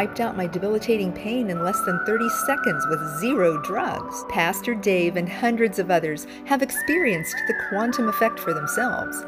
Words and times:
Wiped 0.00 0.18
out 0.18 0.34
my 0.34 0.46
debilitating 0.46 1.12
pain 1.12 1.50
in 1.50 1.62
less 1.62 1.78
than 1.82 2.02
30 2.06 2.26
seconds 2.46 2.86
with 2.88 3.20
zero 3.20 3.60
drugs. 3.60 4.24
Pastor 4.30 4.74
Dave 4.74 5.14
and 5.16 5.28
hundreds 5.28 5.78
of 5.78 5.90
others 5.90 6.26
have 6.46 6.62
experienced 6.62 7.36
the 7.46 7.54
quantum 7.68 8.08
effect 8.08 8.40
for 8.40 8.54
themselves. 8.54 9.26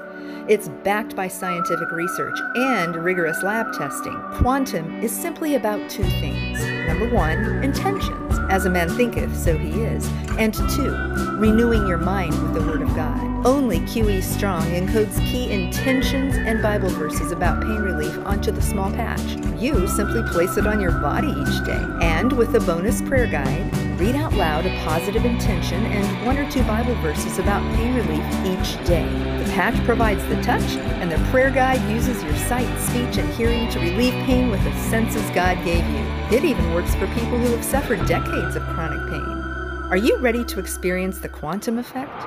It's 0.49 0.71
backed 0.83 1.15
by 1.15 1.29
scientific 1.29 1.93
research 1.93 2.39
and 2.55 2.97
rigorous 2.97 3.43
lab 3.43 3.75
testing. 3.75 4.19
Quantum 4.33 4.99
is 5.03 5.13
simply 5.13 5.57
about 5.57 5.91
two 5.91 6.05
things. 6.05 6.65
Number 6.87 7.15
one, 7.15 7.63
intentions. 7.63 8.32
As 8.53 8.67
a 8.67 8.71
man 8.71 8.91
thinketh, 8.91 9.35
so 9.35 9.57
he 9.57 9.81
is. 9.81 10.07
And 10.37 10.53
two, 10.53 10.93
renewing 11.39 11.87
your 11.87 11.97
mind 11.97 12.35
with 12.43 12.53
the 12.53 12.61
Word 12.61 12.83
of 12.83 12.95
God. 12.95 13.47
Only 13.47 13.81
QE 13.81 14.23
Strong 14.23 14.65
encodes 14.65 15.17
key 15.25 15.51
intentions 15.51 16.35
and 16.37 16.61
Bible 16.61 16.91
verses 16.91 17.33
about 17.33 17.63
pain 17.63 17.81
relief 17.81 18.15
onto 18.27 18.53
the 18.53 18.61
small 18.61 18.93
patch. 18.93 19.39
You 19.59 19.89
simply 19.89 20.23
place 20.25 20.59
it 20.59 20.67
on 20.67 20.83
your 20.83 20.93
body 20.93 21.29
each 21.29 21.65
day. 21.65 21.83
And 22.03 22.31
with 22.35 22.55
a 22.55 22.61
bonus 22.61 23.01
prayer 23.01 23.27
guide, 23.27 23.75
read 23.99 24.17
out 24.17 24.35
loud 24.35 24.67
a 24.67 24.85
positive 24.85 25.25
intention 25.25 25.87
and 25.87 26.27
one 26.27 26.37
or 26.37 26.51
two 26.51 26.63
Bible 26.65 26.95
verses 26.97 27.39
about 27.39 27.63
pain 27.77 27.95
relief 27.95 28.23
each 28.45 28.87
day. 28.87 29.42
Patch 29.53 29.77
provides 29.85 30.25
the 30.29 30.41
touch, 30.43 30.77
and 31.03 31.11
the 31.11 31.19
prayer 31.31 31.51
guide 31.51 31.87
uses 31.91 32.23
your 32.23 32.37
sight, 32.37 32.79
speech, 32.81 33.19
and 33.19 33.29
hearing 33.35 33.69
to 33.71 33.79
relieve 33.81 34.15
pain 34.25 34.51
with 34.51 34.65
the 34.65 34.75
senses 34.89 35.29
God 35.31 35.63
gave 35.63 35.87
you. 35.91 36.37
It 36.37 36.43
even 36.43 36.73
works 36.73 36.95
for 36.95 37.07
people 37.09 37.37
who 37.37 37.55
have 37.55 37.63
suffered 37.63 38.07
decades 38.07 38.57
of 38.57 38.63
chronic 38.63 39.11
pain. 39.11 39.43
Are 39.91 39.99
you 39.99 40.17
ready 40.17 40.43
to 40.45 40.59
experience 40.59 41.19
the 41.19 41.29
quantum 41.29 41.79
effect? 41.79 42.25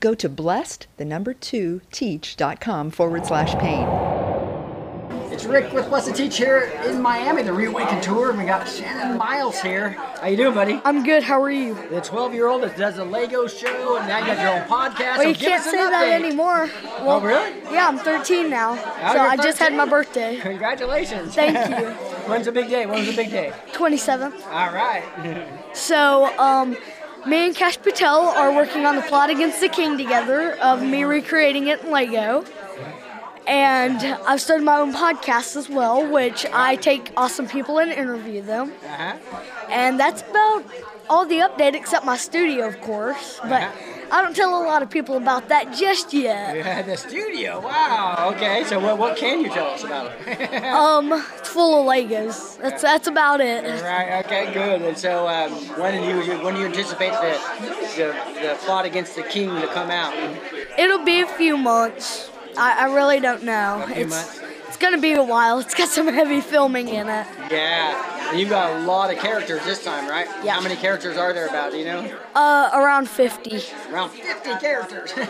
Go 0.00 0.14
to 0.14 0.28
blessed, 0.30 0.86
the 0.96 1.04
number 1.04 1.34
two, 1.34 1.82
teach.com 1.92 2.90
forward 2.92 3.26
slash 3.26 3.54
pain. 3.56 4.09
Rick 5.50 5.72
with 5.72 5.88
Blessed 5.88 6.14
Teach 6.14 6.36
here 6.36 6.72
in 6.86 7.02
Miami, 7.02 7.42
the 7.42 7.52
Reawaken 7.52 8.00
Tour. 8.00 8.30
And 8.30 8.38
we 8.38 8.44
got 8.44 8.68
Shannon 8.68 9.18
Miles 9.18 9.60
here. 9.60 9.90
How 9.90 10.28
you 10.28 10.36
doing, 10.36 10.54
buddy? 10.54 10.80
I'm 10.84 11.02
good. 11.02 11.24
How 11.24 11.42
are 11.42 11.50
you? 11.50 11.74
The 11.74 12.00
12-year-old 12.00 12.62
that 12.62 12.76
does 12.76 12.98
a 12.98 13.04
Lego 13.04 13.48
show, 13.48 13.96
and 13.96 14.06
now 14.06 14.18
you 14.20 14.26
got 14.26 14.38
your 14.38 14.62
own 14.62 14.68
podcast. 14.68 15.18
Well, 15.18 15.22
so 15.22 15.28
you 15.28 15.34
can't 15.34 15.64
say 15.64 15.72
that 15.76 16.08
anymore. 16.08 16.70
Well, 17.00 17.10
Oh, 17.16 17.20
really? 17.20 17.50
Yeah, 17.72 17.88
I'm 17.88 17.98
13 17.98 18.48
now. 18.48 18.72
Oh, 18.72 19.12
so 19.12 19.18
I 19.20 19.36
just 19.36 19.58
had 19.58 19.74
my 19.74 19.86
birthday. 19.86 20.38
Congratulations. 20.40 21.34
Thank 21.34 21.56
you. 21.80 21.88
When's 22.30 22.46
the 22.46 22.52
big 22.52 22.68
day? 22.68 22.86
When's 22.86 23.08
the 23.08 23.16
big 23.16 23.30
day? 23.30 23.52
27th. 23.72 24.46
All 24.46 24.72
right. 24.72 25.02
So, 25.74 26.26
um, 26.38 26.76
me 27.26 27.46
and 27.46 27.56
Kash 27.56 27.76
Patel 27.82 28.28
are 28.28 28.54
working 28.54 28.86
on 28.86 28.94
the 28.94 29.02
plot 29.02 29.30
against 29.30 29.60
the 29.60 29.68
king 29.68 29.98
together 29.98 30.52
of 30.58 30.80
me 30.82 31.02
recreating 31.04 31.66
it 31.66 31.82
in 31.82 31.90
Lego. 31.90 32.44
And 33.50 34.00
I've 34.28 34.40
started 34.40 34.62
my 34.64 34.78
own 34.78 34.92
podcast 34.94 35.56
as 35.56 35.68
well, 35.68 36.08
which 36.08 36.46
I 36.52 36.76
take 36.76 37.12
awesome 37.16 37.48
people 37.48 37.80
and 37.80 37.90
interview 37.90 38.42
them. 38.42 38.72
Uh-huh. 38.84 39.16
And 39.68 39.98
that's 39.98 40.22
about 40.22 40.64
all 41.08 41.26
the 41.26 41.38
update 41.40 41.74
except 41.74 42.06
my 42.06 42.16
studio, 42.16 42.68
of 42.68 42.80
course. 42.80 43.40
But 43.42 43.68
I 44.12 44.22
don't 44.22 44.36
tell 44.36 44.62
a 44.62 44.64
lot 44.64 44.82
of 44.84 44.90
people 44.90 45.16
about 45.16 45.48
that 45.48 45.74
just 45.74 46.12
yet. 46.14 46.56
Yeah, 46.60 46.82
the 46.82 46.96
studio. 46.96 47.58
Wow. 47.60 48.32
Okay. 48.36 48.62
So 48.64 48.78
what, 48.78 48.98
what 48.98 49.16
can 49.16 49.40
you 49.40 49.48
tell 49.48 49.66
us 49.66 49.82
about 49.82 50.12
it? 50.26 50.62
Um, 50.80 51.12
it's 51.12 51.48
full 51.48 51.80
of 51.80 51.86
Legos. 51.92 52.56
That's 52.58 52.82
that's 52.82 53.08
about 53.08 53.40
it. 53.40 53.64
right. 53.82 54.24
Okay. 54.24 54.52
Good. 54.54 54.82
And 54.82 54.96
so 54.96 55.26
um, 55.26 55.50
when 55.80 56.00
do 56.00 56.06
you 56.06 56.38
when 56.44 56.54
do 56.54 56.60
you 56.60 56.66
anticipate 56.66 57.10
the, 57.12 57.34
the 57.96 58.40
the 58.42 58.56
plot 58.60 58.84
against 58.84 59.16
the 59.16 59.24
king 59.24 59.48
to 59.60 59.66
come 59.68 59.90
out? 59.90 60.14
It'll 60.78 61.04
be 61.04 61.20
a 61.20 61.26
few 61.26 61.56
months. 61.56 62.30
I, 62.60 62.86
I 62.88 62.94
really 62.94 63.20
don't 63.20 63.42
know. 63.44 63.84
it's 63.88 64.40
it's 64.68 64.76
gonna 64.76 65.00
be 65.00 65.12
a 65.12 65.22
while. 65.22 65.58
It's 65.58 65.74
got 65.74 65.88
some 65.88 66.06
heavy 66.08 66.40
filming 66.40 66.88
in 66.88 67.08
it. 67.08 67.26
Yeah. 67.50 68.28
And 68.30 68.38
you've 68.38 68.50
got 68.50 68.80
a 68.80 68.86
lot 68.86 69.12
of 69.12 69.18
characters 69.18 69.64
this 69.64 69.82
time, 69.84 70.08
right? 70.08 70.28
Yeah. 70.44 70.54
How 70.54 70.60
many 70.60 70.76
characters 70.76 71.16
are 71.16 71.32
there 71.32 71.48
about? 71.48 71.72
Do 71.72 71.78
you 71.78 71.84
know? 71.86 72.16
Uh, 72.36 72.70
around 72.74 73.08
50. 73.08 73.60
Around 73.90 74.10
50 74.10 74.50
characters. 74.60 75.12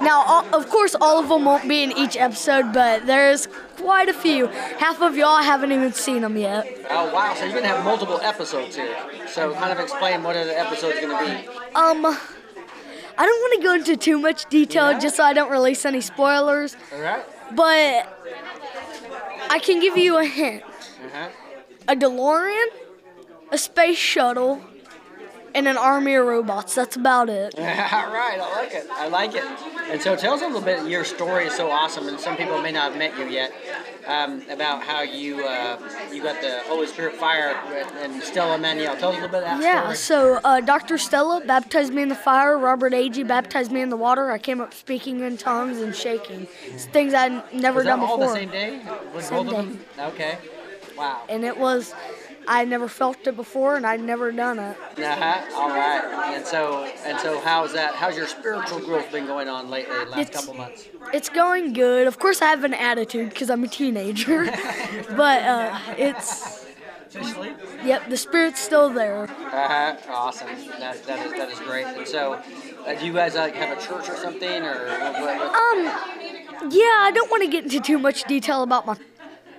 Now, 0.00 0.22
all, 0.24 0.54
of 0.54 0.70
course, 0.70 0.94
all 1.00 1.18
of 1.18 1.28
them 1.28 1.44
won't 1.44 1.68
be 1.68 1.82
in 1.82 1.90
each 1.98 2.16
episode, 2.16 2.72
but 2.72 3.04
there's 3.04 3.48
quite 3.76 4.08
a 4.08 4.14
few. 4.14 4.46
Half 4.46 5.02
of 5.02 5.16
y'all 5.16 5.42
haven't 5.42 5.72
even 5.72 5.92
seen 5.92 6.22
them 6.22 6.36
yet. 6.36 6.64
oh 6.88 7.12
wow. 7.12 7.34
So 7.34 7.44
you're 7.44 7.54
gonna 7.54 7.66
have 7.66 7.84
multiple 7.84 8.20
episodes 8.22 8.76
here. 8.76 8.96
So 9.26 9.52
kind 9.54 9.72
of 9.72 9.80
explain 9.80 10.22
what 10.22 10.36
are 10.36 10.44
the 10.44 10.58
episodes 10.58 11.00
gonna 11.00 11.18
be. 11.42 11.48
Um, 11.74 12.16
I 13.20 13.26
don't 13.26 13.40
want 13.40 13.60
to 13.60 13.66
go 13.66 13.74
into 13.74 13.96
too 13.96 14.18
much 14.18 14.46
detail 14.48 14.92
Yeah. 14.92 14.98
just 15.00 15.16
so 15.16 15.24
I 15.24 15.32
don't 15.32 15.50
release 15.50 15.84
any 15.84 16.00
spoilers, 16.00 16.76
All 16.94 17.00
right. 17.00 17.22
but 17.54 18.06
I 19.50 19.58
can 19.58 19.80
give 19.80 19.96
you 19.96 20.18
a 20.18 20.24
hint. 20.24 20.62
Uh-huh. 20.62 21.28
a 21.88 21.96
DeLorean, 21.96 22.66
a 23.50 23.58
space 23.58 23.96
shuttle, 23.98 24.62
and 25.54 25.66
an 25.68 25.76
army 25.76 26.14
of 26.14 26.26
robots. 26.26 26.74
That's 26.74 26.96
about 26.96 27.28
it. 27.28 27.54
All 27.58 27.64
right, 27.64 28.38
I 28.40 28.50
like 28.62 28.72
it. 28.74 28.86
I 28.90 29.08
like 29.08 29.34
it. 29.34 29.44
And 29.90 30.00
so, 30.00 30.16
tell 30.16 30.34
us 30.34 30.42
a 30.42 30.46
little 30.46 30.60
bit. 30.60 30.86
Your 30.88 31.04
story 31.04 31.46
is 31.46 31.54
so 31.54 31.70
awesome, 31.70 32.08
and 32.08 32.18
some 32.20 32.36
people 32.36 32.60
may 32.60 32.72
not 32.72 32.90
have 32.92 32.98
met 32.98 33.18
you 33.18 33.26
yet. 33.26 33.52
Um, 34.06 34.42
about 34.50 34.82
how 34.82 35.02
you 35.02 35.44
uh, 35.46 35.78
you 36.10 36.22
got 36.22 36.40
the 36.40 36.60
Holy 36.64 36.86
Spirit 36.86 37.14
fire 37.16 37.50
and 38.00 38.22
Stella 38.22 38.54
Immanuel. 38.54 38.96
Tell 38.96 39.10
us 39.10 39.18
a 39.18 39.20
little 39.20 39.28
bit 39.28 39.42
of 39.42 39.58
that 39.58 39.62
Yeah, 39.62 39.82
story. 39.92 39.96
so 39.96 40.40
uh, 40.44 40.60
Dr. 40.62 40.96
Stella 40.96 41.42
baptized 41.44 41.92
me 41.92 42.00
in 42.00 42.08
the 42.08 42.14
fire. 42.14 42.56
Robert 42.56 42.94
Agee 42.94 43.26
baptized 43.28 43.70
me 43.70 43.82
in 43.82 43.90
the 43.90 43.98
water. 43.98 44.30
I 44.30 44.38
came 44.38 44.62
up 44.62 44.72
speaking 44.72 45.20
in 45.20 45.36
tongues 45.36 45.80
and 45.82 45.94
shaking. 45.94 46.46
It's 46.64 46.86
things 46.86 47.12
I'd 47.12 47.52
never 47.52 47.80
Was 47.80 47.84
that 47.84 47.96
done 47.96 48.00
all 48.00 48.16
before. 48.16 48.32
the 48.32 48.40
same 48.40 48.48
day? 48.50 48.80
Was 49.14 49.26
Same 49.26 49.44
both 49.46 49.54
of 49.58 49.66
them? 49.66 49.80
Okay. 49.98 50.38
Wow. 50.96 51.24
And 51.28 51.44
it 51.44 51.58
was, 51.58 51.92
I 52.48 52.64
never 52.64 52.88
felt 52.88 53.26
it 53.26 53.36
before 53.36 53.76
and 53.76 53.86
I'd 53.86 54.00
never 54.00 54.32
done 54.32 54.58
it. 54.58 54.76
Uh-huh. 54.98 55.44
All 55.54 55.68
right. 55.68 56.34
And 56.34 56.46
so 56.46 56.84
and 57.04 57.18
so, 57.20 57.38
how's 57.40 57.72
that? 57.74 57.94
How's 57.94 58.16
your 58.16 58.26
spiritual 58.26 58.80
growth 58.80 59.12
been 59.12 59.26
going 59.26 59.48
on 59.48 59.68
lately? 59.70 59.94
Last 60.06 60.18
It's- 60.18 60.30
couple 60.34 60.54
months. 60.54 60.88
It's 61.12 61.28
going 61.28 61.72
good. 61.74 62.06
Of 62.06 62.18
course, 62.18 62.40
I 62.42 62.46
have 62.46 62.64
an 62.64 62.74
attitude 62.74 63.28
because 63.30 63.50
I'm 63.50 63.62
a 63.64 63.68
teenager, 63.68 64.44
but 65.16 65.42
uh, 65.42 65.78
it's, 65.96 66.66
yep, 67.84 68.08
the 68.10 68.16
spirit's 68.16 68.60
still 68.60 68.90
there. 68.90 69.24
Uh-huh. 69.24 69.96
Awesome. 70.10 70.48
That, 70.78 71.02
that 71.06 71.26
is 71.26 71.32
that 71.32 71.48
is 71.50 71.58
great. 71.60 71.86
And 71.86 72.06
so, 72.06 72.34
Uh, 72.86 72.94
do 72.94 73.04
you 73.06 73.12
guys 73.12 73.34
like 73.34 73.54
have 73.54 73.76
a 73.76 73.80
church 73.80 74.08
or 74.08 74.16
something, 74.16 74.62
or 74.64 74.74
what, 74.86 75.12
what, 75.20 75.38
what? 75.38 75.54
Um, 75.54 76.70
yeah, 76.70 76.96
I 77.06 77.10
don't 77.14 77.30
want 77.30 77.42
to 77.44 77.48
get 77.50 77.64
into 77.64 77.80
too 77.80 77.98
much 77.98 78.24
detail 78.24 78.62
about 78.62 78.86
my 78.86 78.96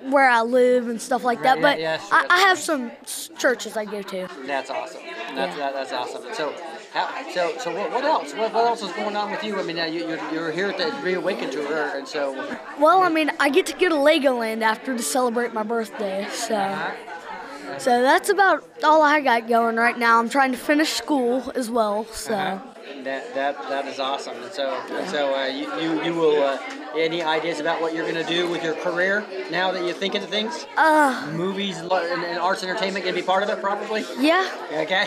where 0.03 0.29
I 0.29 0.41
live 0.41 0.87
and 0.87 1.01
stuff 1.01 1.23
like 1.23 1.41
that, 1.43 1.55
Right, 1.55 1.61
but 1.61 1.79
yeah, 1.79 1.95
yeah, 1.95 1.97
sure, 1.99 2.09
I, 2.11 2.27
I 2.29 2.39
have 2.41 2.57
some 2.57 2.91
churches 3.37 3.77
I 3.77 3.85
go 3.85 4.01
to. 4.01 4.27
That's 4.45 4.69
awesome. 4.69 5.01
That's 5.35 5.55
that, 5.57 5.73
that's 5.73 5.91
awesome. 5.91 6.25
And 6.25 6.35
so, 6.35 6.53
how, 6.93 7.31
so 7.31 7.57
so 7.57 7.75
what, 7.75 7.91
what 7.91 8.03
else? 8.03 8.33
What, 8.33 8.53
what 8.53 8.65
else 8.65 8.81
is 8.81 8.91
going 8.93 9.15
on 9.15 9.31
with 9.31 9.43
you? 9.43 9.59
I 9.59 9.63
mean, 9.63 9.77
you, 9.77 10.07
you're, 10.07 10.33
you're 10.33 10.51
here 10.51 10.69
at 10.69 10.77
the 10.77 10.91
Reawaken 11.03 11.51
tour, 11.51 11.97
and 11.97 12.07
so 12.07 12.33
Well, 12.79 13.01
I 13.01 13.09
mean, 13.09 13.31
I 13.39 13.49
get 13.49 13.65
to 13.67 13.73
go 13.73 13.89
to 13.89 13.95
Legoland 13.95 14.61
after 14.61 14.95
to 14.95 15.03
celebrate 15.03 15.53
my 15.53 15.63
birthday, 15.63 16.27
so 16.31 16.55
uh-huh. 16.55 17.79
so 17.79 18.01
that's 18.01 18.29
about 18.29 18.67
all 18.83 19.01
I 19.01 19.21
got 19.21 19.47
going 19.47 19.75
right 19.75 19.97
now. 19.97 20.19
I'm 20.19 20.29
trying 20.29 20.51
to 20.51 20.57
finish 20.57 20.93
school 20.93 21.51
as 21.55 21.69
well, 21.69 22.05
so. 22.05 22.33
Uh-huh. 22.33 22.68
That 23.03 23.33
that 23.35 23.57
that 23.69 23.87
is 23.87 23.99
awesome. 23.99 24.41
And 24.43 24.51
so 24.51 24.69
and 24.91 25.09
so 25.09 25.35
uh, 25.35 25.45
you, 25.45 25.73
you 25.81 26.03
you 26.03 26.13
will. 26.13 26.43
Uh, 26.43 26.59
any 26.95 27.21
ideas 27.21 27.59
about 27.59 27.81
what 27.81 27.93
you're 27.93 28.09
going 28.09 28.23
to 28.25 28.27
do 28.27 28.49
with 28.49 28.63
your 28.63 28.73
career 28.75 29.23
now 29.51 29.71
that 29.71 29.83
you're 29.83 29.93
thinking 29.93 30.23
of 30.23 30.29
things? 30.29 30.65
Uh, 30.75 31.31
Movies 31.35 31.77
and, 31.77 31.91
and 31.91 32.39
arts 32.39 32.63
entertainment 32.63 33.05
to 33.05 33.13
be 33.13 33.21
part 33.21 33.43
of 33.43 33.49
it, 33.49 33.61
probably. 33.61 34.03
yeah, 34.19 34.49
Okay. 34.73 35.05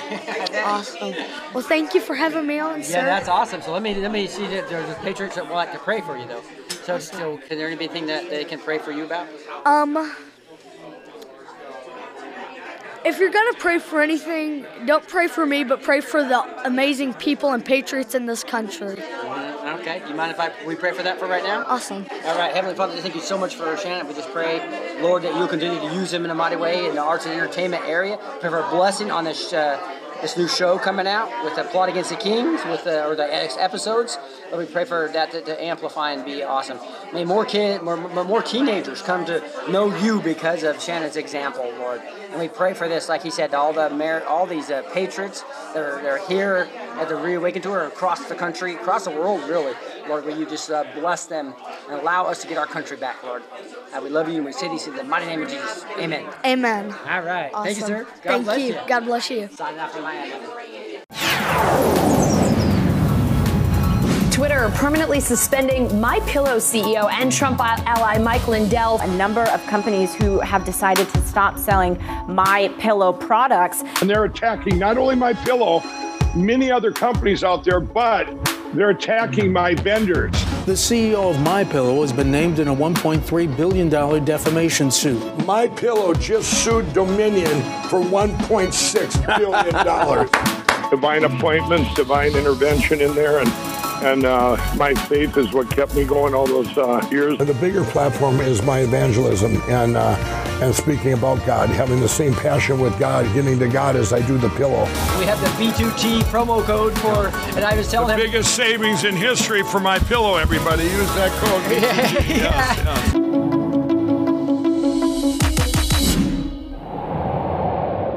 awesome. 0.65 1.15
Well, 1.53 1.65
thank 1.65 1.95
you 1.95 2.01
for 2.01 2.15
having 2.15 2.47
me 2.47 2.59
on, 2.59 2.83
sir. 2.83 2.99
Yeah, 2.99 3.05
that's 3.05 3.29
awesome. 3.29 3.63
So 3.63 3.73
let 3.73 3.83
me 3.83 3.95
let 3.95 4.13
me 4.13 4.27
see 4.27 4.47
that 4.47 4.69
there's 4.69 4.89
a 4.89 4.95
patriots 5.01 5.37
that 5.37 5.47
would 5.47 5.55
like 5.55 5.73
to 5.73 5.79
pray 5.79 6.01
for 6.01 6.17
you 6.17 6.27
though. 6.27 6.43
So 6.85 6.99
so 6.99 7.39
can 7.49 7.59
there 7.59 7.69
be 7.69 7.75
anything 7.85 8.07
that 8.07 8.31
they 8.31 8.45
can 8.45 8.59
pray 8.61 8.79
for 8.79 8.93
you 8.93 9.05
about? 9.05 9.27
Um, 9.65 10.15
if 13.05 13.19
you're 13.19 13.31
gonna 13.31 13.59
pray 13.59 13.79
for 13.79 14.01
anything, 14.01 14.67
don't 14.87 15.07
pray 15.07 15.29
for 15.29 15.45
me, 15.45 15.65
but 15.65 15.83
pray 15.83 16.01
for 16.01 16.23
the 16.23 16.67
amazing 16.67 17.15
people 17.15 17.53
and 17.53 17.65
patriots 17.65 18.15
in 18.15 18.27
this 18.27 18.45
country. 18.45 18.97
Okay. 19.81 20.01
Do 20.01 20.11
you 20.11 20.15
mind 20.15 20.31
if 20.31 20.39
I 20.39 20.53
we 20.65 20.77
pray 20.77 20.93
for 20.93 21.03
that 21.03 21.19
for 21.19 21.27
right 21.27 21.43
now? 21.43 21.65
Awesome. 21.67 22.07
All 22.25 22.39
right, 22.39 22.55
Heavenly 22.55 22.77
Father, 22.77 22.95
thank 23.01 23.15
you 23.15 23.21
so 23.21 23.37
much 23.37 23.57
for 23.57 23.77
Shannon. 23.77 24.07
We 24.07 24.15
just 24.15 24.31
pray, 24.31 24.61
Lord, 25.01 25.23
that 25.23 25.35
you'll 25.35 25.49
continue 25.49 25.81
to 25.81 25.95
use 25.95 26.13
him 26.13 26.25
in 26.25 26.31
a 26.31 26.35
mighty 26.35 26.57
way 26.57 26.87
in 26.87 26.95
the 26.95 27.03
arts 27.03 27.27
and 27.27 27.35
entertainment 27.35 27.85
area. 27.85 28.17
Pray 28.41 28.51
for 28.51 28.61
a 28.61 28.71
blessing 28.71 29.11
on 29.11 29.25
this 29.25 29.53
uh, 29.53 29.81
this 30.21 30.37
new 30.37 30.47
show 30.47 30.79
coming 30.79 31.09
out 31.09 31.45
with 31.45 31.57
the 31.57 31.65
Plot 31.65 31.89
Against 31.89 32.11
the 32.11 32.17
Kings, 32.17 32.65
with 32.67 32.85
the, 32.85 33.05
or 33.05 33.17
the 33.17 33.25
episodes. 33.61 34.19
Lord, 34.53 34.67
we 34.67 34.71
pray 34.71 34.85
for 34.85 35.09
that 35.15 35.31
to, 35.31 35.41
to 35.41 35.65
amplify 35.65 36.13
and 36.13 36.27
be 36.27 36.43
awesome. 36.43 36.79
May 37.15 37.25
more 37.25 37.47
kid, 37.47 37.81
more, 37.81 37.97
more 37.97 38.43
teenagers 38.43 39.01
come 39.01 39.25
to 39.25 39.43
know 39.71 39.97
you 39.97 40.21
because 40.21 40.63
of 40.63 40.83
Shannon's 40.83 41.17
example, 41.17 41.73
Lord. 41.79 42.03
And 42.31 42.39
we 42.39 42.49
pray 42.49 42.75
for 42.75 42.87
this, 42.87 43.09
like 43.09 43.23
he 43.23 43.31
said, 43.31 43.53
to 43.53 43.59
all 43.59 43.73
the 43.73 43.89
mer- 43.89 44.23
all 44.25 44.45
these 44.45 44.71
uh, 44.71 44.83
patriots 44.93 45.43
that 45.73 45.83
are, 45.83 46.03
that 46.03 46.07
are 46.07 46.29
here 46.29 46.69
at 46.99 47.09
the 47.09 47.17
Reawaken 47.17 47.63
Tour 47.63 47.85
across 47.85 48.29
the 48.29 48.35
country, 48.35 48.75
across 48.75 49.05
the 49.05 49.11
world, 49.11 49.43
really. 49.49 49.73
Lord, 50.07 50.27
will 50.27 50.39
you 50.39 50.45
just 50.45 50.71
uh, 50.71 50.85
bless 50.97 51.25
them 51.25 51.55
and 51.89 51.99
allow 51.99 52.27
us 52.27 52.43
to 52.43 52.49
get 52.49 52.59
our 52.59 52.67
country 52.67 52.99
back, 52.99 53.23
Lord. 53.23 53.43
Uh, 53.95 54.03
we 54.03 54.11
love 54.11 54.29
you 54.29 54.37
and 54.37 54.45
we 54.45 54.53
say 54.53 54.69
these 54.69 54.87
in 54.87 54.95
the 54.95 55.05
mighty 55.05 55.25
name 55.25 55.43
of 55.43 55.49
Jesus. 55.49 55.87
Amen. 55.97 56.27
Amen. 56.45 56.95
All 57.09 57.23
right. 57.23 57.51
Awesome. 57.55 57.65
Thank 57.65 57.79
you, 57.79 57.87
sir. 57.87 58.05
God 58.05 58.23
Thank 58.23 58.45
bless 58.45 58.59
you. 58.59 58.67
you. 58.67 58.81
God 58.87 59.05
bless 59.07 59.31
you. 59.31 59.49
Signing 59.51 59.81
off. 61.01 62.22
Twitter 64.33 64.71
permanently 64.77 65.21
suspending 65.21 66.01
My 66.01 66.19
Pillow 66.21 66.57
CEO 66.57 67.11
and 67.13 67.31
Trump 67.31 67.61
ally 67.61 68.17
Mike 68.17 68.49
Lindell. 68.49 68.99
a 69.01 69.07
number 69.09 69.43
of 69.43 69.63
companies 69.67 70.15
who 70.15 70.41
have 70.41 70.65
decided 70.65 71.07
to 71.11 71.21
stop 71.21 71.59
selling 71.59 72.03
my 72.27 72.75
pillow 72.79 73.13
products 73.13 73.83
and 74.01 74.09
they're 74.09 74.25
attacking 74.25 74.79
not 74.79 74.97
only 74.97 75.15
my 75.17 75.35
pillow 75.35 75.83
many 76.35 76.71
other 76.71 76.91
companies 76.91 77.45
out 77.45 77.63
there 77.63 77.79
but 77.79 78.27
they're 78.73 78.89
attacking 78.89 79.53
my 79.53 79.75
vendors 79.75 80.33
The 80.65 80.73
CEO 80.73 81.29
of 81.29 81.39
My 81.43 81.63
Pillow 81.63 82.01
has 82.01 82.11
been 82.11 82.31
named 82.31 82.59
in 82.59 82.69
a 82.69 82.75
1.3 82.75 83.57
billion 83.57 83.91
dollar 83.91 84.19
defamation 84.19 84.91
suit. 84.91 85.21
my 85.45 85.69
pillow 85.69 86.15
just 86.15 86.65
sued 86.65 86.91
dominion 86.95 87.61
for 87.91 88.01
1.6 88.01 89.39
billion 89.39 89.85
dollars 89.85 90.31
divine 90.91 91.25
appointments 91.25 91.93
divine 91.95 92.35
intervention 92.35 93.03
in 93.03 93.15
there 93.15 93.41
and 93.41 93.53
and 94.03 94.25
uh, 94.25 94.57
my 94.77 94.95
faith 94.95 95.37
is 95.37 95.53
what 95.53 95.71
kept 95.71 95.95
me 95.95 96.05
going 96.05 96.35
all 96.35 96.47
those 96.47 96.77
uh, 96.77 97.07
years. 97.11 97.39
The 97.39 97.55
bigger 97.55 97.85
platform 97.85 98.41
is 98.41 98.63
my 98.63 98.81
evangelism 98.81 99.57
and 99.69 99.97
uh, 99.97 100.17
and 100.63 100.75
speaking 100.75 101.13
about 101.13 101.45
God, 101.45 101.71
having 101.71 102.01
the 102.01 102.09
same 102.09 102.35
passion 102.35 102.79
with 102.79 102.97
God, 102.99 103.25
getting 103.35 103.59
to 103.59 103.69
God 103.69 103.97
as 103.97 104.13
I 104.13 104.25
do 104.27 104.39
the 104.39 104.49
pillow. 104.51 104.85
We 105.19 105.25
have 105.25 105.41
the 105.41 105.49
B2T 105.61 106.21
promo 106.25 106.63
code 106.63 106.97
for, 107.01 107.29
and 107.57 107.65
I 107.65 107.75
was 107.77 107.91
telling 107.91 108.11
him. 108.11 108.25
Biggest 108.25 108.55
savings 108.55 109.05
in 109.05 109.17
history 109.17 109.63
for 109.65 109.81
my 109.81 109.99
pillow, 109.99 110.37
everybody. 110.37 110.85
Use 110.85 111.15
that 111.15 111.31
code. 111.41 111.63
Yes, 111.83 112.29
yes. 112.29 113.32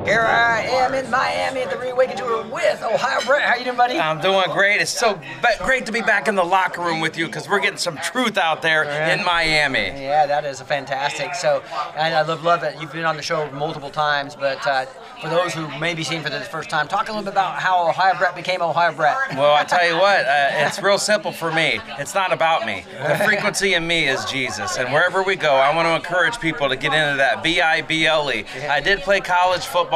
Here 0.05 0.21
I 0.21 0.61
am 0.61 0.93
in 0.93 1.09
Miami 1.09 1.61
at 1.61 1.71
the 1.71 1.79
Reawaken 1.79 2.17
Tour 2.17 2.45
with 2.45 2.83
Ohio 2.83 3.25
Brett. 3.25 3.41
How 3.41 3.55
you 3.55 3.63
doing, 3.63 3.75
buddy? 3.75 3.97
I'm 3.97 4.21
doing 4.21 4.51
great. 4.51 4.79
It's 4.79 4.91
so 4.91 5.19
great 5.63 5.87
to 5.87 5.91
be 5.91 6.01
back 6.01 6.27
in 6.27 6.35
the 6.35 6.43
locker 6.43 6.81
room 6.81 6.99
with 6.99 7.17
you 7.17 7.25
because 7.25 7.49
we're 7.49 7.59
getting 7.59 7.79
some 7.79 7.97
truth 7.97 8.37
out 8.37 8.61
there 8.61 8.83
in 8.83 9.25
Miami. 9.25 9.79
Yeah, 9.99 10.27
that 10.27 10.45
is 10.45 10.61
fantastic. 10.61 11.33
So, 11.33 11.63
and 11.97 12.13
I 12.13 12.21
love 12.21 12.43
love 12.43 12.61
it. 12.61 12.79
You've 12.79 12.91
been 12.91 13.03
on 13.03 13.15
the 13.15 13.23
show 13.23 13.49
multiple 13.49 13.89
times, 13.89 14.35
but 14.35 14.65
uh, 14.67 14.85
for 15.19 15.27
those 15.29 15.55
who 15.55 15.67
may 15.79 15.95
be 15.95 16.03
seeing 16.03 16.21
for 16.21 16.29
the 16.29 16.39
first 16.41 16.69
time, 16.69 16.87
talk 16.87 17.07
a 17.07 17.11
little 17.11 17.23
bit 17.23 17.33
about 17.33 17.55
how 17.59 17.89
Ohio 17.89 18.15
Brett 18.15 18.35
became 18.35 18.61
Ohio 18.61 18.93
Brett. 18.93 19.17
Well, 19.35 19.55
I 19.55 19.63
tell 19.63 19.87
you 19.87 19.95
what, 19.95 20.23
uh, 20.23 20.67
it's 20.67 20.79
real 20.83 20.99
simple 20.99 21.31
for 21.31 21.51
me. 21.51 21.79
It's 21.97 22.13
not 22.13 22.31
about 22.31 22.67
me. 22.67 22.85
The 23.07 23.17
frequency 23.25 23.73
in 23.73 23.87
me 23.87 24.07
is 24.07 24.23
Jesus. 24.25 24.77
And 24.77 24.93
wherever 24.93 25.23
we 25.23 25.35
go, 25.35 25.55
I 25.55 25.75
want 25.75 25.87
to 25.87 25.95
encourage 25.95 26.39
people 26.39 26.69
to 26.69 26.75
get 26.75 26.93
into 26.93 27.17
that 27.17 27.41
B 27.41 27.59
I 27.59 27.81
B 27.81 28.05
L 28.05 28.31
E. 28.31 28.45
I 28.69 28.81
did 28.81 28.99
play 28.99 29.19
college 29.19 29.65
football, 29.65 29.94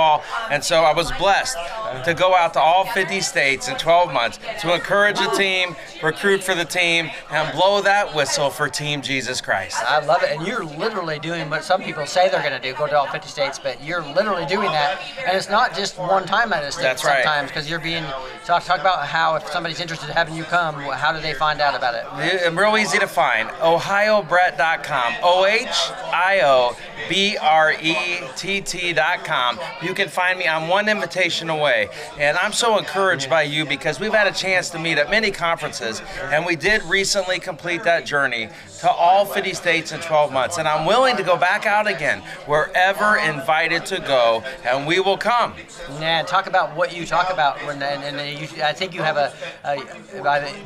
and 0.52 0.64
so 0.64 0.84
I 0.84 0.94
was 0.94 1.12
blessed 1.14 1.58
to 2.06 2.14
go 2.14 2.36
out 2.36 2.54
to 2.54 2.60
all 2.60 2.86
50 2.86 3.22
states 3.22 3.68
in 3.68 3.78
12 3.78 4.14
months 4.14 4.40
to 4.62 4.74
encourage 4.74 5.20
a 5.20 5.30
team, 5.36 5.76
recruit 6.04 6.44
for 6.44 6.56
the 6.56 6.66
team, 6.66 7.10
and 7.32 7.52
blow 7.54 7.82
that 7.82 8.14
whistle 8.16 8.50
for 8.50 8.70
Team 8.70 9.02
Jesus 9.02 9.42
Christ. 9.42 9.78
I 9.84 10.04
love 10.06 10.24
it, 10.24 10.32
and 10.38 10.48
you're 10.48 10.64
literally 10.66 11.20
doing 11.20 11.50
what 11.50 11.64
some 11.64 11.82
people 11.82 12.06
say 12.06 12.30
they're 12.30 12.42
going 12.42 12.60
to 12.60 12.60
do, 12.60 12.74
go 12.78 12.88
to 12.88 12.98
all 12.98 13.08
50 13.08 13.28
states, 13.28 13.60
but 13.60 13.84
you're 13.84 14.04
literally 14.14 14.46
doing 14.46 14.72
that, 14.72 15.02
and 15.26 15.36
it's 15.36 15.50
not 15.50 15.76
just 15.76 15.98
one 15.98 16.26
time 16.26 16.54
at 16.54 16.64
a 16.64 16.72
state 16.72 16.84
That's 16.84 17.04
right. 17.04 17.24
sometimes, 17.24 17.50
because 17.50 17.70
you're 17.70 17.80
being, 17.80 18.04
talk, 18.46 18.64
talk 18.64 18.80
about 18.80 19.06
how 19.06 19.36
if 19.36 19.48
somebody's 19.50 19.80
interested 19.80 20.10
in 20.10 20.16
having 20.16 20.36
you 20.36 20.44
come, 20.44 20.76
how 20.76 21.12
do 21.12 21.20
they 21.22 21.34
find 21.34 21.62
out 21.62 21.76
about 21.76 21.96
it? 21.96 22.06
Yeah, 22.18 22.50
Real 22.50 22.78
easy 22.78 23.00
to 23.00 23.08
find. 23.08 23.50
OhioBrett.com. 23.50 25.14
O 25.24 25.46
H 25.46 25.68
I 26.14 26.42
O 26.44 26.76
B 27.08 27.38
R 27.38 27.74
E 27.74 28.20
T 28.36 28.62
T.com. 28.62 29.60
You 29.82 29.89
can 29.94 30.10
find 30.10 30.40
me. 30.40 30.48
I'm 30.48 30.68
one 30.68 30.90
invitation 30.90 31.50
away. 31.50 31.90
And 32.18 32.38
I'm 32.38 32.54
so 32.54 32.78
encouraged 32.78 33.30
by 33.30 33.44
you 33.44 33.66
because 33.66 34.00
we've 34.00 34.14
had 34.14 34.28
a 34.28 34.34
chance 34.34 34.70
to 34.72 34.80
meet 34.80 34.98
at 34.98 35.10
many 35.10 35.32
conferences. 35.32 36.02
And 36.24 36.46
we 36.46 36.56
did 36.56 36.84
recently 36.84 37.40
complete 37.40 37.84
that 37.84 38.06
journey 38.06 38.50
to 38.80 38.90
all 38.90 39.26
50 39.26 39.54
states 39.54 39.92
in 39.92 40.00
12 40.00 40.32
months. 40.32 40.58
And 40.58 40.68
I'm 40.68 40.86
willing 40.86 41.18
to 41.18 41.24
go 41.24 41.38
back 41.38 41.66
out 41.66 41.88
again 41.88 42.20
wherever 42.46 43.18
invited 43.18 43.86
to 43.88 44.00
go. 44.00 44.44
And 44.66 44.88
we 44.88 45.00
will 45.00 45.18
come. 45.18 45.54
Yeah, 46.00 46.24
talk 46.24 46.48
about 46.48 46.76
what 46.76 46.96
you 46.96 47.06
talk 47.06 47.32
about, 47.32 47.58
when, 47.66 47.82
and, 47.84 48.18
and 48.18 48.40
you, 48.40 48.64
I 48.64 48.74
think 48.74 48.94
you 48.94 49.02
have 49.02 49.18
a, 49.18 49.34
a, 49.66 49.78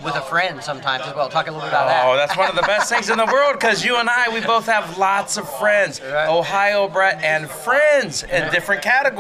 with 0.03 0.15
a 0.15 0.21
friend 0.21 0.63
sometimes 0.63 1.05
as 1.07 1.15
well. 1.15 1.29
Talk 1.29 1.47
a 1.47 1.51
little 1.51 1.65
bit 1.65 1.69
about 1.69 1.87
that. 1.87 2.05
Oh, 2.05 2.15
that's 2.15 2.37
one 2.37 2.49
of 2.49 2.55
the 2.55 2.61
best 2.63 2.89
things 2.89 3.09
in 3.09 3.17
the 3.17 3.25
world 3.25 3.53
because 3.53 3.83
you 3.83 3.97
and 3.97 4.09
I, 4.09 4.29
we 4.33 4.41
both 4.41 4.65
have 4.67 4.97
lots 4.97 5.37
of 5.37 5.49
friends. 5.57 5.99
Ohio 6.01 6.87
Brett 6.87 7.23
and 7.23 7.49
friends 7.49 8.23
in 8.23 8.51
different 8.51 8.81
categories. 8.81 9.12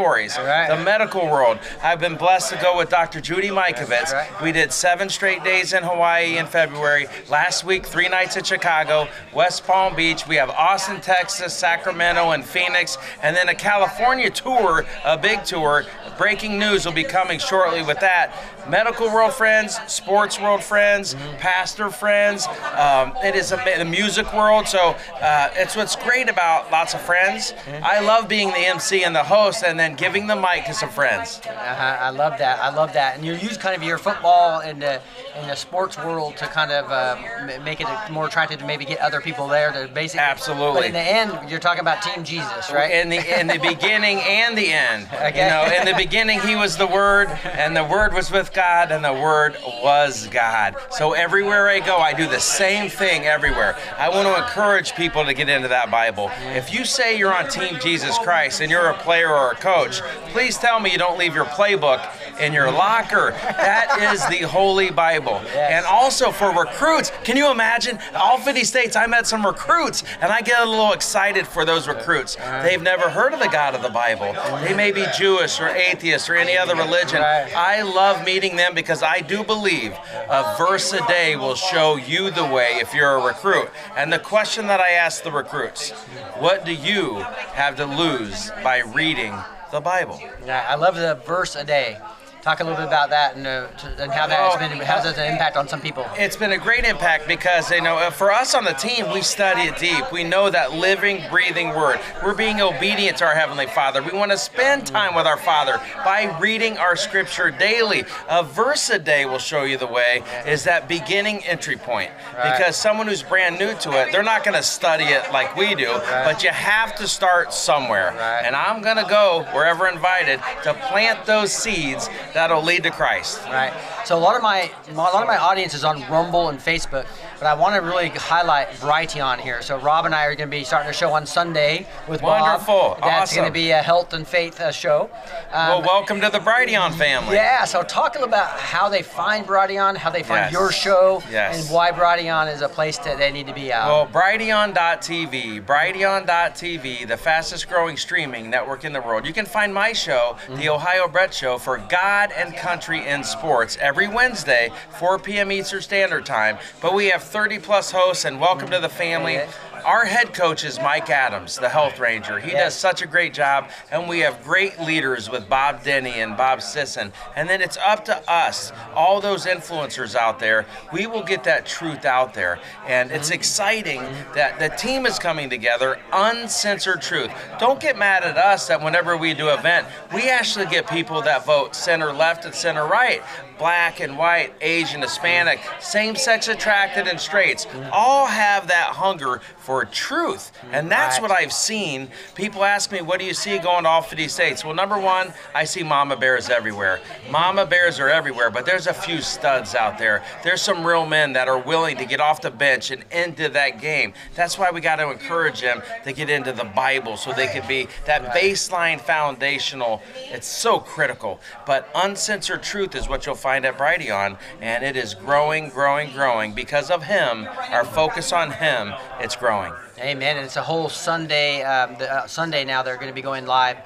The 0.77 0.83
medical 0.83 1.25
world. 1.25 1.59
I've 1.81 1.99
been 1.99 2.15
blessed 2.15 2.51
to 2.51 2.59
go 2.61 2.77
with 2.77 2.89
Dr. 2.89 3.21
Judy 3.21 3.49
Mikovits. 3.49 4.11
We 4.41 4.51
did 4.51 4.71
seven 4.71 5.09
straight 5.09 5.43
days 5.43 5.73
in 5.73 5.83
Hawaii 5.83 6.37
in 6.37 6.45
February. 6.45 7.07
Last 7.29 7.63
week, 7.63 7.85
three 7.85 8.09
nights 8.09 8.35
in 8.35 8.43
Chicago, 8.43 9.07
West 9.33 9.65
Palm 9.65 9.95
Beach. 9.95 10.27
We 10.27 10.35
have 10.35 10.49
Austin, 10.49 10.99
Texas, 11.01 11.53
Sacramento, 11.53 12.31
and 12.31 12.43
Phoenix. 12.43 12.97
And 13.21 13.35
then 13.35 13.49
a 13.49 13.55
California 13.55 14.29
tour, 14.29 14.85
a 15.05 15.17
big 15.17 15.43
tour. 15.43 15.85
Breaking 16.17 16.59
news 16.59 16.85
will 16.85 16.93
be 16.93 17.03
coming 17.03 17.39
shortly 17.39 17.83
with 17.83 17.99
that. 17.99 18.33
Medical 18.67 19.07
world 19.07 19.33
friends, 19.33 19.77
sports 19.87 20.39
world 20.39 20.63
friends, 20.63 21.15
pastor 21.39 21.89
friends. 21.89 22.47
Um, 22.77 23.13
it 23.23 23.35
is 23.35 23.51
a, 23.51 23.57
the 23.77 23.85
music 23.85 24.31
world. 24.33 24.67
So 24.67 24.95
uh, 25.21 25.49
it's 25.55 25.75
what's 25.75 25.95
great 25.95 26.29
about 26.29 26.71
lots 26.71 26.93
of 26.93 27.01
friends. 27.01 27.53
I 27.83 27.99
love 27.99 28.27
being 28.27 28.49
the 28.49 28.65
MC 28.65 29.03
and 29.03 29.15
the 29.15 29.23
host, 29.23 29.63
and 29.65 29.79
then 29.79 29.95
giving 29.95 30.27
the 30.27 30.35
mic 30.35 30.65
to 30.65 30.73
some 30.73 30.89
friends. 30.89 31.41
Uh-huh, 31.45 31.97
I 31.99 32.09
love 32.09 32.37
that. 32.37 32.59
I 32.59 32.73
love 32.73 32.93
that. 32.93 33.17
And 33.17 33.25
you 33.25 33.33
use 33.33 33.57
kind 33.57 33.75
of 33.75 33.83
your 33.83 33.97
football 33.97 34.61
and 34.61 34.81
the 34.81 35.01
in 35.41 35.47
the 35.47 35.55
sports 35.55 35.97
world 35.97 36.37
to 36.37 36.45
kind 36.45 36.71
of 36.71 36.91
uh, 36.91 37.59
make 37.63 37.81
it 37.81 37.87
more 38.11 38.27
attractive 38.27 38.59
to 38.59 38.65
maybe 38.65 38.85
get 38.85 38.99
other 38.99 39.19
people 39.19 39.47
there 39.47 39.71
to 39.71 39.87
basically. 39.93 40.21
Absolutely. 40.21 40.81
But 40.81 40.85
in 40.85 40.93
the 40.93 40.99
end, 40.99 41.49
you're 41.49 41.59
talking 41.59 41.81
about 41.81 42.01
Team 42.01 42.23
Jesus, 42.23 42.71
right? 42.71 42.91
In 42.91 43.09
the 43.09 43.39
in 43.39 43.47
the 43.47 43.59
beginning 43.59 44.19
and 44.19 44.57
the 44.57 44.71
end. 44.71 45.09
Okay. 45.23 45.43
You 45.45 45.49
know, 45.49 45.79
in 45.79 45.85
the 45.85 45.93
beginning 45.95 46.41
he 46.41 46.55
was 46.55 46.75
the 46.75 46.85
Word, 46.85 47.29
and 47.45 47.75
the 47.75 47.83
Word 47.83 48.13
was 48.13 48.29
with 48.29 48.51
God, 48.53 48.91
and 48.91 49.03
the 49.03 49.13
Word 49.13 49.57
was 49.81 50.27
God. 50.27 50.75
So 50.91 51.13
everywhere 51.13 51.67
I 51.67 51.79
go, 51.79 51.97
I 51.97 52.13
do 52.13 52.27
the 52.27 52.39
same 52.39 52.89
thing 52.89 53.25
everywhere. 53.25 53.75
I 53.97 54.09
want 54.09 54.27
to 54.27 54.43
encourage 54.43 54.93
people 54.95 55.25
to 55.25 55.33
get 55.33 55.49
into 55.49 55.67
that 55.69 55.89
Bible. 55.89 56.29
If 56.55 56.73
you 56.73 56.85
say 56.85 57.17
you're 57.17 57.33
on 57.33 57.49
Team 57.49 57.79
Jesus 57.81 58.17
Christ 58.19 58.61
and 58.61 58.69
you're 58.69 58.89
a 58.89 58.97
player 58.97 59.29
or 59.29 59.51
a 59.51 59.55
coach, 59.55 60.01
please 60.29 60.57
tell 60.57 60.79
me 60.79 60.91
you 60.91 60.97
don't 60.97 61.17
leave 61.17 61.33
your 61.33 61.45
playbook 61.45 62.01
in 62.39 62.53
your 62.53 62.71
locker. 62.71 63.31
That 63.31 64.13
is 64.13 64.25
the 64.27 64.47
Holy 64.47 64.91
Bible. 64.91 65.35
And 65.55 65.85
also 65.85 66.31
for 66.31 66.51
recruits, 66.51 67.11
can 67.23 67.37
you 67.37 67.51
imagine? 67.51 67.99
All 68.15 68.37
50 68.37 68.63
states, 68.63 68.95
I 68.95 69.07
met 69.07 69.27
some 69.27 69.45
recruits, 69.45 70.03
and 70.21 70.31
I 70.31 70.41
get 70.41 70.61
a 70.61 70.69
little 70.69 70.93
excited 70.93 71.47
for 71.47 71.65
those 71.65 71.87
recruits. 71.87 72.37
Uh-huh. 72.37 72.63
They've 72.63 72.81
never 72.81 73.09
heard 73.09 73.33
of 73.33 73.39
the 73.39 73.49
God 73.49 73.75
of 73.75 73.81
the 73.81 73.89
Bible. 73.89 74.33
They 74.61 74.73
may 74.73 74.91
be 74.91 75.05
Jewish 75.17 75.59
or 75.59 75.67
atheist 75.67 76.29
or 76.29 76.35
any 76.35 76.57
other 76.57 76.75
religion. 76.75 77.21
I 77.21 77.81
love 77.81 78.25
meeting 78.25 78.55
them 78.55 78.73
because 78.73 79.03
I 79.03 79.19
do 79.19 79.43
believe 79.43 79.93
a 80.29 80.55
verse 80.57 80.93
a 80.93 81.05
day 81.07 81.35
will 81.35 81.55
show 81.55 81.95
you 81.95 82.31
the 82.31 82.45
way 82.45 82.77
if 82.81 82.93
you're 82.93 83.17
a 83.17 83.25
recruit. 83.25 83.69
And 83.95 84.11
the 84.11 84.19
question 84.19 84.67
that 84.67 84.79
I 84.79 84.91
ask 84.91 85.23
the 85.23 85.31
recruits, 85.31 85.91
what 86.39 86.65
do 86.65 86.73
you 86.73 87.15
have 87.53 87.75
to 87.77 87.85
lose 87.85 88.51
by 88.63 88.79
reading 88.79 89.33
the 89.71 89.81
Bible? 89.81 90.19
Yeah, 90.45 90.65
I 90.67 90.75
love 90.75 90.95
the 90.95 91.15
verse 91.25 91.55
a 91.55 91.63
day. 91.63 91.97
Talk 92.43 92.59
a 92.59 92.63
little 92.65 92.77
bit 92.77 92.87
about 92.87 93.09
that 93.11 93.37
and, 93.37 93.47
uh, 93.47 93.67
to- 93.67 94.03
and 94.03 94.11
how 94.11 94.27
that 94.27 94.37
has 94.37 94.57
been 94.57 94.77
how 94.81 94.99
has 94.99 95.15
that 95.15 95.31
impact 95.31 95.55
on 95.55 95.65
some 95.69 95.79
people. 95.79 96.05
It's 96.17 96.35
been 96.35 96.51
a 96.51 96.57
great 96.57 96.83
impact 96.83 97.25
because 97.25 97.71
you 97.71 97.79
know, 97.79 97.97
uh, 97.97 98.09
for 98.11 98.33
us 98.33 98.53
on 98.53 98.65
the 98.65 98.73
team, 98.73 99.09
we 99.13 99.21
study 99.21 99.61
it 99.61 99.77
deep. 99.77 100.11
We 100.11 100.25
know 100.25 100.49
that 100.49 100.73
living, 100.73 101.23
breathing 101.29 101.69
Word. 101.69 102.01
We're 102.21 102.33
being 102.35 102.59
obedient 102.59 103.15
to 103.19 103.25
our 103.25 103.33
Heavenly 103.33 103.67
Father. 103.67 104.03
We 104.03 104.11
want 104.11 104.31
to 104.31 104.37
spend 104.37 104.85
time 104.85 105.15
with 105.15 105.25
our 105.25 105.37
Father 105.37 105.79
by 106.03 106.37
reading 106.37 106.77
our 106.77 106.97
Scripture 106.97 107.49
daily. 107.49 108.03
A 108.27 108.43
verse 108.43 108.89
a 108.89 108.99
day 108.99 109.23
will 109.25 109.39
show 109.39 109.63
you 109.63 109.77
the 109.77 109.87
way. 109.87 110.21
Is 110.45 110.65
that 110.65 110.89
beginning 110.89 111.45
entry 111.45 111.77
point? 111.77 112.11
Right. 112.35 112.57
Because 112.57 112.75
someone 112.75 113.07
who's 113.07 113.23
brand 113.23 113.57
new 113.57 113.73
to 113.75 114.01
it, 114.01 114.11
they're 114.11 114.21
not 114.21 114.43
going 114.43 114.57
to 114.57 114.63
study 114.63 115.05
it 115.05 115.31
like 115.31 115.55
we 115.55 115.75
do. 115.75 115.93
But 116.25 116.43
you 116.43 116.49
have 116.49 116.93
to 116.95 117.07
start 117.07 117.53
somewhere. 117.53 118.09
And 118.43 118.53
I'm 118.53 118.81
going 118.81 118.97
to 118.97 119.05
go 119.09 119.45
wherever 119.53 119.87
invited 119.87 120.41
to 120.63 120.73
plant 120.73 121.25
those 121.25 121.53
seeds 121.53 122.09
that'll 122.33 122.63
lead 122.63 122.83
to 122.83 122.91
Christ. 122.91 123.43
Right. 123.45 123.73
So 124.05 124.17
a 124.17 124.19
lot 124.19 124.35
of 124.35 124.41
my 124.41 124.71
a 124.89 124.93
lot 124.93 125.21
of 125.21 125.27
my 125.27 125.37
audience 125.37 125.73
is 125.73 125.83
on 125.83 126.01
Rumble 126.09 126.49
and 126.49 126.59
Facebook, 126.59 127.05
but 127.39 127.45
I 127.47 127.53
want 127.53 127.75
to 127.75 127.81
really 127.81 128.09
highlight 128.09 128.69
Brighteon 128.73 129.39
here. 129.39 129.61
So 129.61 129.77
Rob 129.77 130.05
and 130.05 130.13
I 130.15 130.25
are 130.25 130.35
going 130.35 130.49
to 130.49 130.55
be 130.55 130.63
starting 130.63 130.89
a 130.89 130.93
show 130.93 131.11
on 131.13 131.25
Sunday 131.25 131.87
with 132.07 132.21
Wonderful. 132.21 132.73
Bob. 132.73 133.01
That's 133.01 133.31
Awesome. 133.31 133.35
going 133.41 133.47
to 133.49 133.53
be 133.53 133.71
a 133.71 133.81
health 133.81 134.13
and 134.13 134.27
faith 134.27 134.59
uh, 134.59 134.71
show. 134.71 135.09
well, 135.51 135.79
Um, 135.79 135.83
welcome 135.85 136.21
to 136.21 136.29
the 136.29 136.39
Brighteon 136.39 136.93
family. 136.97 137.35
Yeah, 137.35 137.65
so 137.65 137.83
talk 137.83 138.15
a 138.15 138.19
little 138.19 138.27
about 138.33 138.49
how 138.59 138.89
they 138.89 139.01
find 139.01 139.45
Brighteon, 139.45 139.95
how 139.97 140.09
they 140.09 140.23
find 140.23 140.43
Yes. 140.45 140.51
your 140.53 140.71
show, 140.71 141.21
Yes. 141.31 141.65
and 141.67 141.73
why 141.75 141.91
Brighteon 141.91 142.51
is 142.53 142.61
a 142.61 142.69
place 142.69 142.97
that 142.99 143.17
they 143.17 143.31
need 143.31 143.47
to 143.47 143.53
be 143.53 143.71
out. 143.73 143.87
Well, 143.87 144.07
Brighteon.tv, 144.07 145.61
Brighteon.tv, 145.65 147.07
the 147.07 147.17
fastest 147.17 147.67
growing 147.69 147.97
streaming 147.97 148.49
network 148.49 148.83
in 148.85 148.93
the 148.93 149.01
world. 149.01 149.25
You 149.25 149.33
can 149.33 149.45
find 149.45 149.73
my 149.73 149.93
show, 149.93 150.37
The 150.49 150.69
Ohio 150.69 151.07
Brett 151.07 151.33
Show, 151.33 151.57
for 151.57 151.77
God 151.77 152.31
and 152.35 152.55
Country 152.55 153.05
in 153.07 153.23
Sports 153.23 153.77
every 153.81 154.07
Wednesday, 154.07 154.69
4 154.99 155.19
p.m. 155.19 155.51
Eastern 155.51 155.81
Standard 155.81 156.25
Time. 156.25 156.57
But 156.81 156.93
we 156.93 157.07
have 157.07 157.23
30 157.33 157.57
plus 157.57 157.89
hosts, 157.89 158.25
and 158.25 158.39
welcome 158.39 158.69
to 158.69 158.79
the 158.79 158.87
family. 158.87 159.39
Our 159.85 160.05
head 160.05 160.33
coach 160.33 160.63
is 160.63 160.79
Mike 160.79 161.09
Adams, 161.09 161.57
the 161.57 161.67
health 161.67 161.99
ranger. 161.99 162.39
He 162.39 162.51
does 162.51 162.73
such 162.73 163.01
a 163.01 163.07
great 163.07 163.33
job, 163.33 163.69
and 163.91 164.07
we 164.07 164.19
have 164.19 164.41
great 164.41 164.79
leaders 164.79 165.29
with 165.29 165.49
Bob 165.49 165.83
Denny 165.83 166.21
and 166.21 166.37
Bob 166.37 166.61
Sisson. 166.61 167.11
And 167.35 167.49
then 167.49 167.61
it's 167.61 167.75
up 167.77 168.05
to 168.05 168.31
us, 168.31 168.71
all 168.95 169.19
those 169.19 169.45
influencers 169.45 170.15
out 170.15 170.39
there. 170.39 170.65
We 170.93 171.05
will 171.05 171.23
get 171.23 171.43
that 171.43 171.65
truth 171.65 172.05
out 172.05 172.33
there, 172.33 172.59
and 172.87 173.11
it's 173.11 173.27
mm-hmm. 173.27 173.33
exciting 173.35 174.01
that 174.35 174.57
the 174.57 174.69
team 174.69 175.05
is 175.05 175.19
coming 175.19 175.49
together, 175.49 175.99
uncensored 176.13 177.01
truth. 177.01 177.31
Don't 177.59 177.81
get 177.81 177.97
mad 177.97 178.23
at 178.23 178.37
us 178.37 178.67
that 178.67 178.81
whenever 178.81 179.17
we 179.17 179.33
do 179.33 179.49
an 179.49 179.59
event, 179.59 179.87
we 180.13 180.29
actually 180.29 180.67
get 180.67 180.89
people 180.89 181.21
that 181.23 181.45
vote 181.45 181.75
center 181.75 182.13
left 182.13 182.45
and 182.45 182.55
center 182.55 182.87
right, 182.87 183.21
black 183.57 183.99
and 183.99 184.17
white, 184.17 184.53
Asian, 184.61 185.01
Hispanic, 185.01 185.59
same-sex 185.79 186.47
attracted 186.47 187.07
and 187.07 187.19
straights, 187.19 187.65
mm-hmm. 187.65 187.89
all 187.91 188.27
have 188.27 188.67
that 188.67 188.87
hunger 188.89 189.41
for 189.57 189.72
truth. 189.81 190.51
And 190.71 190.87
mm, 190.87 190.89
that's 190.89 191.19
what 191.19 191.31
I've 191.31 191.53
seen. 191.53 192.09
People 192.35 192.63
ask 192.63 192.91
me, 192.91 193.01
what 193.01 193.19
do 193.19 193.25
you 193.25 193.33
see 193.33 193.57
going 193.57 193.83
to 193.83 193.89
all 193.89 194.01
50 194.01 194.27
states? 194.27 194.63
Well, 194.63 194.73
number 194.73 194.99
one, 194.99 195.33
I 195.53 195.63
see 195.65 195.83
mama 195.83 196.15
bears 196.15 196.49
everywhere. 196.49 196.99
Mama 197.29 197.65
bears 197.65 197.99
are 197.99 198.09
everywhere, 198.09 198.49
but 198.49 198.65
there's 198.65 198.87
a 198.87 198.93
few 198.93 199.21
studs 199.21 199.75
out 199.75 199.97
there. 199.97 200.23
There's 200.43 200.61
some 200.61 200.85
real 200.85 201.05
men 201.05 201.33
that 201.33 201.47
are 201.47 201.59
willing 201.59 201.97
to 201.97 202.05
get 202.05 202.19
off 202.19 202.41
the 202.41 202.51
bench 202.51 202.91
and 202.91 203.03
into 203.11 203.49
that 203.49 203.81
game. 203.81 204.13
That's 204.35 204.57
why 204.57 204.71
we 204.71 204.81
got 204.81 204.97
to 204.97 205.09
encourage 205.11 205.61
them 205.61 205.81
to 206.03 206.13
get 206.13 206.29
into 206.29 206.51
the 206.51 206.65
Bible 206.65 207.17
so 207.17 207.33
they 207.33 207.47
can 207.47 207.67
be 207.67 207.87
that 208.05 208.33
baseline 208.35 208.99
foundational. 208.99 210.01
It's 210.31 210.47
so 210.47 210.79
critical. 210.79 211.39
But 211.65 211.89
uncensored 211.95 212.63
truth 212.63 212.95
is 212.95 213.07
what 213.07 213.25
you'll 213.25 213.35
find 213.35 213.65
at 213.65 213.77
Brighteon, 213.77 214.37
and 214.61 214.83
it 214.83 214.95
is 214.95 215.13
growing, 215.13 215.69
growing, 215.69 216.11
growing. 216.11 216.53
Because 216.53 216.91
of 216.91 217.03
him, 217.03 217.47
our 217.69 217.85
focus 217.85 218.33
on 218.33 218.51
him, 218.51 218.93
it's 219.19 219.35
growing. 219.35 219.62
Amen. 219.99 220.37
And 220.37 220.45
it's 220.45 220.57
a 220.57 220.61
whole 220.61 220.89
Sunday. 220.89 221.61
Um, 221.61 221.95
the, 221.97 222.11
uh, 222.11 222.27
Sunday 222.27 222.65
now 222.65 222.83
they're 222.83 222.95
going 222.97 223.07
to 223.07 223.13
be 223.13 223.21
going 223.21 223.45
live. 223.45 223.77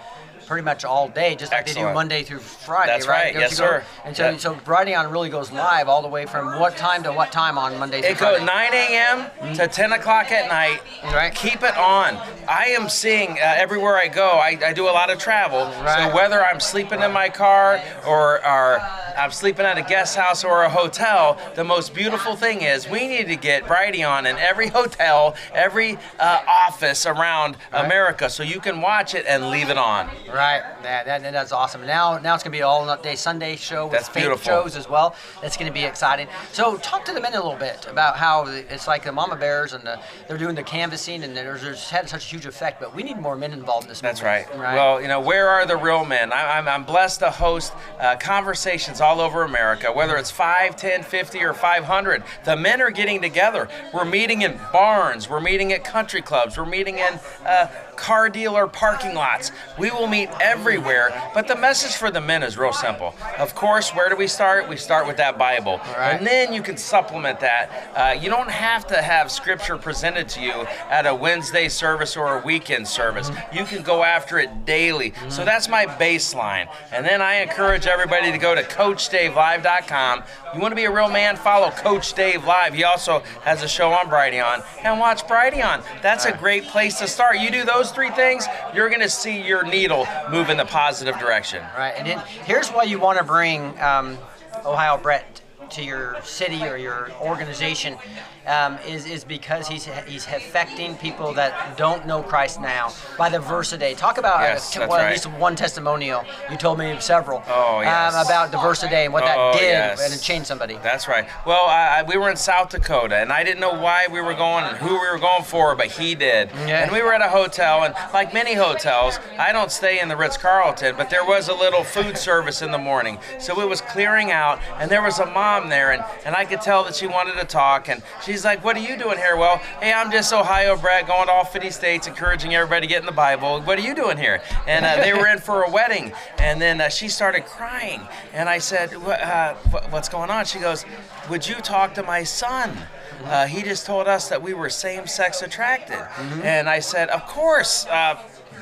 Pretty 0.48 0.64
much 0.64 0.86
all 0.86 1.10
day, 1.10 1.36
just 1.36 1.52
like 1.52 1.66
they 1.66 1.74
do 1.74 1.94
Monday 1.94 2.24
through 2.24 2.40
Friday, 2.40 2.94
That's 2.94 3.06
right? 3.06 3.26
right. 3.26 3.42
Yes, 3.42 3.58
sir. 3.58 3.84
And 4.06 4.16
so, 4.16 4.30
Yeah. 4.30 4.38
so 4.38 4.56
Brighteon 4.56 5.12
really 5.12 5.30
goes 5.30 5.52
live 5.52 5.90
all 5.90 6.02
the 6.02 6.08
way 6.08 6.26
from 6.26 6.58
what 6.58 6.78
time 6.78 7.04
to 7.04 7.12
what 7.12 7.34
time 7.34 7.58
on 7.58 7.78
Monday 7.78 8.00
through 8.02 8.12
It 8.12 8.18
goes 8.18 8.38
Friday? 8.40 8.46
9 8.46 8.74
a.m. 8.74 9.56
to 9.56 9.68
10 9.68 9.92
o'clock 9.92 10.32
at 10.32 10.48
night. 10.48 10.80
Right. 11.04 11.36
Keep 11.36 11.64
it 11.64 11.76
on. 11.78 12.16
I 12.48 12.68
am 12.70 12.88
seeing 12.88 13.32
uh, 13.32 13.56
everywhere 13.58 13.98
I 13.98 14.08
go. 14.08 14.30
I, 14.30 14.58
I 14.66 14.72
do 14.72 14.86
a 14.88 14.92
lot 14.92 15.10
of 15.10 15.20
travel. 15.20 15.66
Right. 15.84 16.08
So 16.10 16.16
whether 16.16 16.42
I'm 16.42 16.62
sleeping 16.62 17.02
in 17.02 17.12
my 17.12 17.28
car 17.28 17.82
or, 18.08 18.38
or 18.48 18.80
I'm 19.18 19.32
sleeping 19.32 19.66
at 19.66 19.78
a 19.78 19.82
guest 19.82 20.16
house 20.16 20.46
or 20.46 20.64
a 20.64 20.70
hotel, 20.70 21.38
the 21.56 21.66
most 21.66 21.94
beautiful 21.94 22.38
thing 22.38 22.62
is 22.62 22.88
we 22.88 23.06
need 23.10 23.28
to 23.28 23.36
get 23.36 23.66
Brighteon 23.66 24.20
in 24.20 24.38
every 24.38 24.68
hotel, 24.80 25.36
every 25.54 25.98
uh, 26.22 26.42
office 26.48 27.06
around 27.06 27.58
America, 27.74 28.30
so 28.30 28.44
you 28.44 28.62
can 28.62 28.80
watch 28.80 29.14
it 29.14 29.26
and 29.28 29.50
leave 29.50 29.70
it 29.70 29.78
on. 29.78 30.08
Right. 30.30 30.37
That, 30.38 31.06
that, 31.06 31.22
that's 31.22 31.52
awesome. 31.52 31.86
Now, 31.86 32.18
now 32.18 32.36
it's 32.36 32.44
going 32.44 32.52
to 32.52 32.58
be 32.58 32.62
an 32.62 32.66
all-day 32.66 33.16
Sunday 33.16 33.56
show 33.56 33.86
with 33.86 33.94
That's 33.94 34.08
faith 34.08 34.24
beautiful. 34.24 34.46
shows 34.46 34.76
as 34.76 34.88
well. 34.90 35.16
That's 35.42 35.58
going 35.58 35.68
to 35.68 35.74
be 35.74 35.84
exciting. 35.84 36.28
So, 36.52 36.78
talk 36.78 37.06
to 37.06 37.14
the 37.14 37.22
men 37.22 37.34
a 37.34 37.38
little 37.38 37.56
bit 37.58 37.88
about 37.90 38.18
how 38.18 38.46
it's 38.48 38.88
like 38.88 39.04
the 39.04 39.12
Mama 39.12 39.36
Bears 39.36 39.74
and 39.74 39.84
the, 39.84 40.00
they're 40.28 40.38
doing 40.38 40.56
the 40.56 40.64
canvassing 40.64 41.24
and 41.24 41.36
there's, 41.36 41.62
there's 41.62 41.90
had 41.90 42.08
such 42.08 42.26
a 42.26 42.28
huge 42.28 42.46
effect. 42.46 42.80
But 42.80 42.96
we 42.96 43.04
need 43.04 43.18
more 43.18 43.36
men 43.36 43.54
involved 43.54 43.86
in 43.86 43.90
this. 43.90 44.02
That's 44.02 44.22
movement, 44.22 44.62
right. 44.62 44.76
Well, 44.76 45.02
you 45.02 45.08
know, 45.08 45.20
where 45.20 45.50
are 45.50 45.66
the 45.66 45.78
real 45.78 46.06
men? 46.06 46.32
I, 46.32 46.58
I'm, 46.58 46.68
I'm 46.68 46.84
blessed 46.84 47.20
to 47.20 47.32
host 47.32 47.74
uh, 48.00 48.16
conversations 48.18 49.02
all 49.02 49.20
over 49.20 49.44
America, 49.44 49.92
whether 49.92 50.18
it's 50.18 50.32
5, 50.32 50.76
10, 50.76 51.04
50, 51.04 51.44
or 51.44 51.54
500. 51.54 52.24
The 52.46 52.56
men 52.56 52.82
are 52.82 52.92
getting 52.92 53.22
together. 53.22 53.68
We're 53.94 54.06
meeting 54.06 54.42
in 54.44 54.60
barns, 54.72 55.30
we're 55.30 55.42
meeting 55.42 55.74
at 55.74 55.84
country 55.84 56.22
clubs, 56.22 56.58
we're 56.58 56.66
meeting 56.66 57.00
in 57.00 57.20
uh, 57.46 57.68
car 57.98 58.30
dealer 58.30 58.68
parking 58.68 59.16
lots. 59.16 59.52
We 59.78 59.92
will 59.92 60.08
meet 60.08 60.30
everywhere, 60.40 61.32
but 61.34 61.48
the 61.48 61.56
message 61.56 61.96
for 61.96 62.12
the 62.12 62.22
men 62.22 62.44
is 62.44 62.58
real 62.58 62.72
simple. 62.72 63.16
Of 63.38 63.56
course, 63.56 63.92
where 63.92 64.10
do 64.10 64.16
we 64.16 64.28
start? 64.28 64.70
We 64.70 64.78
start 64.78 65.08
with 65.08 65.18
that 65.18 65.38
Bible. 65.38 65.82
And 65.98 66.26
then 66.26 66.54
you 66.54 66.62
can 66.62 66.78
supplement 66.78 67.40
that. 67.42 67.92
Uh, 67.96 68.20
you 68.20 68.30
don't 68.30 68.50
have 68.50 68.88
to 68.88 69.02
have 69.02 69.32
scripture 69.32 69.78
presented 69.78 70.30
to 70.30 70.42
you 70.42 70.66
at 70.90 71.06
a 71.06 71.14
Wednesday 71.14 71.68
service 71.68 72.16
or 72.16 72.40
a 72.40 72.46
weekend 72.46 72.88
service. 72.88 73.32
You 73.52 73.66
can 73.66 73.84
go 73.84 74.04
after 74.04 74.40
it 74.40 74.66
daily. 74.66 75.14
So 75.30 75.44
that's 75.44 75.68
my 75.68 75.86
baseline. 75.86 76.70
And 76.92 77.06
then 77.06 77.22
I 77.22 77.36
encourage 77.36 77.88
everybody 77.88 78.32
to 78.32 78.38
go 78.38 78.56
to 78.56 78.64
CoachDaveLive.com. 78.64 80.24
You 80.54 80.62
want 80.62 80.72
to 80.72 80.76
be 80.76 80.86
a 80.86 80.92
real 80.94 81.10
man? 81.10 81.36
Follow 81.36 81.72
Coach 81.72 82.14
Dave 82.14 82.46
Live. 82.46 82.74
He 82.74 82.84
also 82.84 83.20
has 83.44 83.64
a 83.64 83.68
show 83.68 83.92
on 83.92 84.08
Brighteon. 84.08 84.64
And 84.84 85.00
watch 85.00 85.24
Brighteon. 85.24 85.84
That's 86.02 86.26
a 86.26 86.32
great 86.32 86.66
place 86.66 87.00
to 87.00 87.08
start. 87.08 87.40
You 87.40 87.52
do 87.52 87.66
those 87.66 87.87
three 87.92 88.12
things, 88.12 88.46
you're 88.74 88.90
going 88.90 89.02
to 89.02 89.10
see 89.10 89.42
your 89.42 89.64
needle 89.64 90.08
move 90.30 90.50
in 90.50 90.58
the 90.58 90.66
positive 90.66 91.18
direction. 91.20 91.64
Right. 91.78 91.94
And 91.96 92.08
then 92.08 92.20
here's 92.46 92.70
why 92.70 92.84
you 92.84 93.00
want 93.00 93.18
to 93.18 93.24
bring 93.24 93.80
um, 93.80 94.18
Ohio 94.66 94.98
Brett 94.98 95.42
to 95.72 95.84
your 95.84 96.18
city 96.24 96.64
or 96.64 96.78
your 96.78 97.12
organization 97.22 97.98
um, 98.46 98.78
is, 98.88 99.06
is 99.06 99.24
because 99.26 99.68
he's 99.68 99.86
he's 100.08 100.26
affecting 100.28 100.96
people 100.96 101.34
that 101.34 101.76
don't 101.78 102.06
know 102.08 102.22
Christ 102.24 102.62
now 102.62 102.94
by 103.18 103.28
the 103.30 103.40
verse 103.40 103.74
a 103.74 103.78
day. 103.78 103.94
Talk 103.94 104.18
about 104.18 104.40
Yes, 104.40 104.76
uh, 104.76 104.80
that's 104.80 104.90
well, 104.90 105.00
right. 105.00 105.08
at 105.08 105.12
least 105.12 105.26
one 105.40 105.56
testimonial. 105.56 106.24
You 106.50 106.56
told 106.58 106.80
me 106.80 106.96
several 107.00 107.44
Oh, 107.48 107.82
yes. 107.82 108.14
um, 108.16 108.26
about 108.26 108.52
the 108.52 108.58
verse 108.58 108.84
a 108.84 108.90
day 108.90 109.04
and 109.06 109.14
what 109.14 109.24
that 109.26 109.38
Oh, 109.38 109.52
did 109.54 109.62
yes. 109.64 110.04
and 110.04 110.14
it 110.14 110.22
changed 110.24 110.48
somebody. 110.48 110.80
That's 110.82 111.08
right. 111.08 111.28
Well, 111.46 111.66
I- 111.66 112.04
we 112.08 112.16
were 112.18 112.30
in 112.30 112.38
South 112.38 112.70
Dakota, 112.70 113.18
and 113.18 113.34
I 113.34 113.44
didn't 113.44 113.60
know 113.60 113.74
why 113.74 114.08
we 114.10 114.22
were 114.22 114.34
going 114.34 114.64
and 114.64 114.78
who 114.78 114.94
we 114.94 115.10
were 115.10 115.20
going 115.20 115.44
for, 115.44 115.76
but 115.76 115.88
he 115.88 116.16
did. 116.16 116.50
Yeah. 116.66 116.84
And 116.84 116.92
we 116.92 117.02
were 117.02 117.14
at 117.14 117.22
a 117.22 117.28
hotel, 117.30 117.84
and 117.84 117.94
like 118.14 118.34
many 118.34 118.54
hotels, 118.54 119.20
I 119.38 119.52
don't 119.52 119.72
stay 119.72 120.00
in 120.00 120.08
the 120.08 120.16
Ritz 120.16 120.38
Carlton, 120.38 120.96
but 120.96 121.10
there 121.10 121.26
was 121.26 121.50
a 121.50 121.54
little 121.54 121.84
food 121.84 122.18
service 122.18 122.62
in 122.62 122.72
the 122.72 122.78
morning. 122.78 123.20
So 123.40 123.60
it 123.60 123.68
was 123.68 123.82
clearing 123.82 124.32
out, 124.32 124.60
and 124.80 124.90
there 124.90 125.02
was 125.02 125.20
a 125.20 125.26
mom 125.26 125.57
there, 125.70 125.92
and, 125.92 126.04
and 126.26 126.36
I 126.36 126.46
could 126.46 126.62
tell 126.62 126.84
that 126.86 126.96
she 126.96 127.08
wanted 127.08 127.34
to 127.36 127.46
talk. 127.46 127.90
And 127.90 128.02
she's 128.24 128.46
like, 128.46 128.64
What 128.64 128.78
are 128.78 128.82
you 128.82 128.98
doing 128.98 129.18
here? 129.18 129.36
Well, 129.36 129.58
hey, 129.82 129.92
I'm 129.92 130.12
just 130.12 130.32
Ohio 130.32 130.78
Brett 130.78 131.08
going 131.08 131.28
to 131.28 131.32
all 131.34 131.46
50 131.46 131.70
states, 131.72 132.08
encouraging 132.08 132.54
everybody 132.56 132.88
to 132.88 132.88
get 132.88 133.00
in 133.00 133.06
the 133.06 133.12
Bible. 133.12 133.62
What 133.62 133.78
are 133.80 133.82
you 133.82 133.96
doing 133.96 134.18
here? 134.18 134.42
And 134.68 134.86
uh, 134.86 134.98
they 134.98 135.14
were 135.14 135.28
in 135.28 135.40
for 135.40 135.64
a 135.64 135.70
wedding, 135.72 136.14
and 136.38 136.62
then 136.62 136.80
uh, 136.80 136.90
she 136.90 137.10
started 137.10 137.46
crying. 137.46 138.02
And 138.34 138.48
I 138.48 138.60
said, 138.60 138.92
"What, 138.98 139.20
uh, 139.22 139.56
What's 139.90 140.10
going 140.10 140.30
on? 140.30 140.46
She 140.46 140.60
goes, 140.60 140.86
Would 141.30 141.48
you 141.48 141.56
talk 141.56 141.94
to 141.96 142.04
my 142.04 142.24
son? 142.24 142.78
Uh, 143.24 143.48
he 143.48 143.64
just 143.64 143.86
told 143.86 144.08
us 144.08 144.30
that 144.30 144.42
we 144.42 144.54
were 144.54 144.70
same 144.70 145.08
sex 145.08 145.42
attracted. 145.42 146.00
And 146.44 146.70
I 146.70 146.80
said, 146.80 147.10
Of 147.10 147.26
course. 147.26 147.86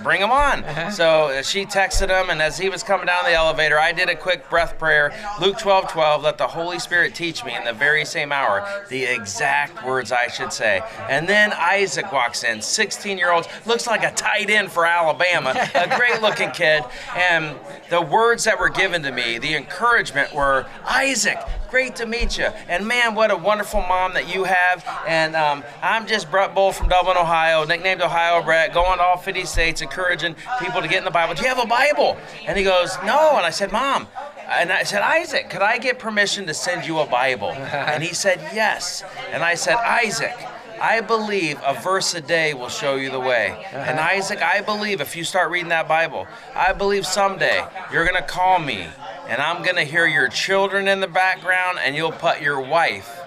Bring 0.04 0.22
him 0.22 0.32
on. 0.32 0.64
So 0.92 1.30
uh, 1.30 1.42
she 1.42 1.66
texted 1.66 2.10
him, 2.10 2.30
and 2.30 2.42
as 2.42 2.58
he 2.58 2.70
was 2.70 2.84
coming 2.84 3.08
down 3.08 3.26
the 3.26 3.34
elevator, 3.34 3.80
I 3.80 3.92
did 3.92 4.10
a 4.10 4.16
quick 4.16 4.50
breath 4.50 4.78
prayer. 4.78 5.14
Luke 5.40 5.58
12 5.58 5.92
12, 5.92 6.24
let 6.24 6.38
the 6.38 6.48
Holy 6.48 6.80
Spirit 6.80 7.16
teach 7.16 7.44
me 7.44 7.56
in 7.56 7.64
the 7.64 7.74
very 7.74 8.06
same 8.06 8.32
hour 8.32 8.68
the 8.90 9.04
exact 9.04 9.84
words 9.86 10.12
I 10.12 10.28
should 10.28 10.54
say. 10.54 10.82
And 11.10 11.28
then 11.28 11.54
Isaac 11.54 12.12
walks 12.12 12.44
in, 12.44 12.62
16 12.62 13.18
year 13.18 13.32
old, 13.32 13.48
looks 13.66 13.88
like 13.88 14.04
a 14.04 14.12
tight 14.12 14.50
end 14.50 14.72
for 14.72 14.86
Alabama, 14.86 15.54
a 15.74 15.88
great 15.98 16.22
looking 16.22 16.52
kid. 16.52 16.84
And 17.16 17.56
the 17.90 18.02
words 18.02 18.44
that 18.44 18.60
were 18.60 18.70
given 18.70 19.04
to 19.04 19.12
me, 19.12 19.38
the 19.38 19.56
encouragement 19.56 20.34
were 20.34 20.66
Isaac, 20.86 21.40
great 21.76 21.98
to 21.98 22.06
meet 22.06 22.38
you. 22.38 22.46
And 22.70 22.88
man, 22.88 23.16
what 23.16 23.32
a 23.32 23.36
wonderful 23.36 23.82
mom 23.82 24.14
that 24.14 24.34
you 24.34 24.46
have. 24.46 24.86
And 25.06 25.36
um, 25.36 25.62
I'm 25.82 26.08
just 26.08 26.32
Brett 26.32 26.56
Bull 26.56 26.72
from 26.72 26.88
Dublin, 26.88 27.18
Ohio, 27.18 27.66
nicknamed 27.66 28.02
Ohio 28.02 28.42
Brett, 28.42 28.74
going 28.74 28.98
to 28.98 29.04
all 29.04 29.18
50 29.18 29.44
states, 29.44 29.82
encouraging 29.82 30.38
people 30.62 30.82
to 30.82 30.88
get 30.88 31.00
in 31.00 31.04
the 31.04 31.12
Bible. 31.12 31.34
Do 31.34 31.42
you 31.42 31.50
have 31.50 31.60
a 31.60 31.68
Bible? 31.68 32.18
And 32.46 32.58
he 32.58 32.64
goes, 32.64 32.96
No. 33.04 33.36
And 33.36 33.46
I 33.46 33.50
said, 33.50 33.74
Mom. 33.74 34.08
And 34.48 34.72
I 34.72 34.84
said, 34.84 35.02
Isaac, 35.02 35.50
could 35.50 35.62
I 35.62 35.78
get 35.78 36.00
permission 36.00 36.48
to 36.48 36.54
send 36.54 36.88
you 36.88 37.00
a 37.00 37.06
Bible? 37.06 37.52
And 37.52 38.02
he 38.02 38.14
said, 38.14 38.40
Yes. 38.54 39.04
And 39.34 39.44
I 39.44 39.56
said, 39.56 39.76
Isaac, 39.76 40.38
I 40.82 41.02
believe 41.02 41.60
a 41.66 41.74
verse 41.74 42.14
a 42.14 42.22
day 42.22 42.54
will 42.54 42.70
show 42.70 42.96
you 42.96 43.10
the 43.10 43.20
way. 43.20 43.52
Uh-huh. 43.52 43.78
And 43.78 44.00
Isaac, 44.00 44.42
I 44.42 44.62
believe 44.62 45.02
if 45.02 45.16
you 45.16 45.24
start 45.24 45.52
reading 45.52 45.70
that 45.70 45.88
Bible, 45.88 46.28
I 46.56 46.74
believe 46.74 47.06
someday 47.06 47.66
you're 47.92 48.06
going 48.06 48.22
to 48.22 48.28
call 48.28 48.60
me 48.60 48.88
and 49.28 49.42
I'm 49.42 49.64
going 49.64 49.76
to 49.76 49.84
hear 49.84 50.06
your 50.06 50.28
children 50.28 50.88
in 50.88 51.00
the 51.00 51.08
background 51.08 51.80
and 51.84 51.96
you'll 51.96 52.12
put 52.12 52.42
your 52.42 52.62
wife 52.62 53.25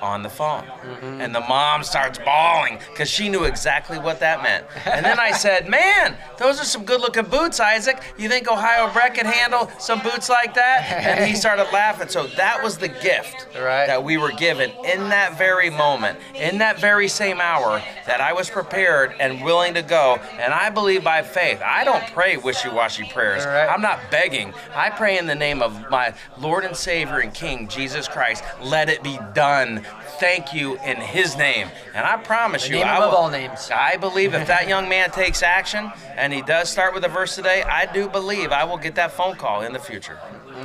on 0.00 0.22
the 0.22 0.28
phone. 0.28 0.64
And 1.02 1.34
the 1.34 1.40
mom 1.40 1.82
starts 1.82 2.18
bawling 2.18 2.78
because 2.90 3.08
she 3.10 3.28
knew 3.28 3.44
exactly 3.44 3.98
what 3.98 4.20
that 4.20 4.42
meant. 4.42 4.64
And 4.84 5.04
then 5.04 5.18
I 5.18 5.32
said, 5.32 5.68
Man, 5.76 6.16
those 6.38 6.60
are 6.60 6.64
some 6.64 6.84
good 6.84 7.00
looking 7.00 7.24
boots, 7.24 7.60
Isaac. 7.60 8.00
You 8.18 8.28
think 8.28 8.50
Ohio 8.50 8.92
Brett 8.92 9.14
can 9.14 9.26
handle 9.26 9.70
some 9.78 10.00
boots 10.00 10.28
like 10.28 10.54
that? 10.54 10.86
And 10.90 11.24
he 11.28 11.34
started 11.36 11.66
laughing. 11.72 12.08
So 12.08 12.26
that 12.36 12.62
was 12.62 12.78
the 12.78 12.88
gift 12.88 13.46
that 13.52 14.02
we 14.02 14.16
were 14.16 14.32
given 14.32 14.70
in 14.84 15.08
that 15.10 15.36
very 15.38 15.70
moment, 15.70 16.18
in 16.34 16.58
that 16.58 16.80
very 16.80 17.08
same 17.08 17.40
hour, 17.40 17.82
that 18.06 18.20
I 18.20 18.32
was 18.32 18.48
prepared 18.50 19.14
and 19.20 19.42
willing 19.42 19.74
to 19.74 19.82
go. 19.82 20.18
And 20.38 20.52
I 20.52 20.70
believe 20.70 21.02
by 21.04 21.22
faith. 21.22 21.60
I 21.64 21.84
don't 21.84 22.04
pray 22.12 22.36
wishy 22.36 22.68
washy 22.68 23.04
prayers. 23.12 23.44
I'm 23.46 23.82
not 23.82 24.00
begging. 24.10 24.52
I 24.74 24.90
pray 24.90 25.18
in 25.18 25.26
the 25.26 25.34
name 25.34 25.62
of 25.62 25.90
my 25.90 26.14
Lord 26.38 26.64
and 26.64 26.76
Savior 26.76 27.18
and 27.18 27.32
King, 27.32 27.68
Jesus 27.68 28.08
Christ. 28.08 28.44
Let 28.62 28.88
it 28.88 29.02
be 29.02 29.18
done. 29.34 29.75
Thank 30.18 30.54
you 30.54 30.78
in 30.84 30.96
His 30.96 31.36
name. 31.36 31.68
And 31.94 32.06
I 32.06 32.16
promise 32.16 32.68
you, 32.68 32.78
I 32.78 32.98
will- 32.98 33.06
all 33.08 33.30
names. 33.30 33.70
I 33.70 33.96
believe 33.96 34.34
if 34.34 34.46
that 34.46 34.68
young 34.74 34.88
man 34.88 35.10
takes 35.10 35.42
action 35.42 35.92
and 36.16 36.32
he 36.32 36.42
does 36.42 36.70
start 36.70 36.94
with 36.94 37.04
a 37.04 37.08
verse 37.08 37.34
today, 37.34 37.62
I 37.62 37.86
do 37.86 38.08
believe 38.08 38.52
I 38.52 38.64
will 38.64 38.78
get 38.78 38.94
that 38.96 39.12
phone 39.12 39.36
call 39.36 39.62
in 39.62 39.72
the 39.72 39.78
future. 39.78 40.18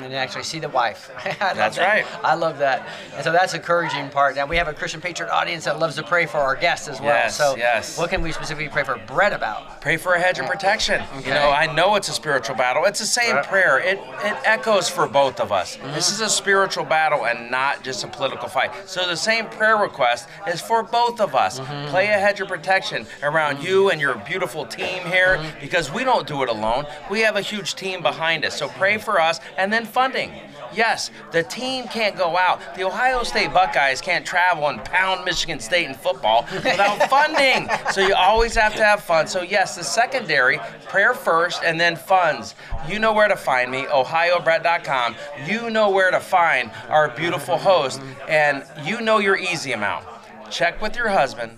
And 0.03 0.13
actually 0.13 0.43
see 0.43 0.59
the 0.59 0.69
wife. 0.69 1.11
That's 1.39 1.77
that. 1.77 1.77
right. 1.77 2.05
I 2.23 2.35
love 2.35 2.57
that. 2.59 2.87
And 3.15 3.23
so 3.23 3.31
that's 3.31 3.51
the 3.51 3.57
encouraging 3.59 4.09
part. 4.09 4.35
Now 4.35 4.45
we 4.45 4.57
have 4.57 4.67
a 4.67 4.73
Christian 4.73 5.01
Patriot 5.01 5.29
audience 5.31 5.65
that 5.65 5.79
loves 5.79 5.95
to 5.95 6.03
pray 6.03 6.25
for 6.25 6.37
our 6.37 6.55
guests 6.55 6.87
as 6.87 6.99
well. 6.99 7.09
Yes, 7.09 7.37
so 7.37 7.55
yes. 7.57 7.97
what 7.97 8.09
can 8.09 8.21
we 8.21 8.31
specifically 8.31 8.69
pray 8.69 8.83
for 8.83 8.97
Brett 9.07 9.33
about? 9.33 9.81
Pray 9.81 9.97
for 9.97 10.13
a 10.13 10.19
hedge 10.19 10.39
of 10.39 10.45
protection. 10.45 11.01
Okay. 11.17 11.27
You 11.29 11.33
know, 11.33 11.49
I 11.51 11.73
know 11.73 11.95
it's 11.95 12.09
a 12.09 12.13
spiritual 12.13 12.55
battle. 12.55 12.85
It's 12.85 12.99
the 12.99 13.05
same 13.05 13.35
Right. 13.35 13.45
prayer. 13.45 13.79
It 13.79 13.99
it 14.23 14.35
echoes 14.45 14.89
for 14.89 15.07
both 15.07 15.39
of 15.39 15.51
us. 15.51 15.77
Mm-hmm. 15.77 15.93
This 15.93 16.11
is 16.11 16.21
a 16.21 16.29
spiritual 16.29 16.83
battle 16.85 17.25
and 17.25 17.49
not 17.51 17.83
just 17.83 18.03
a 18.03 18.07
political 18.07 18.47
fight. 18.47 18.71
So 18.89 19.07
the 19.07 19.15
same 19.17 19.45
prayer 19.47 19.77
request 19.77 20.27
is 20.47 20.61
for 20.61 20.83
both 20.83 21.19
of 21.21 21.35
us. 21.35 21.59
Mm-hmm. 21.59 21.89
Play 21.89 22.07
a 22.07 22.19
hedge 22.19 22.41
of 22.41 22.47
protection 22.47 23.05
around 23.23 23.63
you 23.63 23.89
and 23.89 23.99
your 24.01 24.15
beautiful 24.15 24.65
team 24.65 25.03
here 25.05 25.37
Mm-hmm. 25.37 25.59
because 25.61 25.91
we 25.91 26.03
don't 26.03 26.27
do 26.27 26.43
it 26.43 26.49
alone. 26.49 26.85
We 27.09 27.21
have 27.21 27.35
a 27.35 27.41
huge 27.41 27.75
team 27.75 28.01
behind 28.01 28.43
us. 28.45 28.57
So 28.57 28.67
pray 28.67 28.97
for 28.97 29.19
us 29.21 29.39
and 29.57 29.71
then 29.71 29.80
funding. 29.85 30.31
Yes, 30.73 31.11
the 31.31 31.43
team 31.43 31.87
can't 31.87 32.15
go 32.15 32.37
out. 32.37 32.75
The 32.75 32.83
Ohio 32.83 33.23
State 33.23 33.53
Buckeyes 33.53 33.99
can't 34.01 34.25
travel 34.25 34.67
and 34.67 34.83
pound 34.85 35.25
Michigan 35.25 35.59
State 35.59 35.87
in 35.87 35.93
football 35.93 36.47
without 36.53 37.09
funding. 37.09 37.69
So 37.91 38.05
you 38.05 38.15
always 38.15 38.55
have 38.55 38.75
to 38.75 38.83
have 38.83 39.03
fun. 39.03 39.27
So 39.27 39.41
yes, 39.41 39.75
the 39.75 39.83
secondary, 39.83 40.59
prayer 40.87 41.13
first 41.13 41.63
and 41.63 41.79
then 41.79 41.95
funds. 41.95 42.55
You 42.87 42.99
know 42.99 43.13
where 43.13 43.27
to 43.27 43.35
find 43.35 43.69
me, 43.69 43.83
ohiobrett.com. 43.83 45.15
You 45.45 45.69
know 45.69 45.89
where 45.89 46.11
to 46.11 46.19
find 46.19 46.71
our 46.89 47.09
beautiful 47.09 47.57
host 47.57 48.01
and 48.29 48.63
you 48.83 49.01
know 49.01 49.19
your 49.19 49.37
easy 49.37 49.73
amount. 49.73 50.05
Check 50.49 50.81
with 50.81 50.97
your 50.97 51.07
husband, 51.07 51.57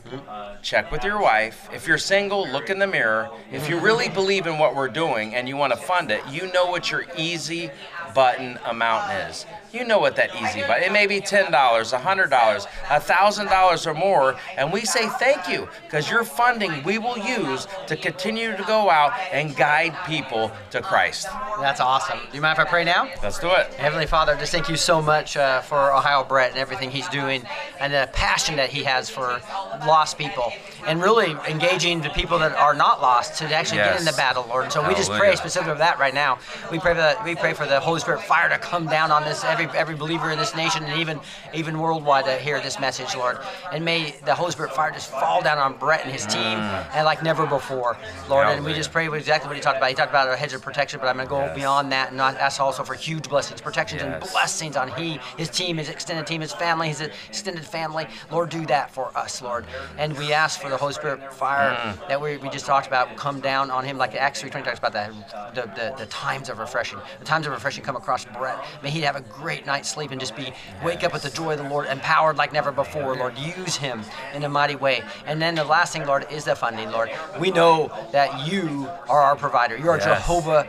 check 0.62 0.92
with 0.92 1.04
your 1.04 1.20
wife. 1.20 1.68
If 1.74 1.88
you're 1.88 1.98
single, 1.98 2.48
look 2.48 2.70
in 2.70 2.78
the 2.78 2.86
mirror. 2.86 3.28
If 3.52 3.68
you 3.68 3.80
really 3.80 4.08
believe 4.08 4.46
in 4.46 4.60
what 4.60 4.76
we're 4.76 4.88
doing 4.88 5.34
and 5.34 5.50
you 5.50 5.58
want 5.58 5.74
to 5.74 5.78
fund 5.78 6.12
it, 6.12 6.22
you 6.30 6.52
know 6.54 6.68
what 6.68 6.92
your 6.92 7.06
easy 7.18 7.72
button 8.14 8.58
amount 8.66 9.12
is. 9.30 9.46
You 9.74 9.84
know 9.84 9.98
what 9.98 10.16
that 10.18 10.36
easy 10.36 10.62
button. 10.62 10.84
It 10.84 10.92
may 10.92 11.08
be 11.08 11.20
$10, 11.20 11.48
$100, 11.48 12.30
$1,000 12.30 13.88
or 13.88 13.94
more, 13.96 14.36
and 14.56 14.72
we 14.72 14.82
say 14.82 15.10
thank 15.18 15.50
you 15.50 15.68
because 15.82 16.12
your 16.12 16.24
funding 16.24 16.84
we 16.84 17.00
will 17.00 17.18
use 17.18 17.68
to 17.88 17.98
continue 17.98 18.56
to 18.56 18.64
go 18.68 18.92
out 18.92 19.14
and 19.32 19.56
guide 19.56 19.96
people 20.06 20.52
to 20.70 20.80
Christ. 20.80 21.26
That's 21.60 21.80
awesome. 21.80 22.20
Do 22.30 22.36
you 22.36 22.42
mind 22.42 22.60
if 22.60 22.68
I 22.68 22.70
pray 22.70 22.84
now? 22.84 23.10
Let's 23.24 23.40
do 23.40 23.50
it. 23.50 23.74
Heavenly 23.74 24.06
Father, 24.06 24.36
just 24.36 24.52
thank 24.52 24.70
you 24.70 24.78
so 24.78 25.02
much 25.02 25.38
uh, 25.38 25.62
for 25.62 25.92
Ohio 25.92 26.24
Brett 26.24 26.52
and 26.52 26.60
everything 26.60 26.92
he's 26.92 27.10
doing 27.10 27.44
and 27.80 27.92
the 27.92 28.08
passion 28.14 28.56
that 28.58 28.70
he 28.70 28.84
has 28.84 29.10
for 29.10 29.42
lost 29.88 30.20
people 30.20 30.54
and 30.86 31.02
really 31.02 31.32
engaging 31.50 32.02
the 32.02 32.10
people 32.10 32.38
that 32.38 32.52
are 32.54 32.76
not 32.76 33.02
lost 33.02 33.40
to 33.40 33.46
actually 33.46 33.78
get 33.78 34.00
in 34.00 34.06
the 34.06 34.14
battle, 34.14 34.46
Lord. 34.48 34.66
And 34.66 34.74
so 34.74 34.88
we 34.88 34.94
just 34.94 35.12
pray 35.12 35.36
specifically 35.36 35.74
for 35.74 35.80
that 35.80 35.98
right 35.98 36.14
now. 36.14 36.38
We 36.72 36.78
pray 36.78 36.94
for 36.94 37.02
the, 37.02 37.18
we 37.24 37.36
pray 37.36 37.54
for 37.54 37.66
the 37.66 37.80
Holy 37.80 38.00
Spirit 38.00 38.22
fire 38.22 38.50
to 38.50 38.58
come 38.60 38.86
down 38.86 39.10
on 39.12 39.24
this 39.24 39.44
every 39.44 39.63
every 39.76 39.96
believer 39.96 40.32
in 40.32 40.38
this 40.38 40.56
nation 40.56 40.84
and 40.84 41.00
even 41.00 41.20
even 41.54 41.80
worldwide 41.80 42.26
to 42.26 42.38
hear 42.38 42.60
this 42.62 42.80
message, 42.80 43.16
Lord. 43.16 43.38
And 43.72 43.84
may 43.86 44.16
the 44.26 44.36
Holy 44.36 44.52
Spirit 44.52 44.74
fire 44.74 44.92
just 44.92 45.10
fall 45.12 45.42
down 45.42 45.58
on 45.58 45.78
Brett 45.78 46.04
and 46.04 46.12
his 46.12 46.26
team 46.26 46.58
and 46.94 47.06
like 47.06 47.24
never 47.24 47.46
before, 47.46 47.98
Lord. 48.30 48.48
And 48.48 48.66
we 48.66 48.74
just 48.74 48.92
pray 48.92 49.08
exactly 49.14 49.48
what 49.48 49.56
he 49.58 49.62
talked 49.62 49.78
about. 49.78 49.90
He 49.90 49.96
talked 49.96 50.12
about 50.12 50.28
a 50.30 50.36
hedge 50.36 50.54
of 50.54 50.62
protection, 50.62 51.00
but 51.00 51.08
I'm 51.08 51.16
going 51.18 51.28
to 51.28 51.50
go 51.50 51.56
beyond 51.56 51.92
that 51.92 52.10
and 52.10 52.18
not 52.18 52.36
ask 52.38 52.60
also 52.60 52.84
for 52.84 52.94
huge 52.94 53.30
blessings, 53.30 53.62
protections 53.62 54.02
and 54.02 54.20
blessings 54.20 54.76
on 54.76 54.90
he, 54.92 55.20
his 55.38 55.50
team, 55.50 55.78
his 55.78 55.90
extended 55.90 56.26
team, 56.26 56.42
his 56.42 56.54
family, 56.54 56.88
his 56.90 57.02
extended 57.02 57.66
family. 57.66 58.08
Lord, 58.32 58.50
do 58.50 58.66
that 58.68 58.92
for 58.92 59.16
us, 59.18 59.42
Lord. 59.42 59.66
And 59.98 60.18
we 60.18 60.34
ask 60.34 60.60
for 60.60 60.70
the 60.70 60.78
Holy 60.78 60.94
Spirit 60.94 61.34
fire 61.34 61.74
Mm. 61.74 62.08
that 62.08 62.20
we, 62.22 62.38
we 62.38 62.50
just 62.50 62.66
talked 62.66 62.88
about 62.88 63.10
will 63.10 63.16
come 63.18 63.40
down 63.40 63.70
on 63.70 63.84
him, 63.84 63.98
like 63.98 64.16
Acts 64.16 64.42
3:20 64.42 64.64
talks 64.64 64.80
about 64.80 64.94
that, 64.94 65.12
the, 65.56 65.62
the, 65.62 65.94
the 65.98 66.06
times 66.08 66.50
of 66.50 66.58
refreshing. 66.60 67.00
The 67.20 67.26
times 67.26 67.46
of 67.46 67.54
refreshing 67.54 67.84
come 67.84 67.96
across 67.96 68.26
Brett. 68.26 68.58
May 68.82 68.90
he 68.90 69.02
have 69.02 69.16
a 69.16 69.22
great 69.22 69.53
night's 69.66 69.90
sleep 69.90 70.12
and 70.12 70.20
just 70.20 70.36
be 70.36 70.52
wake 70.84 71.04
up 71.04 71.14
with 71.14 71.24
the 71.24 71.30
joy 71.30 71.54
of 71.54 71.60
the 71.60 71.70
Lord, 71.70 71.88
empowered 71.88 72.38
like 72.38 72.52
never 72.54 72.72
before. 72.72 73.16
Lord, 73.16 73.38
use 73.38 73.76
him 73.76 74.04
in 74.34 74.44
a 74.44 74.50
mighty 74.50 74.76
way. 74.76 75.04
And 75.26 75.42
then 75.42 75.56
the 75.56 75.64
last 75.64 75.94
thing, 75.94 76.06
Lord, 76.06 76.26
is 76.32 76.46
the 76.46 76.56
funding, 76.56 76.92
Lord. 76.92 77.10
We 77.40 77.52
know 77.52 77.92
that 78.12 78.48
you 78.52 78.88
are 79.10 79.22
our 79.22 79.36
provider. 79.36 79.78
You 79.78 79.90
are 79.90 79.98
Yes. 79.98 80.06
Jehovah 80.06 80.68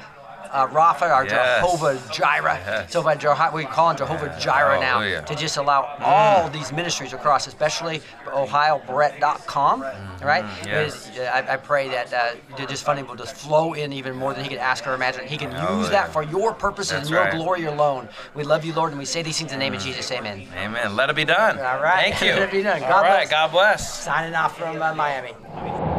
uh, 0.54 0.66
Rapha, 0.68 1.02
our 1.10 1.24
Yes. 1.26 1.60
Jehovah 1.60 2.00
Jireh. 2.12 2.58
Yes. 2.64 2.92
So 2.92 3.02
by 3.02 3.16
Jeho- 3.16 3.52
we 3.52 3.64
call 3.64 3.90
him 3.90 3.96
Jehovah 3.96 4.34
Jireh 4.40 4.78
now 4.80 5.00
Hallelujah. 5.00 5.22
to 5.26 5.34
just 5.34 5.56
allow 5.56 5.96
all 6.00 6.48
these 6.48 6.72
ministries 6.72 7.12
across, 7.12 7.46
especially 7.48 8.00
OhioBrett.com, 8.26 9.82
right? 10.22 10.44
yes. 10.64 11.08
Is- 11.10 11.18
I, 11.18 11.54
I 11.54 11.56
pray 11.56 11.88
that 11.88 12.12
uh, 12.12 12.66
this 12.66 12.82
funding 12.82 13.06
will 13.06 13.16
just 13.16 13.34
flow 13.34 13.72
in 13.74 13.92
even 13.92 14.14
more 14.16 14.32
than 14.34 14.44
he 14.44 14.48
can 14.50 14.58
ask 14.58 14.86
or 14.86 14.94
imagine. 14.94 15.26
He 15.26 15.36
can 15.36 15.50
use 15.50 15.58
Hallelujah. 15.60 15.90
that 15.90 16.12
for 16.12 16.22
your 16.22 16.52
purposes 16.54 16.92
That's 16.92 17.02
and 17.06 17.10
your 17.10 17.24
right. 17.24 17.32
glory 17.32 17.64
alone. 17.64 18.08
We 18.34 18.44
love 18.44 18.64
you, 18.64 18.72
Lord, 18.74 18.90
and 18.90 18.98
we 18.98 19.04
say 19.04 19.22
these 19.22 19.38
things 19.38 19.52
in 19.52 19.58
the 19.58 19.64
name 19.64 19.74
of 19.74 19.82
Jesus. 19.82 20.10
Amen. 20.12 20.46
Amen. 20.56 20.94
Let 20.96 21.10
it 21.10 21.16
be 21.16 21.24
done. 21.24 21.58
All 21.58 21.80
right. 21.80 22.14
Thank 22.14 22.20
you. 22.22 22.28
Let 22.40 22.42
it 22.42 22.52
be 22.52 22.62
done. 22.62 22.82
All 22.82 22.88
God 22.88 23.02
right. 23.02 23.28
bless. 23.28 23.30
God 23.30 23.50
bless. 23.50 24.02
Signing 24.04 24.34
off 24.34 24.56
from 24.56 24.80
uh, 24.80 24.94
Miami. 24.94 25.32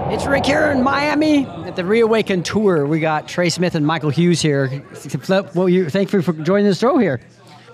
It's 0.07 0.27
Rick 0.27 0.45
here 0.45 0.69
in 0.69 0.83
Miami 0.83 1.47
at 1.47 1.75
the 1.75 1.83
Reawaken 1.83 2.43
Tour. 2.43 2.85
We 2.85 2.99
got 2.99 3.27
Trey 3.27 3.49
Smith 3.49 3.73
and 3.73 3.85
Michael 3.85 4.11
Hughes 4.11 4.39
here. 4.39 4.83
Flip, 4.93 5.55
well, 5.55 5.67
you 5.67 5.89
thank 5.89 6.13
you 6.13 6.21
for 6.21 6.31
joining 6.31 6.67
the 6.67 6.75
show 6.75 6.99
here. 6.99 7.19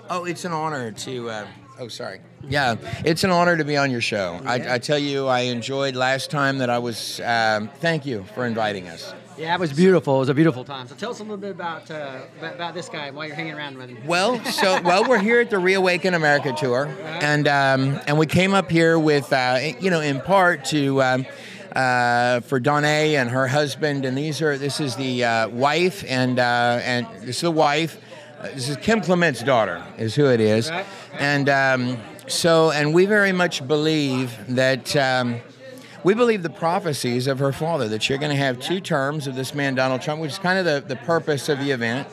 Oh, 0.08 0.24
it's 0.24 0.46
an 0.46 0.52
honor 0.52 0.92
to. 0.92 1.28
Uh, 1.28 1.46
oh, 1.78 1.88
sorry. 1.88 2.20
Yeah, 2.48 2.76
it's 3.04 3.22
an 3.22 3.30
honor 3.30 3.58
to 3.58 3.64
be 3.64 3.76
on 3.76 3.90
your 3.90 4.00
show. 4.00 4.40
I, 4.46 4.74
I 4.74 4.78
tell 4.78 4.98
you, 4.98 5.26
I 5.26 5.40
enjoyed 5.40 5.94
last 5.94 6.30
time 6.30 6.58
that 6.58 6.70
I 6.70 6.78
was. 6.78 7.20
Um, 7.20 7.68
thank 7.80 8.06
you 8.06 8.24
for 8.34 8.46
inviting 8.46 8.88
us. 8.88 9.12
Yeah, 9.36 9.54
it 9.54 9.60
was 9.60 9.72
beautiful. 9.72 10.16
It 10.16 10.20
was 10.20 10.28
a 10.30 10.34
beautiful 10.34 10.64
time. 10.64 10.88
So 10.88 10.94
tell 10.94 11.10
us 11.10 11.20
a 11.20 11.22
little 11.22 11.36
bit 11.36 11.50
about 11.50 11.90
uh, 11.90 12.20
about, 12.38 12.54
about 12.54 12.74
this 12.74 12.88
guy 12.88 13.10
while 13.10 13.26
you're 13.26 13.36
hanging 13.36 13.54
around 13.54 13.76
with 13.76 13.90
him. 13.90 14.06
Well, 14.06 14.42
so 14.46 14.80
well, 14.80 15.06
we're 15.06 15.18
here 15.18 15.40
at 15.40 15.50
the 15.50 15.58
Reawaken 15.58 16.14
America 16.14 16.54
tour, 16.58 16.86
and 17.20 17.46
um, 17.46 18.00
and 18.06 18.18
we 18.18 18.26
came 18.26 18.54
up 18.54 18.70
here 18.70 18.98
with, 18.98 19.30
uh, 19.32 19.58
you 19.80 19.90
know, 19.90 20.00
in 20.00 20.22
part 20.22 20.64
to. 20.66 21.02
Um, 21.02 21.26
uh, 21.74 22.40
for 22.40 22.60
Donna 22.60 22.86
and 22.86 23.30
her 23.30 23.46
husband, 23.46 24.04
and 24.04 24.16
these 24.16 24.42
are 24.42 24.58
this 24.58 24.80
is 24.80 24.96
the 24.96 25.24
uh, 25.24 25.48
wife, 25.48 26.04
and 26.06 26.38
uh, 26.38 26.80
and 26.82 27.06
this 27.20 27.36
is 27.36 27.42
the 27.42 27.50
wife. 27.50 27.98
Uh, 28.40 28.48
this 28.54 28.68
is 28.68 28.76
Kim 28.76 29.00
Clement's 29.00 29.42
daughter, 29.42 29.82
is 29.98 30.14
who 30.14 30.26
it 30.26 30.40
is, 30.40 30.70
and 31.14 31.48
um, 31.48 31.98
so 32.26 32.70
and 32.70 32.92
we 32.94 33.06
very 33.06 33.32
much 33.32 33.66
believe 33.66 34.36
that. 34.54 34.94
Um, 34.96 35.40
we 36.04 36.14
believe 36.14 36.42
the 36.42 36.50
prophecies 36.50 37.28
of 37.28 37.38
her 37.38 37.52
father 37.52 37.86
that 37.90 38.08
you're 38.08 38.18
going 38.18 38.32
to 38.32 38.36
have 38.36 38.58
two 38.58 38.80
terms 38.80 39.28
of 39.28 39.36
this 39.36 39.54
man 39.54 39.76
Donald 39.76 40.02
Trump, 40.02 40.20
which 40.20 40.32
is 40.32 40.38
kind 40.40 40.58
of 40.58 40.64
the, 40.64 40.80
the 40.80 40.96
purpose 40.96 41.48
of 41.48 41.60
the 41.60 41.70
event. 41.70 42.08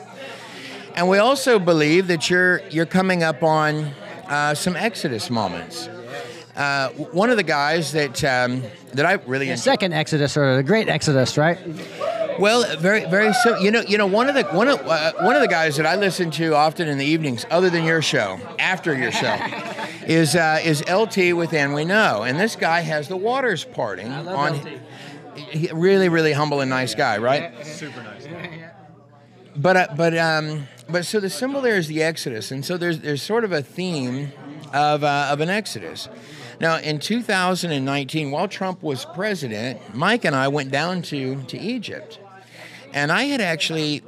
And 0.94 1.08
we 1.08 1.18
also 1.18 1.58
believe 1.58 2.06
that 2.06 2.30
you're 2.30 2.60
you're 2.68 2.86
coming 2.86 3.24
up 3.24 3.42
on 3.42 3.92
uh, 4.28 4.54
some 4.54 4.76
Exodus 4.76 5.28
moments. 5.28 5.88
Uh, 6.54 6.90
one 6.90 7.30
of 7.30 7.36
the 7.36 7.42
guys 7.42 7.90
that 7.92 8.22
um, 8.22 8.62
that 8.94 9.06
I 9.06 9.14
really 9.26 9.48
The 9.48 9.56
second 9.56 9.92
Exodus 9.92 10.36
or 10.36 10.56
the 10.56 10.62
Great 10.62 10.88
Exodus, 10.88 11.36
right? 11.38 11.58
well, 12.38 12.76
very, 12.78 13.04
very 13.04 13.32
so. 13.32 13.58
You 13.58 13.70
know, 13.70 13.82
you 13.82 13.98
know, 13.98 14.06
one 14.06 14.28
of 14.28 14.34
the 14.34 14.44
one 14.44 14.68
of 14.68 14.80
uh, 14.86 15.12
one 15.20 15.36
of 15.36 15.42
the 15.42 15.48
guys 15.48 15.76
that 15.76 15.86
I 15.86 15.96
listen 15.96 16.30
to 16.32 16.54
often 16.54 16.88
in 16.88 16.98
the 16.98 17.04
evenings, 17.04 17.44
other 17.50 17.70
than 17.70 17.84
your 17.84 18.02
show, 18.02 18.40
after 18.58 18.96
your 18.96 19.12
show, 19.12 19.36
is 20.06 20.34
uh, 20.34 20.60
is 20.64 20.82
LT 20.88 21.36
with 21.36 21.52
And 21.52 21.74
We 21.74 21.84
Know, 21.84 22.22
and 22.22 22.38
this 22.38 22.56
guy 22.56 22.80
has 22.80 23.08
the 23.08 23.16
waters 23.16 23.64
parting 23.64 24.10
on. 24.10 24.60
He, 25.34 25.68
really, 25.72 26.08
really 26.08 26.32
humble 26.32 26.60
and 26.60 26.68
nice 26.68 26.94
guy, 26.94 27.18
right? 27.18 27.64
Super 27.64 28.02
nice. 28.02 28.26
But 29.56 29.76
uh, 29.76 29.86
but 29.96 30.16
um, 30.16 30.68
but 30.88 31.06
so 31.06 31.20
the 31.20 31.30
symbol 31.30 31.60
there 31.60 31.76
is 31.76 31.88
the 31.88 32.02
Exodus, 32.02 32.50
and 32.50 32.64
so 32.64 32.76
there's 32.76 33.00
there's 33.00 33.22
sort 33.22 33.44
of 33.44 33.52
a 33.52 33.62
theme 33.62 34.32
of 34.72 35.04
uh, 35.04 35.28
of 35.30 35.40
an 35.40 35.50
Exodus. 35.50 36.08
Now, 36.60 36.76
in 36.78 36.98
2019, 36.98 38.30
while 38.30 38.46
Trump 38.46 38.82
was 38.82 39.06
president, 39.14 39.94
Mike 39.94 40.26
and 40.26 40.36
I 40.36 40.48
went 40.48 40.70
down 40.70 41.00
to 41.02 41.42
to 41.44 41.58
Egypt, 41.58 42.18
and 42.92 43.10
I 43.10 43.24
had 43.24 43.40
actually 43.40 44.02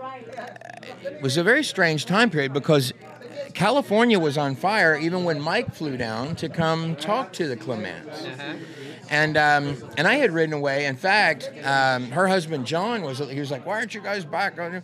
it 1.02 1.22
was 1.22 1.36
a 1.36 1.42
very 1.42 1.64
strange 1.64 2.04
time 2.04 2.30
period 2.30 2.52
because 2.52 2.92
California 3.54 4.18
was 4.18 4.38
on 4.38 4.54
fire 4.54 4.96
even 4.96 5.24
when 5.24 5.40
Mike 5.40 5.74
flew 5.74 5.96
down 5.96 6.34
to 6.36 6.48
come 6.48 6.96
talk 6.96 7.32
to 7.34 7.48
the 7.48 7.56
Clements. 7.56 8.26
And 9.10 9.36
um, 9.36 9.76
and 9.98 10.08
I 10.08 10.14
had 10.14 10.32
ridden 10.32 10.54
away. 10.54 10.86
In 10.86 10.96
fact, 10.96 11.50
um, 11.64 12.10
her 12.12 12.28
husband 12.28 12.66
John 12.66 13.02
was 13.02 13.18
he 13.18 13.38
was 13.38 13.50
like, 13.50 13.66
"Why 13.66 13.74
aren't 13.74 13.94
you 13.94 14.00
guys 14.00 14.24
back?" 14.24 14.58
on 14.58 14.82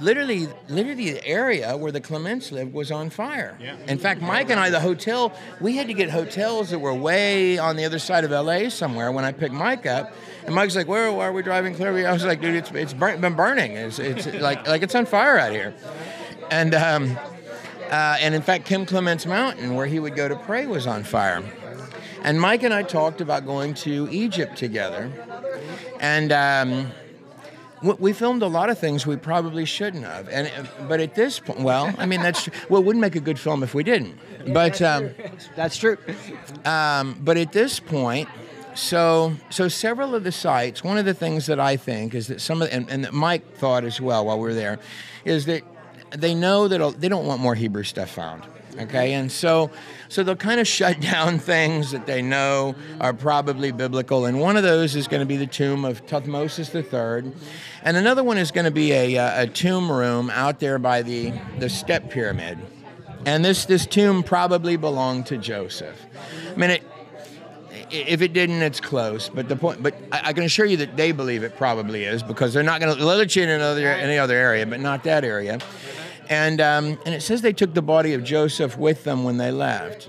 Literally, 0.00 0.48
literally, 0.68 1.12
the 1.12 1.26
area 1.26 1.76
where 1.76 1.90
the 1.90 2.00
Clements 2.00 2.52
lived 2.52 2.74
was 2.74 2.90
on 2.90 3.08
fire. 3.08 3.56
Yeah. 3.58 3.76
In 3.88 3.98
fact, 3.98 4.20
Mike 4.20 4.50
and 4.50 4.60
I, 4.60 4.68
the 4.68 4.80
hotel, 4.80 5.32
we 5.60 5.76
had 5.76 5.86
to 5.86 5.94
get 5.94 6.10
hotels 6.10 6.70
that 6.70 6.78
were 6.78 6.92
way 6.92 7.58
on 7.58 7.76
the 7.76 7.86
other 7.86 7.98
side 7.98 8.24
of 8.24 8.32
LA 8.32 8.68
somewhere. 8.68 9.10
When 9.12 9.24
I 9.24 9.32
picked 9.32 9.54
Mike 9.54 9.86
up, 9.86 10.12
and 10.44 10.54
Mike's 10.54 10.76
like, 10.76 10.88
"Where? 10.88 11.10
Why 11.10 11.28
are 11.28 11.32
we 11.32 11.42
driving 11.42 11.74
clearly?" 11.74 12.04
I 12.04 12.12
was 12.12 12.24
like, 12.24 12.42
"Dude, 12.42 12.56
it's 12.56 12.70
it's 12.72 12.92
burnt, 12.92 13.20
been 13.22 13.34
burning. 13.34 13.72
It's, 13.72 13.98
it's 13.98 14.26
like 14.26 14.66
like 14.66 14.82
it's 14.82 14.94
on 14.94 15.06
fire 15.06 15.38
out 15.38 15.52
here." 15.52 15.74
And 16.50 16.74
um, 16.74 17.16
uh, 17.90 18.16
and 18.20 18.34
in 18.34 18.42
fact, 18.42 18.66
Kim 18.66 18.86
Clements 18.86 19.26
Mountain, 19.26 19.74
where 19.74 19.86
he 19.86 19.98
would 19.98 20.14
go 20.14 20.28
to 20.28 20.36
pray, 20.36 20.66
was 20.66 20.86
on 20.86 21.02
fire. 21.02 21.42
And 22.22 22.40
Mike 22.40 22.62
and 22.62 22.72
I 22.72 22.82
talked 22.82 23.20
about 23.20 23.46
going 23.46 23.74
to 23.74 24.08
Egypt 24.10 24.56
together. 24.56 25.10
And 26.00 26.32
um, 26.32 26.92
we 27.82 28.12
filmed 28.12 28.42
a 28.42 28.46
lot 28.46 28.70
of 28.70 28.78
things 28.78 29.06
we 29.06 29.16
probably 29.16 29.64
shouldn't 29.64 30.04
have. 30.04 30.28
And 30.28 30.48
uh, 30.48 30.86
but 30.86 31.00
at 31.00 31.14
this 31.14 31.40
point, 31.40 31.60
well, 31.60 31.92
I 31.98 32.06
mean 32.06 32.22
that's 32.22 32.48
well, 32.68 32.80
it 32.80 32.84
wouldn't 32.84 33.00
make 33.00 33.16
a 33.16 33.20
good 33.20 33.38
film 33.38 33.62
if 33.62 33.74
we 33.74 33.82
didn't. 33.82 34.18
But 34.52 34.80
um, 34.82 35.10
that's 35.56 35.76
true. 35.76 35.96
Um, 36.64 37.18
but 37.22 37.36
at 37.36 37.52
this 37.52 37.80
point, 37.80 38.28
so 38.74 39.34
so 39.48 39.68
several 39.68 40.14
of 40.14 40.24
the 40.24 40.32
sites. 40.32 40.84
One 40.84 40.98
of 40.98 41.04
the 41.04 41.14
things 41.14 41.46
that 41.46 41.60
I 41.60 41.76
think 41.76 42.14
is 42.14 42.26
that 42.28 42.40
some 42.40 42.62
of 42.62 42.68
and, 42.70 42.88
and 42.90 43.04
that 43.04 43.12
Mike 43.12 43.54
thought 43.54 43.84
as 43.84 44.00
well 44.00 44.26
while 44.26 44.38
we 44.38 44.44
were 44.44 44.54
there, 44.54 44.78
is 45.24 45.46
that 45.46 45.62
they 46.16 46.34
know 46.34 46.68
that 46.68 47.00
they 47.00 47.08
don't 47.08 47.26
want 47.26 47.40
more 47.40 47.54
Hebrew 47.54 47.84
stuff 47.84 48.10
found. 48.10 48.46
Okay, 48.78 49.14
and 49.14 49.30
so 49.30 49.70
so 50.08 50.22
they'll 50.22 50.36
kind 50.36 50.60
of 50.60 50.66
shut 50.66 51.00
down 51.12 51.38
things 51.38 51.90
that 51.90 52.06
they 52.06 52.22
know 52.22 52.74
are 53.00 53.12
probably 53.12 53.72
biblical, 53.72 54.26
and 54.26 54.40
one 54.40 54.56
of 54.56 54.62
those 54.62 54.96
is 54.96 55.08
going 55.08 55.20
to 55.20 55.26
be 55.26 55.36
the 55.36 55.46
tomb 55.46 55.84
of 55.84 56.06
Tuthmosis 56.06 56.74
III, 56.74 57.32
and 57.82 57.96
another 57.96 58.22
one 58.22 58.38
is 58.38 58.50
going 58.50 58.64
to 58.64 58.70
be 58.70 58.92
a, 58.92 59.18
uh, 59.18 59.42
a 59.42 59.46
tomb 59.46 59.90
room 59.90 60.30
out 60.30 60.60
there 60.60 60.78
by 60.78 61.02
the 61.02 61.32
the 61.58 61.68
step 61.68 62.10
pyramid, 62.10 62.58
and 63.26 63.44
this 63.44 63.64
this 63.64 63.86
tomb 63.86 64.22
probably 64.22 64.76
belonged 64.76 65.26
to 65.26 65.36
Joseph. 65.36 66.06
I 66.52 66.56
mean, 66.56 66.70
it, 66.70 66.82
if 67.90 68.22
it 68.22 68.32
didn't, 68.32 68.62
it's 68.62 68.80
close. 68.80 69.28
But 69.28 69.48
the 69.48 69.56
point, 69.56 69.82
but 69.82 69.94
I, 70.12 70.28
I 70.28 70.32
can 70.32 70.44
assure 70.44 70.66
you 70.66 70.76
that 70.78 70.96
they 70.96 71.12
believe 71.12 71.42
it 71.42 71.56
probably 71.56 72.04
is 72.04 72.22
because 72.22 72.54
they're 72.54 72.62
not 72.62 72.80
going 72.80 72.96
to 72.96 73.04
let 73.04 73.34
you 73.36 73.42
in 73.42 73.48
another 73.48 73.88
any 73.88 74.18
other 74.18 74.36
area, 74.36 74.66
but 74.66 74.80
not 74.80 75.04
that 75.04 75.24
area. 75.24 75.58
And 76.30 76.60
um, 76.60 76.98
and 77.04 77.12
it 77.12 77.22
says 77.22 77.42
they 77.42 77.52
took 77.52 77.74
the 77.74 77.82
body 77.82 78.14
of 78.14 78.22
Joseph 78.22 78.78
with 78.78 79.02
them 79.02 79.24
when 79.24 79.36
they 79.36 79.50
left. 79.50 80.08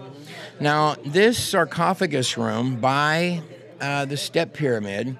Now 0.59 0.95
this 1.03 1.43
sarcophagus 1.43 2.37
room 2.37 2.75
by 2.75 3.41
uh, 3.81 4.05
the 4.05 4.15
step 4.15 4.53
pyramid. 4.53 5.17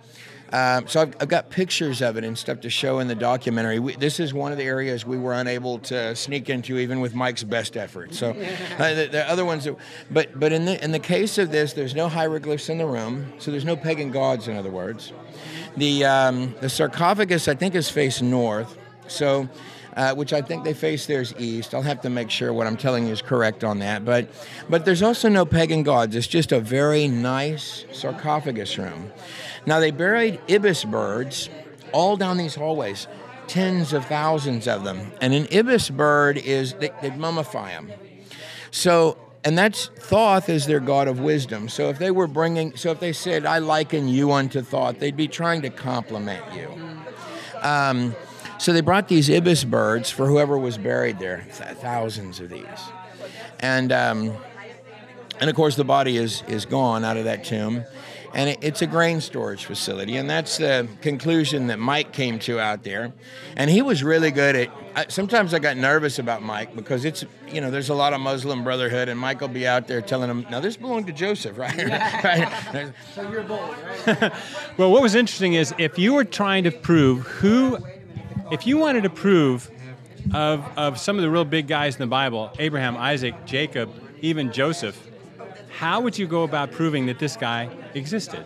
Uh, 0.54 0.82
so 0.86 1.02
I've, 1.02 1.16
I've 1.22 1.30
got 1.30 1.50
pictures 1.50 2.02
of 2.02 2.18
it 2.18 2.26
and 2.26 2.38
stuff 2.38 2.60
to 2.62 2.70
show 2.70 3.00
in 3.00 3.08
the 3.08 3.16
documentary. 3.16 3.80
We, 3.80 3.96
this 3.96 4.20
is 4.20 4.34
one 4.34 4.52
of 4.52 4.58
the 4.58 4.66
areas 4.66 5.06
we 5.06 5.18
were 5.18 5.32
unable 5.32 5.80
to 5.80 6.14
sneak 6.14 6.50
into, 6.50 6.78
even 6.78 7.00
with 7.00 7.16
Mike's 7.16 7.44
best 7.44 7.78
efforts. 7.78 8.20
So 8.20 8.32
uh, 8.32 8.94
the, 8.94 9.08
the 9.10 9.30
other 9.30 9.46
ones, 9.46 9.64
that, 9.64 9.78
but 10.12 10.40
but 10.40 10.52
in 10.52 10.66
the 10.66 10.84
in 10.84 10.92
the 10.92 11.00
case 11.00 11.40
of 11.40 11.52
this, 11.52 11.74
there's 11.74 11.96
no 11.96 12.10
hieroglyphs 12.10 12.70
in 12.70 12.78
the 12.78 12.86
room, 12.86 13.34
so 13.40 13.50
there's 13.50 13.66
no 13.66 13.76
pagan 13.76 14.12
gods. 14.12 14.48
In 14.48 14.56
other 14.56 14.70
words, 14.70 15.14
the 15.78 16.06
um, 16.06 16.54
the 16.62 16.70
sarcophagus 16.70 17.48
I 17.48 17.56
think 17.56 17.74
is 17.74 17.90
faced 17.90 18.22
north, 18.22 18.78
so. 19.08 19.50
Uh, 19.94 20.16
which 20.16 20.32
I 20.32 20.42
think 20.42 20.64
they 20.64 20.74
face 20.74 21.06
theirs 21.06 21.34
east. 21.38 21.76
I'll 21.76 21.82
have 21.82 22.00
to 22.02 22.10
make 22.10 22.30
sure 22.30 22.54
what 22.54 22.66
I'm 22.66 22.78
telling 22.78 23.08
you 23.08 23.12
is 23.12 23.22
correct 23.22 23.66
on 23.66 23.80
that. 23.80 24.06
But, 24.06 24.30
but 24.70 24.86
there's 24.86 25.02
also 25.02 25.28
no 25.28 25.46
pagan 25.46 25.84
gods. 25.84 26.16
It's 26.16 26.28
just 26.28 26.54
a 26.54 26.62
very 26.62 27.10
nice 27.10 27.84
sarcophagus 27.92 28.78
room. 28.78 29.12
Now 29.66 29.82
they 29.82 29.92
buried 29.92 30.40
ibis 30.50 30.86
birds 30.86 31.50
all 31.92 32.16
down 32.16 32.38
these 32.38 32.56
hallways, 32.56 33.08
tens 33.48 33.92
of 33.92 34.06
thousands 34.06 34.66
of 34.66 34.86
them. 34.86 35.12
And 35.20 35.34
an 35.34 35.48
ibis 35.52 35.90
bird 35.90 36.38
is 36.38 36.74
they, 36.76 36.92
they 37.02 37.10
mummify 37.10 37.72
them. 37.72 37.92
So 38.72 39.18
and 39.44 39.58
that's 39.58 39.88
Thoth 39.98 40.50
is 40.50 40.68
their 40.68 40.80
god 40.80 41.08
of 41.08 41.20
wisdom. 41.20 41.68
So 41.68 41.90
if 41.90 41.98
they 41.98 42.12
were 42.12 42.28
bringing, 42.28 42.76
so 42.76 42.92
if 42.92 43.00
they 43.00 43.12
said, 43.14 43.46
"I 43.46 43.58
liken 43.58 44.08
you 44.08 44.32
unto 44.32 44.62
Thoth," 44.62 45.00
they'd 45.00 45.18
be 45.18 45.28
trying 45.28 45.64
to 45.64 45.70
compliment 45.70 46.44
you. 46.56 46.70
Um, 47.62 48.16
so 48.62 48.74
they 48.74 48.82
brought 48.82 49.08
these 49.08 49.28
ibis 49.28 49.64
birds 49.64 50.12
for 50.12 50.28
whoever 50.28 50.56
was 50.56 50.78
buried 50.78 51.18
there, 51.18 51.44
th- 51.58 51.78
thousands 51.78 52.40
of 52.40 52.50
these, 52.50 52.64
and 53.60 53.92
um, 53.92 54.38
and 55.40 55.50
of 55.50 55.56
course 55.56 55.76
the 55.76 55.84
body 55.84 56.18
is 56.18 56.44
is 56.48 56.66
gone 56.66 57.04
out 57.04 57.18
of 57.18 57.24
that 57.24 57.44
tomb, 57.44 57.84
and 58.36 58.52
it, 58.52 58.60
it's 58.62 58.84
a 58.84 58.86
grain 58.86 59.20
storage 59.20 59.66
facility, 59.66 60.16
and 60.16 60.30
that's 60.30 60.58
the 60.58 60.88
conclusion 61.02 61.68
that 61.68 61.80
Mike 61.80 62.14
came 62.14 62.38
to 62.38 62.60
out 62.60 62.84
there, 62.84 63.12
and 63.58 63.68
he 63.72 63.82
was 63.82 64.04
really 64.04 64.30
good 64.30 64.56
at. 64.56 64.70
I, 64.94 65.06
sometimes 65.08 65.56
I 65.56 65.60
got 65.60 65.76
nervous 65.76 66.20
about 66.20 66.44
Mike 66.44 66.76
because 66.76 67.04
it's 67.04 67.26
you 67.48 67.62
know 67.62 67.72
there's 67.72 67.90
a 67.90 67.96
lot 67.96 68.14
of 68.14 68.22
Muslim 68.22 68.64
Brotherhood, 68.64 69.10
and 69.10 69.20
Mike 69.20 69.42
will 69.42 69.48
be 69.48 69.66
out 69.66 69.88
there 69.88 70.02
telling 70.02 70.28
them, 70.28 70.46
now 70.52 70.60
this 70.60 70.78
belonged 70.78 71.08
to 71.08 71.14
Joseph, 71.14 71.58
right? 71.58 71.88
right? 72.24 72.94
So 73.16 73.28
you're 73.28 73.42
bold, 73.42 73.76
right? 74.06 74.32
Well, 74.78 74.92
what 74.92 75.02
was 75.02 75.16
interesting 75.16 75.54
is 75.54 75.74
if 75.80 75.98
you 75.98 76.14
were 76.14 76.26
trying 76.26 76.64
to 76.66 76.72
prove 76.72 77.26
who, 77.26 77.80
if 78.52 78.68
you 78.68 78.78
wanted 78.78 79.04
to 79.04 79.10
prove 79.10 79.72
of, 80.34 80.66
of 80.78 81.00
some 81.00 81.16
of 81.18 81.24
the 81.24 81.30
real 81.30 81.46
big 81.46 81.68
guys 81.68 81.96
in 81.96 82.00
the 82.00 82.08
Bible 82.08 82.52
Abraham, 82.60 82.98
Isaac, 82.98 83.34
Jacob, 83.46 83.92
even 84.22 84.52
Joseph, 84.52 85.08
how 85.78 86.02
would 86.02 86.18
you 86.18 86.28
go 86.28 86.44
about 86.44 86.72
proving 86.72 87.08
that 87.08 87.18
this 87.18 87.36
guy 87.36 87.70
existed? 87.96 88.46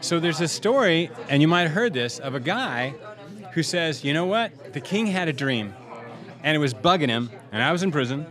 So 0.00 0.18
there's 0.18 0.40
a 0.40 0.48
story, 0.48 1.10
and 1.28 1.40
you 1.40 1.48
might 1.48 1.62
have 1.62 1.70
heard 1.70 1.92
this, 1.92 2.18
of 2.18 2.34
a 2.34 2.40
guy 2.40 2.94
who 3.54 3.62
says, 3.62 4.04
You 4.04 4.12
know 4.12 4.26
what? 4.26 4.72
The 4.72 4.80
king 4.80 5.06
had 5.06 5.28
a 5.28 5.32
dream, 5.32 5.74
and 6.42 6.56
it 6.56 6.58
was 6.58 6.74
bugging 6.74 7.08
him, 7.08 7.30
and 7.52 7.62
I 7.62 7.70
was 7.72 7.82
in 7.82 7.92
prison. 7.92 8.26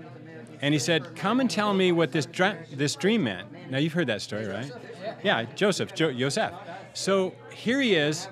And 0.62 0.74
he 0.74 0.80
said, 0.80 1.16
Come 1.16 1.40
and 1.40 1.50
tell 1.50 1.74
me 1.74 1.92
what 1.92 2.12
this, 2.12 2.26
dr- 2.26 2.58
this 2.74 2.96
dream 2.96 3.24
meant. 3.24 3.48
Now, 3.72 3.78
you've 3.78 3.94
heard 3.94 4.08
that 4.08 4.22
story, 4.22 4.46
right? 4.46 4.72
Yeah, 5.24 5.46
Joseph, 5.56 5.96
jo- 5.96 6.12
Joseph. 6.12 6.52
So 6.94 7.34
here 7.54 7.80
he 7.80 7.96
is. 7.96 8.28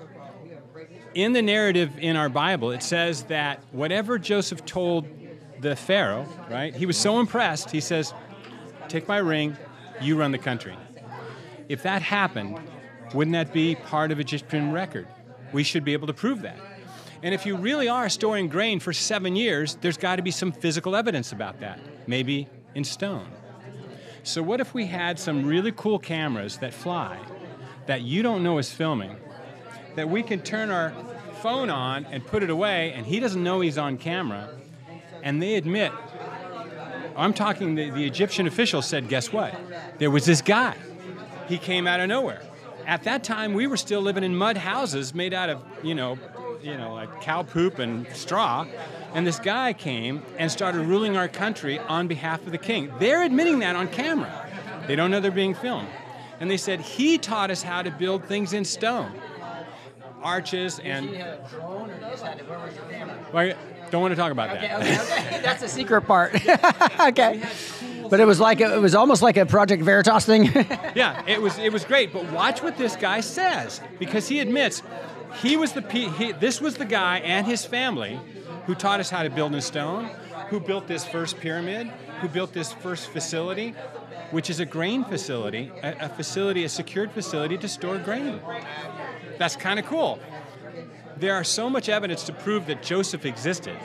In 1.15 1.33
the 1.33 1.41
narrative 1.41 1.91
in 1.97 2.15
our 2.15 2.29
Bible, 2.29 2.71
it 2.71 2.83
says 2.83 3.23
that 3.23 3.63
whatever 3.71 4.19
Joseph 4.19 4.63
told 4.65 5.07
the 5.59 5.75
Pharaoh, 5.75 6.27
right, 6.49 6.75
he 6.75 6.85
was 6.85 6.97
so 6.97 7.19
impressed, 7.19 7.71
he 7.71 7.79
says, 7.79 8.13
Take 8.87 9.07
my 9.07 9.17
ring, 9.17 9.57
you 10.01 10.17
run 10.17 10.31
the 10.31 10.37
country. 10.37 10.75
If 11.67 11.83
that 11.83 12.01
happened, 12.01 12.59
wouldn't 13.13 13.33
that 13.33 13.53
be 13.53 13.75
part 13.75 14.11
of 14.11 14.19
Egyptian 14.19 14.71
record? 14.71 15.07
We 15.51 15.63
should 15.63 15.83
be 15.83 15.93
able 15.93 16.07
to 16.07 16.13
prove 16.13 16.43
that. 16.43 16.59
And 17.21 17.33
if 17.33 17.45
you 17.45 17.57
really 17.57 17.89
are 17.89 18.07
storing 18.07 18.47
grain 18.47 18.79
for 18.79 18.93
seven 18.93 19.35
years, 19.35 19.75
there's 19.81 19.97
got 19.97 20.17
to 20.17 20.21
be 20.21 20.31
some 20.31 20.51
physical 20.51 20.95
evidence 20.95 21.31
about 21.31 21.59
that, 21.59 21.79
maybe 22.07 22.47
in 22.75 22.83
stone. 22.83 23.27
So, 24.23 24.43
what 24.43 24.61
if 24.61 24.73
we 24.73 24.85
had 24.85 25.19
some 25.19 25.45
really 25.45 25.71
cool 25.75 25.99
cameras 25.99 26.57
that 26.57 26.73
fly 26.73 27.19
that 27.87 28.01
you 28.01 28.21
don't 28.21 28.43
know 28.43 28.57
is 28.57 28.71
filming, 28.71 29.15
that 29.95 30.09
we 30.09 30.23
can 30.23 30.41
turn 30.41 30.69
our 30.69 30.93
phone 31.41 31.69
on 31.69 32.05
and 32.05 32.25
put 32.25 32.43
it 32.43 32.49
away, 32.49 32.93
and 32.93 33.05
he 33.05 33.19
doesn't 33.19 33.43
know 33.43 33.61
he's 33.61 33.77
on 33.77 33.97
camera, 33.97 34.49
and 35.23 35.41
they 35.41 35.55
admit, 35.55 35.91
I'm 37.15 37.33
talking, 37.33 37.75
the, 37.75 37.89
the 37.89 38.05
Egyptian 38.05 38.47
official 38.47 38.81
said, 38.81 39.09
guess 39.09 39.33
what? 39.33 39.53
There 39.97 40.11
was 40.11 40.25
this 40.25 40.41
guy. 40.41 40.75
He 41.47 41.57
came 41.57 41.87
out 41.87 41.99
of 41.99 42.07
nowhere. 42.07 42.41
At 42.85 43.03
that 43.03 43.23
time, 43.23 43.53
we 43.53 43.67
were 43.67 43.77
still 43.77 44.01
living 44.01 44.23
in 44.23 44.35
mud 44.35 44.57
houses 44.57 45.13
made 45.13 45.33
out 45.33 45.49
of, 45.49 45.63
you 45.83 45.95
know, 45.95 46.17
you 46.61 46.77
know, 46.77 46.93
like 46.93 47.21
cow 47.21 47.43
poop 47.43 47.79
and 47.79 48.07
straw. 48.15 48.65
And 49.13 49.25
this 49.25 49.39
guy 49.39 49.73
came 49.73 50.23
and 50.37 50.51
started 50.51 50.81
ruling 50.81 51.17
our 51.17 51.27
country 51.27 51.79
on 51.79 52.07
behalf 52.07 52.45
of 52.45 52.51
the 52.51 52.57
king. 52.57 52.91
They're 52.99 53.23
admitting 53.23 53.59
that 53.59 53.75
on 53.75 53.87
camera. 53.89 54.47
They 54.87 54.95
don't 54.95 55.11
know 55.11 55.19
they're 55.19 55.31
being 55.31 55.55
filmed. 55.55 55.87
And 56.39 56.49
they 56.49 56.57
said, 56.57 56.79
he 56.79 57.17
taught 57.17 57.51
us 57.51 57.61
how 57.61 57.81
to 57.81 57.91
build 57.91 58.25
things 58.25 58.53
in 58.53 58.63
stone 58.65 59.11
arches 60.21 60.79
and. 60.79 61.09
Well, 63.33 63.53
don't 63.91 64.01
want 64.01 64.11
to 64.11 64.15
talk 64.15 64.31
about 64.31 64.51
Okay, 64.51 64.67
that. 64.67 64.81
okay, 64.81 64.99
okay. 64.99 65.41
That's 65.43 65.61
the 65.61 65.67
secret 65.67 66.01
part. 66.01 66.35
okay. 66.99 67.41
But 68.09 68.19
it 68.19 68.25
was 68.25 68.39
like 68.39 68.59
it 68.61 68.79
was 68.79 68.95
almost 68.95 69.21
like 69.21 69.37
a 69.37 69.45
Project 69.45 69.83
Veritas 69.83 70.25
thing. 70.25 70.45
yeah, 70.95 71.23
it 71.27 71.41
was 71.41 71.57
it 71.57 71.71
was 71.71 71.85
great. 71.85 72.11
But 72.13 72.31
watch 72.31 72.61
what 72.63 72.77
this 72.77 72.95
guy 72.95 73.21
says 73.21 73.81
because 73.99 74.27
he 74.27 74.39
admits 74.39 74.81
he 75.41 75.57
was 75.57 75.73
the 75.73 75.81
pe- 75.81 76.09
he, 76.09 76.31
this 76.33 76.59
was 76.59 76.75
the 76.75 76.85
guy 76.85 77.19
and 77.19 77.45
his 77.45 77.65
family 77.65 78.19
who 78.65 78.75
taught 78.75 78.99
us 78.99 79.09
how 79.09 79.23
to 79.23 79.29
build 79.29 79.53
in 79.53 79.61
stone, 79.61 80.05
who 80.49 80.59
built 80.59 80.87
this 80.87 81.05
first 81.05 81.37
pyramid, 81.39 81.87
who 82.21 82.27
built 82.27 82.53
this 82.53 82.73
first 82.73 83.09
facility, 83.09 83.73
which 84.31 84.49
is 84.49 84.59
a 84.59 84.65
grain 84.65 85.03
facility, 85.03 85.71
a, 85.83 86.05
a 86.05 86.09
facility, 86.09 86.63
a 86.63 86.69
secured 86.69 87.11
facility 87.11 87.57
to 87.57 87.67
store 87.67 87.97
grain. 87.97 88.39
That's 89.37 89.55
kind 89.55 89.79
of 89.79 89.85
cool. 89.85 90.19
There 91.17 91.33
are 91.33 91.43
so 91.43 91.69
much 91.69 91.89
evidence 91.89 92.23
to 92.23 92.33
prove 92.33 92.65
that 92.67 92.81
Joseph 92.81 93.25
existed. 93.25 93.77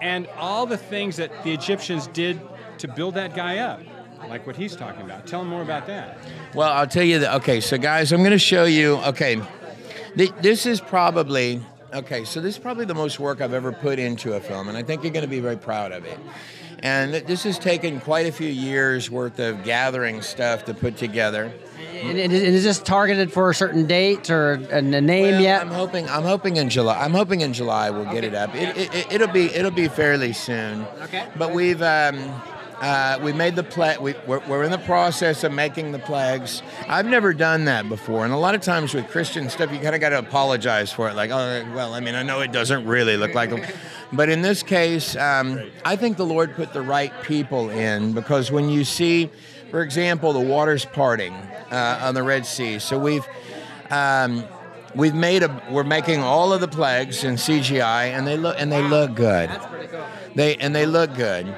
And 0.00 0.26
all 0.36 0.66
the 0.66 0.76
things 0.76 1.16
that 1.16 1.44
the 1.44 1.52
Egyptians 1.52 2.06
did 2.08 2.40
to 2.78 2.88
build 2.88 3.14
that 3.14 3.34
guy 3.34 3.58
up, 3.58 3.80
like 4.28 4.46
what 4.46 4.56
he's 4.56 4.76
talking 4.76 5.02
about. 5.02 5.26
Tell 5.26 5.40
him 5.42 5.48
more 5.48 5.62
about 5.62 5.86
that. 5.86 6.18
Well, 6.54 6.70
I'll 6.72 6.86
tell 6.86 7.04
you 7.04 7.18
that. 7.20 7.34
Okay, 7.36 7.60
so 7.60 7.78
guys, 7.78 8.12
I'm 8.12 8.20
going 8.20 8.30
to 8.32 8.38
show 8.38 8.64
you. 8.64 8.96
Okay, 8.96 9.40
th- 10.16 10.32
this 10.40 10.66
is 10.66 10.80
probably 10.80 11.60
okay. 11.92 12.24
So 12.24 12.40
this 12.40 12.56
is 12.56 12.60
probably 12.60 12.84
the 12.84 12.94
most 12.94 13.18
work 13.18 13.40
I've 13.40 13.54
ever 13.54 13.72
put 13.72 13.98
into 13.98 14.34
a 14.34 14.40
film, 14.40 14.68
and 14.68 14.76
I 14.76 14.82
think 14.82 15.02
you're 15.02 15.12
going 15.12 15.24
to 15.24 15.30
be 15.30 15.40
very 15.40 15.56
proud 15.56 15.92
of 15.92 16.04
it. 16.04 16.18
And 16.84 17.14
this 17.14 17.44
has 17.44 17.58
taken 17.58 17.98
quite 17.98 18.26
a 18.26 18.32
few 18.32 18.50
years 18.50 19.10
worth 19.10 19.38
of 19.38 19.64
gathering 19.64 20.20
stuff 20.20 20.66
to 20.66 20.74
put 20.74 20.98
together. 20.98 21.50
and, 22.02 22.18
and 22.18 22.30
is 22.30 22.62
this 22.62 22.78
targeted 22.78 23.32
for 23.32 23.48
a 23.48 23.54
certain 23.54 23.86
date 23.86 24.28
or 24.28 24.52
a, 24.52 24.82
name 24.82 25.32
Well, 25.32 25.40
yet? 25.40 25.62
I'm 25.62 25.68
hoping. 25.68 26.06
I'm 26.10 26.24
hoping 26.24 26.58
in 26.58 26.68
July. 26.68 27.02
I'm 27.02 27.12
hoping 27.12 27.40
in 27.40 27.54
July 27.54 27.88
we'll 27.88 28.12
get 28.12 28.22
it 28.22 28.34
up. 28.34 28.54
It, 28.54 28.76
it, 28.76 29.12
it, 29.12 29.20
will 29.22 29.32
be. 29.32 29.46
It'll 29.46 29.70
be 29.70 29.88
fairly 29.88 30.34
soon. 30.34 30.86
Okay. 31.04 31.26
But 31.38 31.54
we've. 31.54 31.80
Um, 31.80 32.42
uh, 32.84 33.18
we 33.22 33.32
made 33.32 33.56
the 33.56 33.62
plague. 33.62 33.98
We, 33.98 34.14
we're, 34.26 34.46
we're 34.46 34.62
in 34.62 34.70
the 34.70 34.76
process 34.76 35.42
of 35.42 35.52
making 35.52 35.92
the 35.92 35.98
plagues. 35.98 36.62
I've 36.86 37.06
never 37.06 37.32
done 37.32 37.64
that 37.64 37.88
before, 37.88 38.26
and 38.26 38.34
a 38.34 38.36
lot 38.36 38.54
of 38.54 38.60
times 38.60 38.92
with 38.92 39.08
Christian 39.08 39.48
stuff, 39.48 39.72
you 39.72 39.78
kind 39.78 39.94
of 39.94 40.02
got 40.02 40.10
to 40.10 40.18
apologize 40.18 40.92
for 40.92 41.08
it. 41.08 41.14
Like, 41.14 41.30
oh, 41.30 41.64
well, 41.74 41.94
I 41.94 42.00
mean, 42.00 42.14
I 42.14 42.22
know 42.22 42.42
it 42.42 42.52
doesn't 42.52 42.86
really 42.86 43.16
look 43.16 43.34
like 43.34 43.48
them, 43.48 43.62
but 44.12 44.28
in 44.28 44.42
this 44.42 44.62
case, 44.62 45.16
um, 45.16 45.70
I 45.82 45.96
think 45.96 46.18
the 46.18 46.26
Lord 46.26 46.54
put 46.54 46.74
the 46.74 46.82
right 46.82 47.10
people 47.22 47.70
in 47.70 48.12
because 48.12 48.52
when 48.52 48.68
you 48.68 48.84
see, 48.84 49.30
for 49.70 49.80
example, 49.80 50.34
the 50.34 50.40
waters 50.40 50.84
parting 50.84 51.32
uh, 51.32 52.00
on 52.02 52.14
the 52.14 52.22
Red 52.22 52.44
Sea, 52.44 52.78
so 52.78 52.98
we've. 52.98 53.26
Um, 53.90 54.44
We've 54.96 55.12
made 55.12 55.42
a. 55.42 55.62
We're 55.72 55.82
making 55.82 56.20
all 56.20 56.52
of 56.52 56.60
the 56.60 56.68
plagues 56.68 57.24
in 57.24 57.34
CGI, 57.34 58.16
and 58.16 58.24
they 58.24 58.36
look 58.36 58.54
and 58.60 58.70
they 58.70 58.80
look 58.80 59.16
good. 59.16 59.50
They 60.36 60.54
and 60.56 60.74
they 60.74 60.86
look 60.86 61.14
good, 61.16 61.52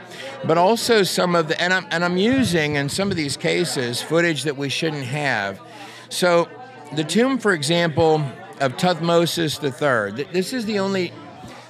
but 0.45 0.59
also 0.59 1.03
some 1.03 1.35
of 1.35 1.49
the 1.49 1.61
and 1.61 1.73
I'm 1.73 1.87
and 1.91 2.05
I'm 2.05 2.17
using 2.17 2.77
in 2.77 2.89
some 2.89 3.11
of 3.11 3.17
these 3.17 3.37
cases 3.37 4.03
footage 4.03 4.43
that 4.45 4.57
we 4.57 4.69
shouldn't 4.69 5.05
have. 5.05 5.61
So, 6.09 6.49
the 6.95 7.05
tomb, 7.05 7.39
for 7.39 7.53
example, 7.53 8.23
of 8.61 8.77
Tuthmosis 8.77 9.63
III. 9.63 10.15
th- 10.17 10.29
This 10.33 10.53
is 10.53 10.67
the 10.67 10.79
only. 10.79 11.13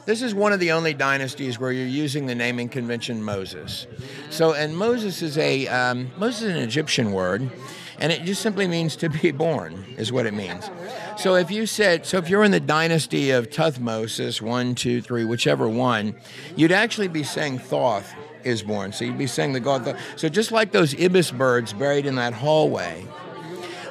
This 0.05 0.23
is 0.23 0.35
one 0.35 0.53
of 0.53 0.61
the 0.61 0.71
only 0.71 0.95
dynasties 0.95 1.59
where 1.59 1.73
you're 1.73 1.85
using 1.85 2.27
the 2.27 2.35
naming 2.37 2.69
convention 2.69 3.21
Moses. 3.25 3.89
So, 4.31 4.53
and 4.53 4.77
Moses 4.77 5.21
is 5.21 5.37
a 5.37 5.67
um, 5.67 6.11
Moses 6.17 6.43
is 6.43 6.51
an 6.51 6.59
Egyptian 6.59 7.11
word, 7.13 7.51
and 7.99 8.13
it 8.13 8.23
just 8.23 8.41
simply 8.41 8.69
means 8.69 8.95
to 8.97 9.09
be 9.09 9.33
born, 9.33 9.85
is 9.97 10.13
what 10.13 10.27
it 10.27 10.33
means. 10.35 10.71
So, 11.17 11.35
if 11.35 11.51
you 11.51 11.67
said, 11.67 12.07
so 12.07 12.19
if 12.19 12.29
you're 12.29 12.45
in 12.45 12.53
the 12.53 12.61
dynasty 12.61 13.31
of 13.33 13.51
Tuthmosis, 13.51 14.41
one, 14.41 14.77
two, 14.77 15.01
three, 15.01 15.25
whichever 15.25 15.69
one, 15.69 16.15
you'd 16.55 16.73
actually 16.73 17.09
be 17.09 17.25
saying 17.25 17.59
Thoth 17.59 18.15
is 18.47 18.63
born. 18.63 18.93
So 18.93 19.05
you'd 19.05 19.19
be 19.19 19.27
saying 19.27 19.53
the 19.53 19.61
god. 19.61 19.97
So 20.17 20.29
just 20.29 20.53
like 20.53 20.73
those 20.73 20.99
ibis 20.99 21.31
birds 21.31 21.73
buried 21.73 22.07
in 22.07 22.15
that 22.15 22.33
hallway, 22.33 23.03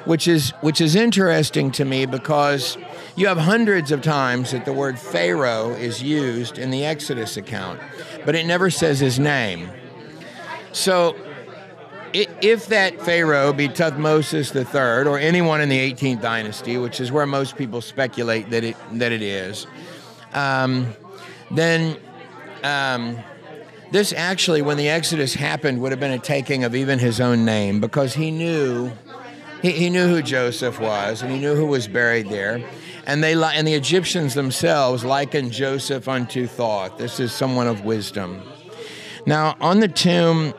which 0.05 0.27
is 0.27 0.51
which 0.61 0.81
is 0.81 0.95
interesting 0.95 1.71
to 1.71 1.85
me 1.85 2.05
because 2.05 2.77
you 3.15 3.27
have 3.27 3.37
hundreds 3.37 3.91
of 3.91 4.01
times 4.01 4.51
that 4.51 4.65
the 4.65 4.73
word 4.73 4.97
Pharaoh 4.97 5.71
is 5.71 6.01
used 6.01 6.57
in 6.57 6.71
the 6.71 6.85
Exodus 6.85 7.37
account, 7.37 7.79
but 8.25 8.35
it 8.35 8.45
never 8.45 8.69
says 8.69 8.99
his 8.99 9.19
name. 9.19 9.69
So 10.71 11.15
if 12.13 12.67
that 12.67 13.01
Pharaoh 13.01 13.51
be 13.51 13.67
Tuthmosis 13.67 14.55
III 14.55 15.07
or 15.09 15.19
anyone 15.19 15.59
in 15.59 15.67
the 15.67 15.93
18th 15.93 16.21
dynasty, 16.21 16.77
which 16.77 17.01
is 17.01 17.11
where 17.11 17.25
most 17.25 17.57
people 17.57 17.81
speculate 17.81 18.49
that 18.51 18.63
it 18.63 18.77
that 18.93 19.11
it 19.11 19.21
is, 19.21 19.67
um, 20.33 20.93
then 21.51 21.97
um, 22.63 23.17
this 23.91 24.13
actually, 24.13 24.61
when 24.61 24.77
the 24.77 24.89
Exodus 24.89 25.33
happened, 25.33 25.81
would 25.81 25.91
have 25.91 25.99
been 25.99 26.11
a 26.11 26.19
taking 26.19 26.63
of 26.63 26.75
even 26.75 26.99
his 26.99 27.19
own 27.19 27.45
name 27.45 27.79
because 27.79 28.13
he 28.13 28.31
knew 28.31 28.91
he, 29.61 29.71
he 29.71 29.89
knew 29.89 30.07
who 30.07 30.21
Joseph 30.21 30.79
was 30.79 31.21
and 31.21 31.31
he 31.31 31.39
knew 31.39 31.55
who 31.55 31.65
was 31.65 31.87
buried 31.87 32.29
there. 32.29 32.63
And 33.07 33.23
they 33.23 33.33
and 33.33 33.67
the 33.67 33.73
Egyptians 33.73 34.33
themselves 34.33 35.05
likened 35.05 35.51
Joseph 35.51 36.07
unto 36.07 36.47
Thoth. 36.47 36.97
This 36.97 37.19
is 37.19 37.31
someone 37.31 37.67
of 37.67 37.85
wisdom. 37.85 38.41
Now 39.25 39.55
on 39.61 39.79
the 39.79 39.87
tomb, 39.87 40.53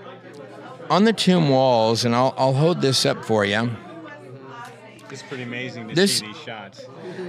on 0.89 1.05
the 1.05 1.13
tomb 1.13 1.49
walls, 1.49 2.05
and 2.05 2.15
I'll, 2.15 2.35
I'll 2.37 2.53
hold 2.53 2.81
this 2.81 3.05
up 3.05 3.25
for 3.25 3.45
you. 3.45 3.71
It's 5.11 5.23
pretty 5.23 5.45
amazing 5.45 5.89
to 5.89 5.95
This- 5.95 6.19
see 6.19 6.27
these 6.27 6.37
shots. 6.39 6.85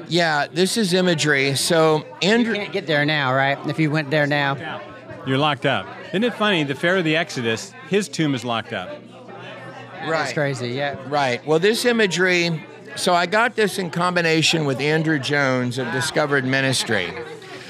Yeah, 0.07 0.47
this 0.51 0.77
is 0.77 0.93
imagery. 0.93 1.55
So 1.55 2.05
Andrew 2.21 2.53
can't 2.55 2.73
get 2.73 2.85
there 2.87 3.05
now, 3.05 3.33
right? 3.33 3.57
If 3.67 3.79
you 3.79 3.89
went 3.91 4.09
there 4.11 4.27
now. 4.27 4.81
You're 5.27 5.37
locked 5.37 5.65
up. 5.65 5.85
Isn't 6.09 6.23
it 6.23 6.33
funny? 6.35 6.63
The 6.63 6.73
Pharaoh 6.73 6.99
of 6.99 7.03
the 7.03 7.17
Exodus, 7.17 7.73
his 7.89 8.07
tomb 8.07 8.33
is 8.33 8.45
locked 8.45 8.71
up. 8.71 8.89
Right. 8.89 10.09
That's 10.09 10.33
crazy, 10.33 10.69
yeah. 10.69 10.95
Right. 11.09 11.45
Well, 11.45 11.59
this 11.59 11.83
imagery, 11.83 12.63
so 12.95 13.13
I 13.13 13.25
got 13.25 13.57
this 13.57 13.77
in 13.77 13.89
combination 13.89 14.63
with 14.63 14.79
Andrew 14.79 15.19
Jones 15.19 15.79
of 15.79 15.91
Discovered 15.91 16.45
Ministry. 16.45 17.11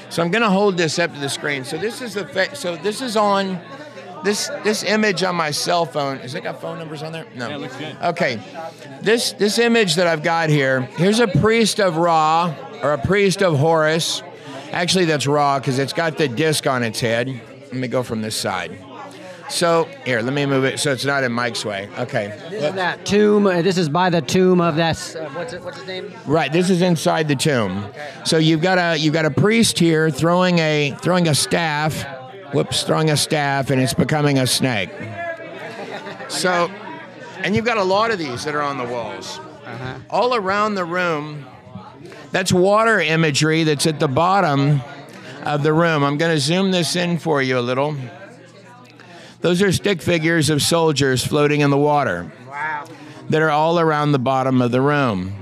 So 0.08 0.22
I'm 0.22 0.30
going 0.30 0.42
to 0.42 0.50
hold 0.50 0.76
this 0.76 1.00
up 1.00 1.12
to 1.12 1.18
the 1.18 1.28
screen. 1.28 1.64
So 1.64 1.76
this 1.76 2.00
is 2.00 2.14
the 2.14 2.26
fa- 2.26 2.54
so 2.54 2.76
this 2.76 3.02
is 3.02 3.16
on 3.16 3.60
this 4.22 4.48
this 4.62 4.84
image 4.84 5.24
on 5.24 5.34
my 5.34 5.50
cell 5.50 5.84
phone. 5.84 6.18
Has 6.18 6.34
it 6.36 6.44
got 6.44 6.60
phone 6.60 6.78
numbers 6.78 7.02
on 7.02 7.12
there? 7.12 7.26
No. 7.34 7.48
Yeah, 7.48 7.56
looks 7.56 7.76
good. 7.76 7.96
Okay. 8.02 8.40
This 9.02 9.32
this 9.32 9.58
image 9.58 9.96
that 9.96 10.06
I've 10.06 10.22
got 10.22 10.48
here. 10.48 10.82
Here's 10.82 11.18
a 11.18 11.28
priest 11.28 11.80
of 11.80 11.96
Ra 11.96 12.54
or 12.82 12.92
a 12.92 12.98
priest 12.98 13.42
of 13.42 13.58
Horus, 13.58 14.22
Actually, 14.72 15.06
that's 15.06 15.26
Ra 15.26 15.58
because 15.58 15.78
it's 15.78 15.92
got 15.92 16.18
the 16.18 16.28
disc 16.28 16.66
on 16.66 16.82
its 16.82 17.00
head. 17.00 17.40
Let 17.70 17.74
me 17.74 17.88
go 17.88 18.02
from 18.02 18.22
this 18.22 18.36
side. 18.36 18.78
So 19.50 19.88
here, 20.04 20.20
let 20.20 20.34
me 20.34 20.44
move 20.44 20.64
it 20.64 20.78
so 20.78 20.92
it's 20.92 21.06
not 21.06 21.24
in 21.24 21.32
Mike's 21.32 21.64
way. 21.64 21.88
Okay. 21.98 22.36
This 22.50 22.64
is 22.64 22.74
that 22.74 23.06
tomb. 23.06 23.46
uh, 23.46 23.62
This 23.62 23.78
is 23.78 23.88
by 23.88 24.10
the 24.10 24.20
tomb 24.20 24.60
of 24.60 24.76
that. 24.76 25.16
Uh, 25.16 25.26
what's 25.30 25.54
it? 25.54 25.62
What's 25.62 25.78
his 25.78 25.86
name? 25.86 26.12
Right, 26.26 26.52
this 26.52 26.68
is 26.68 26.82
inside 26.82 27.28
the 27.28 27.36
tomb. 27.36 27.86
So 28.24 28.36
you've 28.36 28.60
got 28.60 28.76
a 28.78 28.98
you've 28.98 29.14
got 29.14 29.24
a 29.24 29.30
priest 29.30 29.78
here 29.78 30.10
throwing 30.10 30.58
a 30.58 30.94
throwing 31.00 31.28
a 31.28 31.34
staff. 31.34 32.04
Whoops, 32.52 32.82
throwing 32.82 33.10
a 33.10 33.16
staff, 33.16 33.70
and 33.70 33.80
it's 33.80 33.92
becoming 33.94 34.38
a 34.38 34.46
snake. 34.46 34.90
So, 36.28 36.70
and 37.42 37.54
you've 37.54 37.66
got 37.66 37.76
a 37.76 37.82
lot 37.84 38.10
of 38.10 38.18
these 38.18 38.44
that 38.44 38.54
are 38.54 38.62
on 38.62 38.78
the 38.78 38.84
walls, 38.84 39.38
all 40.10 40.34
around 40.34 40.74
the 40.74 40.84
room. 40.84 41.44
That's 42.32 42.50
water 42.52 43.00
imagery 43.00 43.64
that's 43.64 43.86
at 43.86 44.00
the 44.00 44.08
bottom 44.08 44.80
of 45.48 45.62
the 45.62 45.72
room. 45.72 46.04
I'm 46.04 46.18
going 46.18 46.34
to 46.34 46.40
zoom 46.40 46.70
this 46.70 46.94
in 46.94 47.18
for 47.18 47.40
you 47.40 47.58
a 47.58 47.60
little. 47.60 47.96
Those 49.40 49.62
are 49.62 49.72
stick 49.72 50.02
figures 50.02 50.50
of 50.50 50.60
soldiers 50.60 51.26
floating 51.26 51.62
in 51.62 51.70
the 51.70 51.78
water 51.78 52.30
that 53.30 53.40
are 53.40 53.50
all 53.50 53.80
around 53.80 54.12
the 54.12 54.18
bottom 54.18 54.60
of 54.60 54.72
the 54.72 54.82
room. 54.82 55.32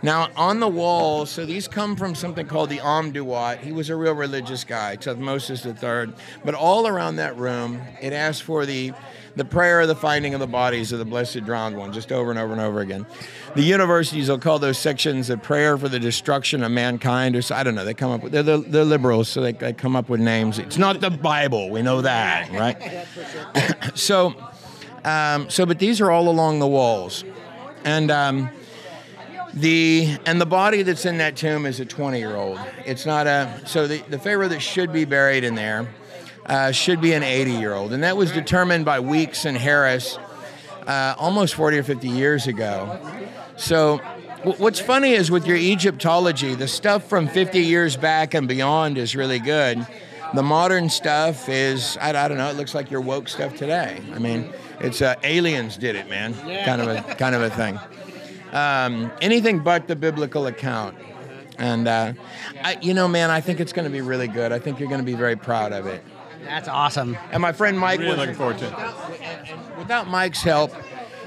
Now, 0.00 0.30
on 0.36 0.60
the 0.60 0.68
wall, 0.68 1.26
so 1.26 1.44
these 1.44 1.68
come 1.68 1.96
from 1.96 2.14
something 2.14 2.46
called 2.46 2.70
the 2.70 2.78
Amduat. 2.78 3.60
He 3.60 3.72
was 3.72 3.88
a 3.88 3.96
real 3.96 4.14
religious 4.14 4.64
guy, 4.64 4.96
Tuthmosis 4.96 5.64
III. 5.64 6.14
But 6.44 6.54
all 6.54 6.86
around 6.86 7.16
that 7.16 7.36
room, 7.36 7.80
it 8.00 8.12
asks 8.12 8.40
for 8.40 8.66
the, 8.66 8.92
the 9.36 9.44
prayer 9.44 9.80
of 9.80 9.88
the 9.88 9.94
finding 9.94 10.34
of 10.34 10.40
the 10.40 10.46
bodies 10.46 10.92
of 10.92 10.98
the 10.98 11.04
blessed 11.04 11.44
drowned 11.44 11.76
one, 11.76 11.92
just 11.92 12.12
over 12.12 12.30
and 12.30 12.38
over 12.38 12.52
and 12.52 12.60
over 12.60 12.80
again. 12.80 13.06
The 13.54 13.62
universities 13.62 14.28
will 14.28 14.38
call 14.38 14.58
those 14.58 14.78
sections 14.78 15.30
a 15.30 15.36
prayer 15.36 15.78
for 15.78 15.88
the 15.88 15.98
destruction 15.98 16.62
of 16.62 16.70
mankind, 16.70 17.36
or 17.36 17.42
so, 17.42 17.54
I 17.54 17.62
don't 17.62 17.74
know. 17.74 17.84
They 17.84 17.94
come 17.94 18.10
up 18.10 18.22
with 18.22 18.32
they're, 18.32 18.42
they're, 18.42 18.58
they're 18.58 18.84
liberals, 18.84 19.28
so 19.28 19.40
they, 19.40 19.52
they 19.52 19.72
come 19.72 19.96
up 19.96 20.08
with 20.08 20.20
names. 20.20 20.58
It's 20.58 20.78
not 20.78 21.00
the 21.00 21.10
Bible, 21.10 21.70
we 21.70 21.82
know 21.82 22.02
that, 22.02 22.50
right? 22.52 23.06
so, 23.98 24.34
um, 25.04 25.48
so, 25.50 25.66
but 25.66 25.78
these 25.78 26.00
are 26.00 26.10
all 26.10 26.28
along 26.28 26.58
the 26.58 26.66
walls, 26.66 27.24
and 27.84 28.10
um, 28.10 28.50
the 29.54 30.16
and 30.26 30.40
the 30.40 30.46
body 30.46 30.82
that's 30.82 31.04
in 31.04 31.18
that 31.18 31.36
tomb 31.36 31.66
is 31.66 31.80
a 31.80 31.84
20 31.84 32.18
year 32.18 32.36
old. 32.36 32.58
It's 32.86 33.06
not 33.06 33.26
a 33.26 33.60
so 33.66 33.86
the, 33.86 33.98
the 34.08 34.18
pharaoh 34.18 34.48
that 34.48 34.60
should 34.60 34.92
be 34.92 35.04
buried 35.04 35.44
in 35.44 35.54
there 35.54 35.88
uh, 36.46 36.72
should 36.72 37.00
be 37.00 37.12
an 37.12 37.22
80 37.22 37.52
year 37.52 37.72
old, 37.74 37.92
and 37.92 38.02
that 38.02 38.16
was 38.16 38.30
determined 38.32 38.84
by 38.84 39.00
Weeks 39.00 39.44
and 39.44 39.56
Harris 39.56 40.18
uh, 40.86 41.14
almost 41.18 41.54
40 41.54 41.78
or 41.78 41.82
50 41.82 42.08
years 42.08 42.46
ago. 42.46 42.98
So. 43.56 43.98
wh- 43.98 44.58
What's 44.60 44.80
funny 44.80 45.12
is 45.12 45.30
with 45.30 45.46
your 45.46 45.56
Egyptology, 45.56 46.54
the 46.56 46.66
stuff 46.66 47.08
from 47.08 47.28
50 47.28 47.60
years 47.60 47.96
back 47.96 48.34
and 48.34 48.48
beyond 48.48 48.98
is 48.98 49.14
really 49.14 49.38
good. 49.38 49.86
The 50.34 50.42
modern 50.42 50.88
stuff 50.90 51.48
is, 51.48 51.96
I, 52.00 52.08
I 52.24 52.26
don't 52.26 52.38
know, 52.38 52.48
it 52.50 52.56
looks 52.56 52.74
like 52.74 52.90
your 52.90 53.02
woke 53.02 53.28
stuff 53.28 53.54
today. 53.54 54.00
I 54.14 54.18
mean, 54.18 54.52
it's 54.80 55.00
uh, 55.00 55.14
aliens 55.22 55.76
did 55.76 55.94
it, 55.94 56.08
man, 56.08 56.34
kind 56.64 56.82
of 56.82 56.88
a 56.88 57.14
kind 57.14 57.34
of 57.36 57.42
a 57.42 57.50
thing 57.50 57.78
um, 58.52 59.10
anything 59.20 59.60
but 59.60 59.86
the 59.88 59.96
biblical 59.96 60.46
account. 60.46 60.96
And 61.58 61.86
uh, 61.86 62.12
I, 62.62 62.78
you 62.82 62.94
know, 62.94 63.06
man, 63.08 63.30
I 63.30 63.40
think 63.40 63.60
it's 63.60 63.72
going 63.72 63.84
to 63.84 63.90
be 63.92 64.00
really 64.00 64.26
good. 64.28 64.52
I 64.52 64.58
think 64.58 64.80
you're 64.80 64.88
going 64.88 65.00
to 65.00 65.06
be 65.06 65.14
very 65.14 65.36
proud 65.36 65.72
of 65.72 65.86
it. 65.86 66.02
That's 66.44 66.68
awesome. 66.68 67.16
And 67.30 67.40
my 67.40 67.52
friend 67.52 67.78
Mike 67.78 68.00
Really 68.00 68.10
was 68.10 68.18
looking 68.18 68.34
forward 68.34 68.58
to 68.58 68.66
it. 68.66 69.78
without 69.78 70.08
Mike's 70.08 70.42
help 70.42 70.72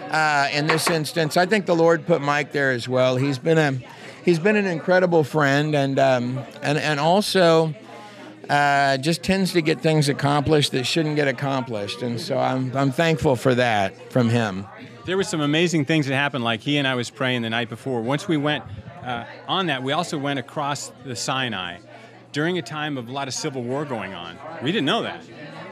uh, 0.09 0.47
in 0.51 0.67
this 0.67 0.89
instance, 0.89 1.37
I 1.37 1.45
think 1.45 1.65
the 1.65 1.75
Lord 1.75 2.05
put 2.05 2.21
Mike 2.21 2.51
there 2.51 2.71
as 2.71 2.87
well. 2.87 3.17
He's 3.17 3.39
been 3.39 3.57
a 3.57 3.79
he's 4.23 4.39
been 4.39 4.55
an 4.55 4.65
incredible 4.65 5.23
friend, 5.23 5.75
and 5.75 5.99
um, 5.99 6.39
and 6.61 6.77
and 6.77 6.99
also 6.99 7.73
uh, 8.49 8.97
just 8.97 9.23
tends 9.23 9.53
to 9.53 9.61
get 9.61 9.81
things 9.81 10.09
accomplished 10.09 10.71
that 10.73 10.85
shouldn't 10.85 11.15
get 11.15 11.27
accomplished, 11.27 12.01
and 12.01 12.19
so 12.19 12.37
I'm 12.37 12.75
I'm 12.75 12.91
thankful 12.91 13.35
for 13.35 13.55
that 13.55 14.11
from 14.11 14.29
him. 14.29 14.65
There 15.05 15.17
were 15.17 15.23
some 15.23 15.41
amazing 15.41 15.85
things 15.85 16.07
that 16.07 16.15
happened, 16.15 16.43
like 16.43 16.61
he 16.61 16.77
and 16.77 16.87
I 16.87 16.95
was 16.95 17.09
praying 17.09 17.41
the 17.41 17.49
night 17.49 17.69
before. 17.69 18.01
Once 18.01 18.27
we 18.27 18.37
went 18.37 18.63
uh, 19.03 19.25
on 19.47 19.67
that, 19.67 19.83
we 19.83 19.91
also 19.91 20.17
went 20.17 20.39
across 20.39 20.91
the 21.03 21.15
Sinai 21.15 21.77
during 22.35 22.57
a 22.57 22.61
time 22.61 22.97
of 22.97 23.07
a 23.07 23.11
lot 23.13 23.29
of 23.29 23.33
civil 23.33 23.63
war 23.63 23.85
going 23.85 24.13
on. 24.13 24.37
We 24.61 24.73
didn't 24.73 24.83
know 24.85 25.03
that. 25.03 25.21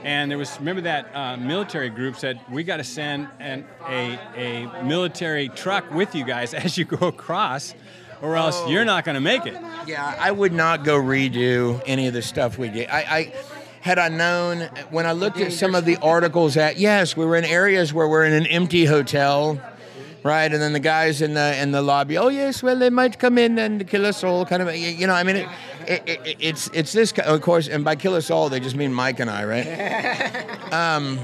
And 0.06 0.32
there 0.32 0.38
was, 0.38 0.58
remember 0.60 0.84
that 0.84 1.14
uh, 1.14 1.36
military 1.36 1.90
group 1.90 2.16
said, 2.16 2.40
we 2.50 2.64
got 2.64 2.78
to 2.78 2.86
send 2.86 3.28
an, 3.42 3.66
a, 3.86 4.18
a 4.38 4.84
military 4.86 5.50
truck 5.50 5.92
with 5.94 6.16
you 6.16 6.24
guys 6.24 6.54
as 6.66 6.78
you 6.78 6.86
go 6.86 7.08
across, 7.08 7.76
or 8.22 8.38
else 8.38 8.56
Oh. 8.60 8.70
you're 8.70 8.86
not 8.86 9.04
going 9.04 9.16
to 9.16 9.22
make 9.22 9.46
it. 9.46 9.58
Yeah, 9.86 10.16
I 10.18 10.32
would 10.32 10.54
not 10.54 10.86
go 10.86 10.98
redo 10.98 11.82
any 11.86 12.08
of 12.08 12.14
the 12.14 12.22
stuff 12.22 12.58
we 12.58 12.70
did. 12.70 12.90
I, 12.90 13.00
I 13.02 13.34
had 13.82 14.00
I 14.00 14.08
known 14.08 14.70
when 14.90 15.06
I 15.06 15.12
looked 15.12 15.42
at 15.42 15.52
some 15.52 15.76
of 15.76 15.84
the 15.84 15.98
articles 15.98 16.54
that 16.54 16.78
yes, 16.78 17.18
we 17.18 17.26
were 17.26 17.36
in 17.36 17.44
areas 17.44 17.94
where 17.94 18.08
we're 18.08 18.24
in 18.24 18.32
an 18.32 18.48
empty 18.48 18.86
hotel, 18.86 19.60
right? 20.24 20.50
And 20.50 20.62
then 20.62 20.72
the 20.72 20.80
guys 20.80 21.22
in 21.22 21.34
the 21.34 21.62
in 21.62 21.72
the 21.74 21.82
lobby, 21.82 22.18
oh 22.18 22.30
yes, 22.30 22.64
well 22.64 22.78
they 22.80 22.90
might 22.90 23.20
come 23.20 23.38
in 23.38 23.60
and 23.60 23.86
kill 23.86 24.06
us 24.06 24.24
all, 24.24 24.46
kind 24.46 24.62
of. 24.62 24.74
You 24.74 25.06
know, 25.08 25.14
I 25.14 25.24
mean, 25.24 25.36
it, 25.36 25.50
it, 25.88 26.04
it, 26.08 26.38
it's 26.40 26.70
it's 26.74 26.94
this 26.94 27.12
of 27.12 27.42
course, 27.42 27.68
and 27.68 27.84
by 27.84 27.96
kill 27.96 28.16
us 28.16 28.30
all 28.30 28.50
they 28.50 28.60
just 28.60 28.76
mean 28.76 28.94
Mike 28.94 29.20
and 29.20 29.30
I, 29.30 29.46
right? 29.46 30.74
um, 30.74 31.20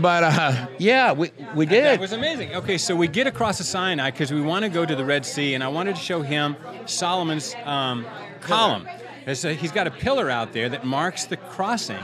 but 0.00 0.24
uh, 0.24 0.66
yeah, 0.78 1.12
we 1.12 1.30
we 1.54 1.66
did. 1.66 1.84
That 1.84 2.00
was 2.00 2.12
amazing. 2.12 2.54
Okay, 2.54 2.78
so 2.78 2.96
we 2.96 3.08
get 3.08 3.26
across 3.26 3.58
the 3.58 3.64
Sinai 3.64 4.10
because 4.10 4.32
we 4.32 4.40
want 4.40 4.64
to 4.64 4.68
go 4.68 4.84
to 4.84 4.96
the 4.96 5.04
Red 5.04 5.24
Sea, 5.24 5.54
and 5.54 5.62
I 5.62 5.68
wanted 5.68 5.96
to 5.96 6.02
show 6.02 6.22
him 6.22 6.56
Solomon's 6.86 7.54
um, 7.64 8.06
column. 8.40 8.88
A- 9.26 9.54
he's 9.54 9.72
got 9.72 9.86
a 9.86 9.90
pillar 9.90 10.30
out 10.30 10.52
there 10.52 10.68
that 10.68 10.84
marks 10.84 11.24
the 11.24 11.36
crossing 11.36 12.02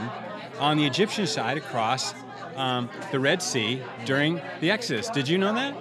on 0.58 0.76
the 0.76 0.86
Egyptian 0.86 1.26
side 1.26 1.58
across 1.58 2.14
um, 2.56 2.88
the 3.12 3.20
Red 3.20 3.42
Sea 3.42 3.82
during 4.04 4.40
the 4.60 4.70
Exodus. 4.70 5.08
Did 5.10 5.28
you 5.28 5.38
know 5.38 5.54
that? 5.54 5.74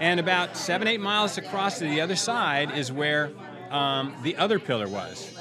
And 0.00 0.18
about 0.18 0.56
seven, 0.56 0.88
eight 0.88 1.00
miles 1.00 1.38
across 1.38 1.78
to 1.78 1.84
the 1.84 2.00
other 2.00 2.16
side 2.16 2.76
is 2.76 2.90
where 2.90 3.30
um, 3.70 4.14
the 4.22 4.36
other 4.36 4.58
pillar 4.58 4.88
was. 4.88 5.31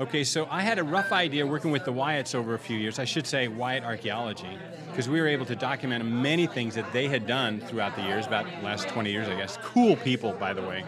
Okay, 0.00 0.22
so 0.22 0.46
I 0.48 0.62
had 0.62 0.78
a 0.78 0.84
rough 0.84 1.10
idea 1.10 1.44
working 1.44 1.72
with 1.72 1.84
the 1.84 1.92
Wyatts 1.92 2.32
over 2.36 2.54
a 2.54 2.58
few 2.58 2.78
years. 2.78 3.00
I 3.00 3.04
should 3.04 3.26
say 3.26 3.48
Wyatt 3.48 3.82
Archaeology, 3.82 4.56
because 4.86 5.08
we 5.08 5.20
were 5.20 5.26
able 5.26 5.44
to 5.46 5.56
document 5.56 6.04
many 6.04 6.46
things 6.46 6.76
that 6.76 6.92
they 6.92 7.08
had 7.08 7.26
done 7.26 7.60
throughout 7.62 7.96
the 7.96 8.02
years, 8.02 8.24
about 8.24 8.46
the 8.46 8.64
last 8.64 8.86
20 8.86 9.10
years, 9.10 9.26
I 9.26 9.34
guess. 9.34 9.58
Cool 9.60 9.96
people, 9.96 10.34
by 10.34 10.52
the 10.52 10.62
way. 10.62 10.84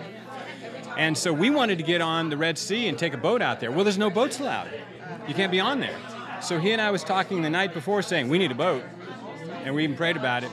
And 0.97 1.19
so 1.19 1.33
we 1.33 1.51
wanted 1.51 1.79
to 1.79 1.85
get 1.85 2.01
on 2.01 2.31
the 2.31 2.37
Red 2.37 2.57
Sea 2.57 2.87
and 2.87 2.97
take 2.97 3.13
a 3.13 3.19
boat 3.19 3.43
out 3.43 3.59
there. 3.59 3.73
Well, 3.73 3.83
there's 3.83 3.99
no 3.99 4.11
boats 4.11 4.39
allowed. 4.39 4.71
You 5.27 5.35
can't 5.35 5.51
be 5.51 5.59
on 5.59 5.81
there. 5.81 5.99
So 6.41 6.61
he 6.61 6.71
and 6.71 6.81
I 6.81 6.93
was 6.93 7.03
talking 7.03 7.43
the 7.43 7.51
night 7.51 7.75
before 7.75 8.03
saying, 8.03 8.29
we 8.29 8.39
need 8.39 8.53
a 8.53 8.55
boat. 8.55 8.85
And 9.65 9.75
we 9.75 9.83
even 9.83 9.97
prayed 9.97 10.17
about 10.17 10.45
it. 10.45 10.53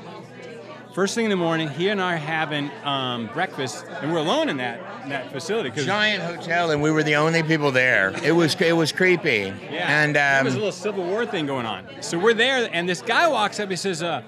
First 0.98 1.14
thing 1.14 1.26
in 1.26 1.30
the 1.30 1.36
morning, 1.38 1.70
he 1.70 1.90
and 1.90 2.02
I 2.02 2.16
are 2.16 2.18
having 2.18 2.72
um, 2.84 3.28
breakfast, 3.32 3.86
and 4.02 4.12
we're 4.12 4.18
alone 4.18 4.50
in 4.50 4.58
that, 4.58 4.80
in 5.04 5.10
that 5.10 5.32
facility. 5.32 5.70
'cause- 5.70 5.86
Giant 5.86 6.24
hotel, 6.24 6.72
and 6.72 6.82
we 6.82 6.90
were 6.90 7.04
the 7.04 7.18
only 7.18 7.44
people 7.44 7.72
there. 7.72 8.16
It 8.24 8.32
was 8.32 8.56
it 8.60 8.76
was 8.76 8.92
creepy. 8.92 9.54
Yeah. 9.72 10.02
And 10.02 10.16
there 10.16 10.40
um, 10.40 10.46
was 10.46 10.56
a 10.56 10.58
little 10.58 10.72
Civil 10.72 11.04
War 11.04 11.24
thing 11.28 11.46
going 11.46 11.68
on. 11.68 11.86
So 12.02 12.18
we're 12.18 12.34
there, 12.34 12.68
and 12.74 12.90
this 12.90 13.04
guy 13.04 13.28
walks 13.28 13.60
up. 13.60 13.70
He 13.70 13.76
says, 13.76 14.02
uh, 14.02 14.24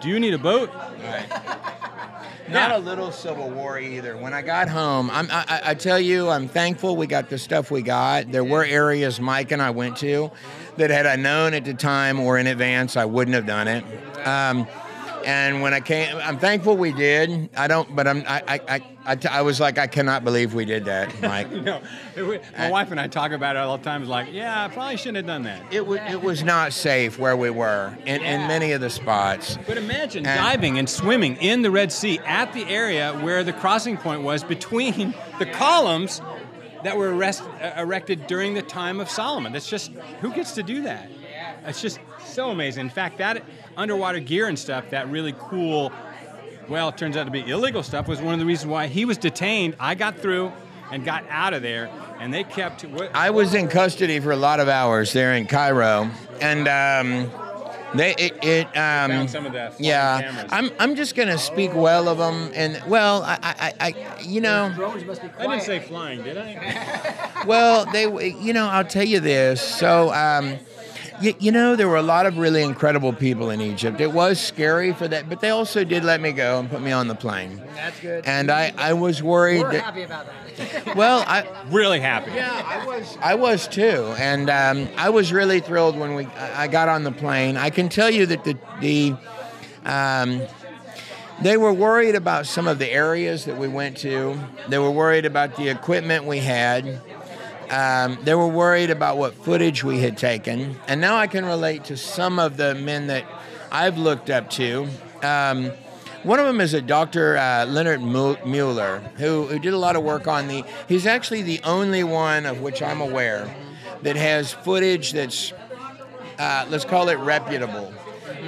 "Do 0.00 0.08
you 0.08 0.20
need 0.20 0.34
a 0.34 0.38
boat?" 0.38 0.70
Not 2.48 2.70
a 2.70 2.78
little 2.78 3.10
Civil 3.10 3.50
War 3.50 3.80
either. 3.80 4.16
When 4.16 4.32
I 4.32 4.42
got 4.42 4.68
home, 4.68 5.10
I'm, 5.10 5.28
I, 5.32 5.44
I- 5.48 5.70
I 5.70 5.74
tell 5.74 5.98
you, 5.98 6.28
I'm 6.28 6.46
thankful 6.46 6.94
we 6.96 7.08
got 7.08 7.28
the 7.28 7.38
stuff 7.38 7.72
we 7.72 7.82
got. 7.82 8.30
There 8.30 8.44
were 8.44 8.64
areas 8.64 9.20
Mike 9.20 9.50
and 9.50 9.60
I 9.60 9.70
went 9.70 9.96
to 9.96 10.30
that 10.76 10.90
had 10.90 11.06
I 11.06 11.16
known 11.16 11.54
at 11.54 11.64
the 11.64 11.74
time 11.74 12.20
or 12.20 12.38
in 12.38 12.46
advance, 12.46 12.96
I 12.96 13.04
wouldn't 13.04 13.34
have 13.34 13.46
done 13.46 13.66
it. 13.66 13.84
Um, 14.24 14.68
and 15.28 15.60
when 15.60 15.74
I 15.74 15.80
came, 15.80 16.16
I'm 16.16 16.38
thankful 16.38 16.76
we 16.76 16.90
did. 16.92 17.50
I 17.56 17.66
don't, 17.68 17.94
but 17.94 18.08
I'm, 18.08 18.24
I, 18.26 18.42
I, 18.48 18.60
I, 18.76 18.82
I, 19.04 19.14
t- 19.16 19.28
I 19.28 19.42
was 19.42 19.60
like, 19.60 19.76
I 19.78 19.86
cannot 19.86 20.24
believe 20.24 20.54
we 20.54 20.64
did 20.64 20.86
that, 20.86 21.20
Mike. 21.22 21.50
no, 21.50 21.82
it 22.16 22.22
wa- 22.22 22.38
my 22.58 22.70
wife 22.70 22.90
and 22.90 22.98
I 22.98 23.08
talk 23.08 23.32
about 23.32 23.54
it 23.56 23.58
all 23.58 23.76
the 23.76 23.84
time. 23.84 24.00
It's 24.02 24.10
like, 24.10 24.28
yeah, 24.32 24.64
I 24.64 24.68
probably 24.68 24.96
shouldn't 24.96 25.16
have 25.18 25.26
done 25.26 25.42
that. 25.42 25.62
It 25.72 25.86
was, 25.86 26.00
it 26.08 26.22
was 26.22 26.42
not 26.42 26.72
safe 26.72 27.18
where 27.18 27.36
we 27.36 27.50
were 27.50 27.94
in, 28.06 28.22
in 28.22 28.48
many 28.48 28.72
of 28.72 28.80
the 28.80 28.88
spots. 28.90 29.58
But 29.66 29.76
imagine 29.76 30.24
And- 30.24 30.38
diving 30.40 30.78
and 30.78 30.88
swimming 30.88 31.36
in 31.36 31.60
the 31.62 31.70
Red 31.70 31.92
Sea 31.92 32.18
at 32.20 32.52
the 32.54 32.64
area 32.64 33.12
where 33.20 33.44
the 33.44 33.52
crossing 33.52 33.98
point 33.98 34.22
was 34.22 34.42
between 34.44 35.14
the 35.38 35.46
columns 35.46 36.22
that 36.84 36.96
were 36.96 37.14
arrest, 37.14 37.42
uh, 37.60 37.72
erected 37.76 38.26
during 38.28 38.54
the 38.54 38.62
time 38.62 39.00
of 39.00 39.10
Solomon. 39.10 39.52
That's 39.52 39.68
just 39.68 39.90
who 40.22 40.32
gets 40.32 40.52
to 40.52 40.62
do 40.62 40.82
that? 40.82 41.10
It's 41.66 41.80
just 41.80 41.98
so 42.24 42.50
amazing. 42.50 42.82
In 42.86 42.90
fact, 42.90 43.18
that 43.18 43.42
underwater 43.76 44.20
gear 44.20 44.48
and 44.48 44.58
stuff, 44.58 44.90
that 44.90 45.08
really 45.10 45.34
cool, 45.38 45.92
well, 46.68 46.88
it 46.88 46.96
turns 46.96 47.16
out 47.16 47.24
to 47.24 47.30
be 47.30 47.48
illegal 47.48 47.82
stuff, 47.82 48.08
was 48.08 48.20
one 48.20 48.34
of 48.34 48.40
the 48.40 48.46
reasons 48.46 48.70
why 48.70 48.86
he 48.86 49.04
was 49.04 49.18
detained. 49.18 49.76
I 49.80 49.94
got 49.94 50.18
through 50.18 50.52
and 50.90 51.04
got 51.04 51.24
out 51.28 51.52
of 51.52 51.62
there, 51.62 51.90
and 52.18 52.32
they 52.32 52.44
kept. 52.44 52.82
What, 52.84 53.14
I 53.14 53.30
was 53.30 53.54
in 53.54 53.68
custody 53.68 54.20
for 54.20 54.32
a 54.32 54.36
lot 54.36 54.60
of 54.60 54.68
hours 54.68 55.12
there 55.12 55.34
in 55.34 55.46
Cairo, 55.46 56.10
and 56.40 56.66
um, 56.68 57.30
They 57.94 58.14
it, 58.18 58.44
it 58.44 58.76
um, 58.76 59.28
some 59.28 59.46
of 59.46 59.54
yeah. 59.78 60.20
cameras. 60.20 60.48
I'm 60.50 60.70
I'm 60.78 60.94
just 60.94 61.14
gonna 61.14 61.38
speak 61.38 61.74
well 61.74 62.08
of 62.08 62.18
them, 62.18 62.50
and 62.54 62.82
well, 62.86 63.22
I 63.22 63.38
I, 63.42 63.74
I 63.80 64.20
you 64.22 64.40
know. 64.40 64.70
Drones 64.74 65.04
must 65.04 65.22
be 65.22 65.28
I 65.38 65.46
didn't 65.46 65.62
say 65.62 65.80
flying, 65.80 66.22
did 66.22 66.36
I? 66.36 67.24
Well, 67.46 67.86
they, 67.92 68.02
you 68.30 68.52
know, 68.52 68.66
I'll 68.66 68.84
tell 68.84 69.04
you 69.04 69.20
this. 69.20 69.62
So, 69.62 70.12
um, 70.12 70.58
you, 71.20 71.34
you 71.38 71.52
know, 71.52 71.76
there 71.76 71.88
were 71.88 71.96
a 71.96 72.02
lot 72.02 72.26
of 72.26 72.38
really 72.38 72.62
incredible 72.62 73.12
people 73.12 73.50
in 73.50 73.60
Egypt. 73.60 74.00
It 74.00 74.12
was 74.12 74.40
scary 74.40 74.92
for 74.92 75.08
that, 75.08 75.28
but 75.28 75.40
they 75.40 75.50
also 75.50 75.84
did 75.84 76.04
let 76.04 76.20
me 76.20 76.32
go 76.32 76.58
and 76.58 76.70
put 76.70 76.80
me 76.80 76.92
on 76.92 77.08
the 77.08 77.14
plane. 77.14 77.62
That's 77.74 78.00
good. 78.00 78.26
And 78.26 78.50
I, 78.50 78.72
I 78.76 78.92
was 78.92 79.22
worried. 79.22 79.62
We're 79.62 79.72
that- 79.72 79.84
happy 79.84 80.02
about 80.02 80.26
that. 80.56 80.96
well, 80.96 81.24
I 81.26 81.46
really 81.70 82.00
happy. 82.00 82.32
Yeah, 82.32 82.62
I 82.66 82.84
was. 82.84 83.18
I 83.20 83.34
was 83.36 83.68
too, 83.68 84.14
and 84.18 84.50
um, 84.50 84.88
I 84.96 85.10
was 85.10 85.32
really 85.32 85.60
thrilled 85.60 85.96
when 85.96 86.14
we 86.14 86.26
I 86.26 86.64
I 86.64 86.66
got 86.68 86.88
on 86.88 87.04
the 87.04 87.12
plane. 87.12 87.56
I 87.56 87.70
can 87.70 87.88
tell 87.88 88.10
you 88.10 88.26
that 88.26 88.42
the 88.42 88.58
the 88.80 89.14
um, 89.84 90.42
they 91.40 91.56
were 91.56 91.72
worried 91.72 92.16
about 92.16 92.46
some 92.46 92.66
of 92.66 92.80
the 92.80 92.90
areas 92.90 93.44
that 93.44 93.56
we 93.56 93.68
went 93.68 93.98
to. 93.98 94.36
They 94.68 94.78
were 94.78 94.90
worried 94.90 95.24
about 95.24 95.56
the 95.56 95.68
equipment 95.68 96.24
we 96.24 96.38
had. 96.38 97.00
Um, 97.70 98.18
they 98.22 98.34
were 98.34 98.48
worried 98.48 98.90
about 98.90 99.18
what 99.18 99.34
footage 99.34 99.84
we 99.84 100.00
had 100.00 100.16
taken, 100.16 100.76
and 100.86 101.00
now 101.00 101.16
I 101.16 101.26
can 101.26 101.44
relate 101.44 101.84
to 101.84 101.96
some 101.96 102.38
of 102.38 102.56
the 102.56 102.74
men 102.74 103.08
that 103.08 103.24
I've 103.70 103.98
looked 103.98 104.30
up 104.30 104.48
to. 104.50 104.88
Um, 105.22 105.72
one 106.22 106.40
of 106.40 106.46
them 106.46 106.60
is 106.60 106.74
a 106.74 106.82
Dr. 106.82 107.36
Uh, 107.36 107.66
Lennart 107.66 108.00
Möller, 108.00 109.00
who, 109.18 109.46
who 109.46 109.58
did 109.58 109.72
a 109.72 109.78
lot 109.78 109.96
of 109.96 110.02
work 110.02 110.26
on 110.26 110.48
the. 110.48 110.64
He's 110.88 111.06
actually 111.06 111.42
the 111.42 111.60
only 111.62 112.02
one 112.02 112.44
of 112.46 112.60
which 112.60 112.82
I'm 112.82 113.00
aware 113.00 113.54
that 114.02 114.16
has 114.16 114.52
footage 114.52 115.12
that's, 115.12 115.52
uh, 116.38 116.66
let's 116.70 116.84
call 116.84 117.08
it 117.08 117.16
reputable. 117.16 117.92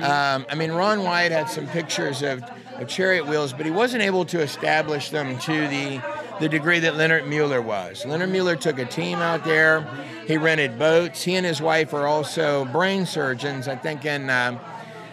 Um, 0.03 0.47
I 0.49 0.55
mean, 0.57 0.73
Ron 0.73 1.03
Wyatt 1.05 1.33
had 1.33 1.49
some 1.49 1.67
pictures 1.69 2.23
of, 2.23 2.43
of 2.77 2.89
chariot 2.89 3.27
wheels, 3.27 3.53
but 3.53 3.67
he 3.67 3.73
wasn't 3.73 4.03
able 4.03 4.25
to 4.27 4.41
establish 4.41 5.11
them 5.11 5.39
to 5.41 5.69
the 5.69 6.03
the 6.41 6.49
degree 6.49 6.81
that 6.81 6.95
Lennart 6.95 7.25
Möller 7.25 7.63
was. 7.63 8.05
Lennart 8.05 8.31
Möller 8.31 8.59
took 8.59 8.79
a 8.79 8.85
team 8.85 9.19
out 9.19 9.45
there. 9.45 9.87
He 10.27 10.37
rented 10.37 10.79
boats. 10.79 11.23
He 11.23 11.37
and 11.37 11.47
his 11.47 11.61
wife 11.61 11.93
are 11.95 12.07
also 12.07 12.65
brain 12.67 13.07
surgeons, 13.07 13.69
I 13.69 13.77
think, 13.77 14.05
in 14.05 14.31
um, 14.31 14.59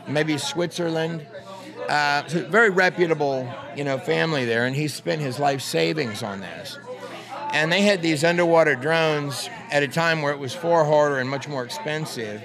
maybe 0.08 0.38
Switzerland. 0.38 1.26
Uh, 1.90 2.28
so 2.28 2.48
very 2.50 2.70
reputable, 2.70 3.50
you 3.76 3.84
know, 3.84 3.98
family 3.98 4.46
there, 4.46 4.66
and 4.66 4.76
he 4.76 4.88
spent 4.88 5.22
his 5.22 5.40
life 5.40 5.62
savings 5.62 6.24
on 6.24 6.42
this. 6.42 6.78
And 7.54 7.72
they 7.72 7.82
had 7.82 8.02
these 8.02 8.24
underwater 8.24 8.76
drones 8.76 9.50
at 9.72 9.84
a 9.84 9.88
time 9.88 10.22
where 10.22 10.34
it 10.34 10.40
was 10.40 10.54
far 10.54 10.84
harder 10.84 11.20
and 11.20 11.30
much 11.30 11.48
more 11.48 11.64
expensive. 11.64 12.42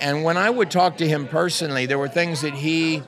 And 0.00 0.24
when 0.24 0.36
I 0.36 0.50
would 0.50 0.70
talk 0.70 0.98
to 0.98 1.08
him 1.08 1.26
personally, 1.28 1.86
there 1.86 1.98
were 1.98 2.08
things 2.08 2.40
that 2.42 2.54
he, 2.54 3.02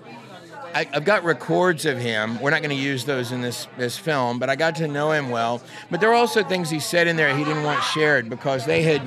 I, 0.79 0.87
I've 0.93 1.05
got 1.05 1.25
records 1.25 1.87
of 1.87 1.99
him. 1.99 2.41
We're 2.41 2.51
not 2.51 2.63
going 2.63 2.77
to 2.77 2.81
use 2.81 3.05
those 3.05 3.33
in 3.33 3.41
this 3.41 3.67
this 3.77 3.99
film, 3.99 4.39
but 4.39 4.49
I 4.49 4.55
got 4.55 4.77
to 4.77 4.87
know 4.87 5.11
him 5.11 5.29
well. 5.29 5.61
But 5.91 5.99
there 5.99 6.09
were 6.09 6.15
also 6.15 6.45
things 6.45 6.71
he 6.71 6.79
said 6.79 7.09
in 7.09 7.17
there 7.17 7.37
he 7.37 7.43
didn't 7.43 7.65
want 7.65 7.83
shared 7.83 8.31
because 8.31 8.65
they 8.65 8.83
had 8.83 9.03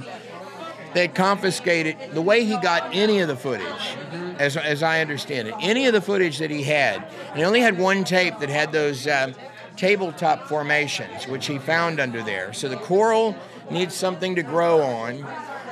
they 0.93 1.03
had 1.03 1.15
confiscated 1.15 1.95
the 2.11 2.22
way 2.22 2.43
he 2.43 2.57
got 2.57 2.93
any 2.93 3.22
of 3.22 3.30
the 3.30 3.38
footage, 3.38 3.95
as, 4.38 4.57
as 4.57 4.84
I 4.84 4.99
understand 4.99 5.47
it, 5.47 5.53
any 5.61 5.88
of 5.88 5.93
the 5.93 6.01
footage 6.01 6.39
that 6.39 6.51
he 6.51 6.61
had. 6.61 7.07
And 7.30 7.38
he 7.38 7.45
only 7.45 7.61
had 7.61 7.80
one 7.80 8.03
tape 8.03 8.39
that 8.39 8.49
had 8.49 8.74
those 8.74 9.07
um, 9.07 9.34
tabletop 9.78 10.49
formations, 10.49 11.26
which 11.28 11.47
he 11.47 11.57
found 11.57 12.01
under 12.01 12.22
there. 12.22 12.51
So 12.51 12.67
the 12.67 12.76
coral 12.76 13.34
needs 13.69 13.95
something 13.95 14.36
to 14.36 14.43
grow 14.43 14.82
on, 14.82 15.26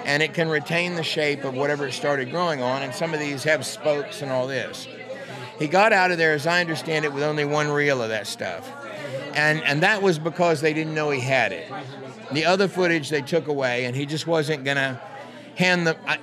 and 0.05 0.23
it 0.23 0.33
can 0.33 0.47
retain 0.47 0.95
the 0.95 1.03
shape 1.03 1.43
of 1.43 1.55
whatever 1.55 1.87
it 1.87 1.91
started 1.91 2.31
growing 2.31 2.61
on. 2.61 2.83
And 2.83 2.95
some 2.95 3.13
of 3.13 3.19
these 3.19 3.43
have 3.43 3.65
spokes 3.65 4.21
and 4.21 4.31
all 4.31 4.47
this. 4.47 4.87
He 5.59 5.67
got 5.67 5.93
out 5.93 6.11
of 6.11 6.17
there, 6.17 6.33
as 6.33 6.47
I 6.47 6.61
understand 6.61 7.05
it, 7.05 7.13
with 7.13 7.23
only 7.23 7.45
one 7.45 7.69
reel 7.69 8.01
of 8.01 8.09
that 8.09 8.25
stuff. 8.27 8.71
And, 9.33 9.61
and 9.63 9.83
that 9.83 10.01
was 10.01 10.17
because 10.17 10.61
they 10.61 10.73
didn't 10.73 10.95
know 10.95 11.09
he 11.11 11.19
had 11.19 11.51
it. 11.51 11.71
The 12.31 12.45
other 12.45 12.67
footage 12.67 13.09
they 13.09 13.21
took 13.21 13.47
away, 13.47 13.85
and 13.85 13.95
he 13.95 14.05
just 14.05 14.25
wasn't 14.25 14.63
going 14.63 14.77
to 14.77 14.99
hand 15.55 15.85
them. 15.85 15.97
I, 16.07 16.19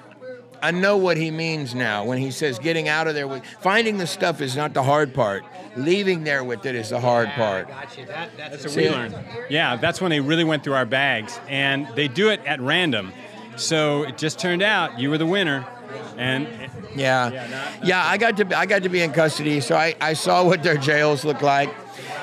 I 0.63 0.71
know 0.71 0.97
what 0.97 1.17
he 1.17 1.31
means 1.31 1.75
now 1.75 2.05
when 2.05 2.19
he 2.19 2.31
says 2.31 2.59
getting 2.59 2.89
out 2.89 3.07
of 3.07 3.15
there 3.15 3.29
with 3.29 3.45
finding 3.61 3.99
the 3.99 4.07
stuff 4.07 4.41
is 4.41 4.57
not 4.57 4.73
the 4.73 4.83
hard 4.83 5.13
part. 5.13 5.45
Leaving 5.77 6.25
there 6.25 6.43
with 6.43 6.65
it 6.65 6.75
is 6.75 6.89
the 6.91 7.01
hard 7.01 7.29
part. 7.31 7.69
Gotcha. 7.69 8.07
That, 8.07 8.31
that's 8.37 8.51
That's 8.51 8.65
what 8.65 8.73
See 8.73 8.81
we 8.83 8.91
learned. 8.91 9.17
Yeah, 9.51 9.77
that's 9.77 10.01
when 10.01 10.11
they 10.11 10.21
really 10.21 10.45
went 10.45 10.65
through 10.65 10.75
our 10.75 10.87
bags, 10.87 11.39
and 11.49 11.87
they 11.95 12.09
do 12.09 12.31
it 12.31 12.41
at 12.47 12.61
random. 12.61 13.13
So 13.57 14.05
it 14.05 14.17
just 14.17 14.39
turned 14.39 14.63
out 14.63 14.99
you 14.99 15.11
were 15.11 15.19
the 15.19 15.27
winner, 15.27 15.67
and 16.17 16.49
Yeah, 16.95 17.77
yeah. 17.83 18.05
I 18.07 18.17
got 18.17 18.37
to 18.39 18.45
be, 18.45 18.55
I 18.55 18.67
got 18.67 18.83
to 18.83 18.89
be 18.89 19.03
in 19.03 19.13
custody, 19.13 19.61
so 19.61 19.77
I, 19.77 19.95
I 20.01 20.15
saw 20.15 20.45
what 20.45 20.63
their 20.63 20.77
jails 20.77 21.25
looked 21.25 21.43
like, 21.43 21.69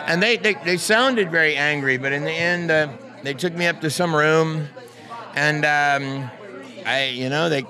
and 0.07 0.21
they, 0.21 0.37
they, 0.37 0.55
they 0.55 0.77
sounded 0.77 1.29
very 1.31 1.55
angry, 1.55 1.97
but 1.97 2.11
in 2.11 2.23
the 2.23 2.31
end, 2.31 2.71
uh, 2.71 2.89
they 3.23 3.33
took 3.33 3.53
me 3.53 3.67
up 3.67 3.81
to 3.81 3.89
some 3.89 4.15
room, 4.15 4.67
and 5.35 5.63
um, 5.65 6.29
I 6.85 7.05
you 7.13 7.29
know 7.29 7.49
they 7.49 7.65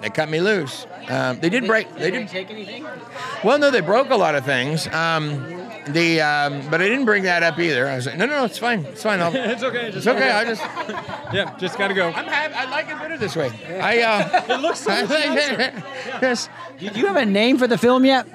they 0.00 0.10
cut 0.10 0.28
me 0.28 0.40
loose. 0.40 0.86
Um, 1.08 1.40
they 1.40 1.48
did 1.48 1.66
break. 1.66 1.92
They 1.94 2.10
Did 2.10 2.18
did. 2.20 2.28
take 2.28 2.50
anything? 2.50 2.86
Well, 3.42 3.58
no, 3.58 3.70
they 3.70 3.80
broke 3.80 4.10
a 4.10 4.16
lot 4.16 4.34
of 4.34 4.44
things. 4.44 4.86
Um, 4.88 5.67
the 5.92 6.20
um, 6.20 6.68
but 6.70 6.80
I 6.80 6.88
didn't 6.88 7.04
bring 7.04 7.24
that 7.24 7.42
up 7.42 7.58
either. 7.58 7.86
I 7.86 7.96
was 7.96 8.06
like, 8.06 8.16
no, 8.16 8.26
no, 8.26 8.38
no, 8.38 8.44
it's 8.44 8.58
fine, 8.58 8.84
it's 8.86 9.02
fine. 9.02 9.20
I'll, 9.20 9.32
it's 9.34 9.62
okay. 9.62 9.88
it's 9.88 10.06
okay. 10.06 10.30
I 10.30 10.44
just 10.44 10.62
yeah, 11.32 11.56
just 11.58 11.78
gotta 11.78 11.94
go. 11.94 12.08
I'm 12.08 12.26
happy. 12.26 12.54
I 12.54 12.70
like 12.70 12.88
it 12.88 12.98
better 12.98 13.16
this 13.16 13.36
way. 13.36 13.50
I 13.80 14.00
uh, 14.00 14.44
it 14.54 14.60
looks 14.60 14.80
so 14.80 14.90
much 14.90 15.08
nicer. 15.08 15.82
yes. 16.22 16.48
Do 16.78 16.86
you 16.86 17.06
have 17.06 17.16
a 17.16 17.26
name 17.26 17.58
for 17.58 17.66
the 17.66 17.78
film 17.78 18.04
yet? 18.04 18.26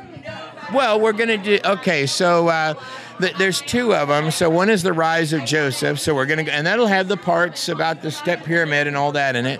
Well, 0.73 0.99
we're 0.99 1.13
gonna 1.13 1.37
do 1.37 1.59
okay. 1.63 2.05
So 2.05 2.47
uh, 2.47 2.73
th- 3.19 3.35
there's 3.37 3.61
two 3.61 3.93
of 3.93 4.07
them. 4.07 4.31
So 4.31 4.49
one 4.49 4.69
is 4.69 4.83
the 4.83 4.93
rise 4.93 5.33
of 5.33 5.45
Joseph. 5.45 5.99
So 5.99 6.15
we're 6.15 6.25
gonna 6.25 6.43
go, 6.43 6.51
and 6.51 6.65
that'll 6.65 6.87
have 6.87 7.07
the 7.07 7.17
parts 7.17 7.69
about 7.69 8.01
the 8.01 8.11
step 8.11 8.43
pyramid 8.43 8.87
and 8.87 8.95
all 8.97 9.11
that 9.11 9.35
in 9.35 9.45
it. 9.45 9.59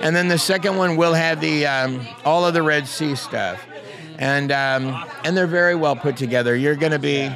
And 0.00 0.14
then 0.14 0.28
the 0.28 0.38
second 0.38 0.76
one 0.76 0.96
will 0.96 1.14
have 1.14 1.40
the 1.40 1.66
um, 1.66 2.06
all 2.24 2.44
of 2.46 2.54
the 2.54 2.62
Red 2.62 2.86
Sea 2.86 3.14
stuff, 3.14 3.66
and 4.18 4.52
um, 4.52 5.04
and 5.24 5.36
they're 5.36 5.46
very 5.46 5.74
well 5.74 5.96
put 5.96 6.16
together. 6.16 6.56
You're 6.56 6.76
gonna 6.76 6.98
be. 6.98 7.30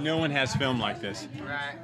No 0.00 0.18
one 0.18 0.30
has 0.32 0.54
film 0.54 0.80
like 0.80 1.00
this. 1.00 1.26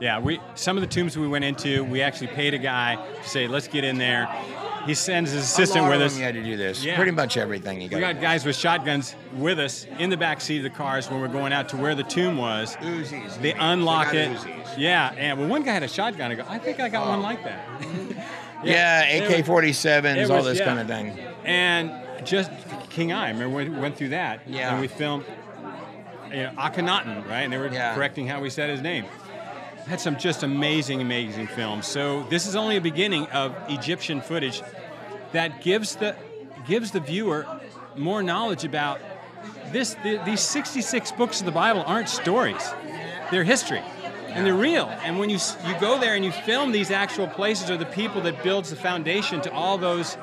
Yeah, 0.01 0.19
we 0.19 0.41
some 0.55 0.77
of 0.77 0.81
the 0.81 0.87
tombs 0.87 1.17
we 1.17 1.29
went 1.29 1.45
into, 1.45 1.85
we 1.85 2.03
actually 2.03 2.27
paid 2.29 2.53
a 2.53 2.59
guy 2.59 2.97
to 2.97 3.29
say, 3.29 3.47
"Let's 3.47 3.69
get 3.69 3.85
in 3.85 3.99
there." 3.99 4.29
He 4.87 4.95
sends 4.95 5.31
his 5.31 5.45
assistant 5.45 5.89
with 5.89 6.03
us. 6.03 6.17
you 6.19 6.25
had 6.25 6.35
to 6.35 6.43
do 6.43 6.57
this. 6.57 6.85
Yeah. 6.85 6.97
Pretty 6.97 7.13
much 7.13 7.37
everything 7.37 7.81
you 7.81 7.89
got. 7.89 7.97
We 7.97 8.01
got 8.01 8.21
guys 8.21 8.45
with 8.45 8.57
shotguns 8.57 9.15
with 9.37 9.61
us 9.61 9.87
in 10.01 10.11
the 10.11 10.17
back 10.17 10.41
seat 10.41 10.57
of 10.57 10.65
the 10.65 10.71
cars 10.71 11.09
when 11.09 11.21
we're 11.21 11.29
going 11.29 11.53
out 11.53 11.69
to 11.69 11.77
where 11.77 11.95
the 11.95 12.03
tomb 12.03 12.37
was. 12.37 12.75
Uzis. 12.77 13.41
They 13.41 13.53
unlock 13.53 14.11
They 14.11 14.25
it. 14.25 14.37
Uzis. 14.37 14.79
Yeah, 14.79 15.15
and 15.17 15.39
well, 15.39 15.49
one 15.49 15.63
guy 15.63 15.73
had 15.73 15.85
a 15.85 15.89
shotgun. 15.89 16.33
I 16.33 16.35
go, 16.35 16.45
I 16.49 16.59
think 16.59 16.81
I 16.81 16.89
got 16.89 17.07
one 17.07 17.23
like 17.23 17.45
that. 17.45 17.65
Yeah, 18.65 19.03
it 19.09 19.41
AK 19.41 19.45
47s, 19.45 20.17
it 20.17 20.31
all 20.31 20.43
this 20.43 20.61
yeah. 20.61 20.65
kind 20.65 20.79
of 20.79 20.87
thing. 20.87 21.19
And 21.45 21.91
just 22.25 22.51
King 22.91 23.13
Ay, 23.13 23.29
remember 23.31 23.57
we 23.57 23.69
went 23.69 23.97
through 23.97 24.11
that? 24.11 24.41
Yeah. 24.47 24.73
And 24.73 24.81
we 24.81 24.89
filmed 24.89 25.25
you 26.31 26.45
know, 26.45 26.51
Akhenaten, 26.57 27.27
right? 27.29 27.43
And 27.43 27.53
they 27.53 27.59
were 27.59 27.69
Yeah. 27.69 27.95
correcting 27.95 28.27
how 28.27 28.41
we 28.41 28.51
said 28.51 28.71
his 28.71 28.81
name. 28.81 29.05
Had 29.87 30.01
some 30.01 30.17
just 30.17 30.43
amazing, 30.43 31.01
amazing 31.01 31.49
films. 31.49 31.87
So 31.87 32.23
this 32.31 32.47
is 32.47 32.55
only 32.57 32.77
a 32.77 32.81
beginning 32.81 33.27
of 33.29 33.55
Egyptian 33.69 34.21
footage 34.21 34.63
that 35.33 35.61
gives 35.61 35.97
the 35.97 36.15
gives 36.69 36.93
the 36.93 37.01
viewer 37.01 37.45
more 37.97 38.23
knowledge 38.23 38.65
about 38.65 39.01
this. 39.73 39.95
The, 40.05 40.21
these 40.25 40.41
66 40.41 41.11
books 41.13 41.41
of 41.41 41.47
the 41.47 41.53
Bible 41.53 41.83
aren't 41.85 42.09
stories; 42.09 42.73
they're 43.33 43.43
history, 43.43 43.83
and 44.29 44.47
they're 44.47 44.55
real. 44.55 44.87
And 45.03 45.19
when 45.19 45.29
you 45.31 45.39
you 45.67 45.75
go 45.81 45.99
there 45.99 46.15
and 46.15 46.25
you 46.25 46.31
film 46.31 46.71
these 46.71 46.93
actual 46.93 47.27
places 47.27 47.69
or 47.69 47.77
the 47.77 47.87
people 47.87 48.21
that 48.23 48.45
builds 48.45 48.71
the 48.71 48.77
foundation 48.77 49.41
to 49.41 49.53
all 49.53 49.79
those 49.79 50.17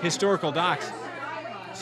historical 0.00 0.50
docs, 0.50 0.90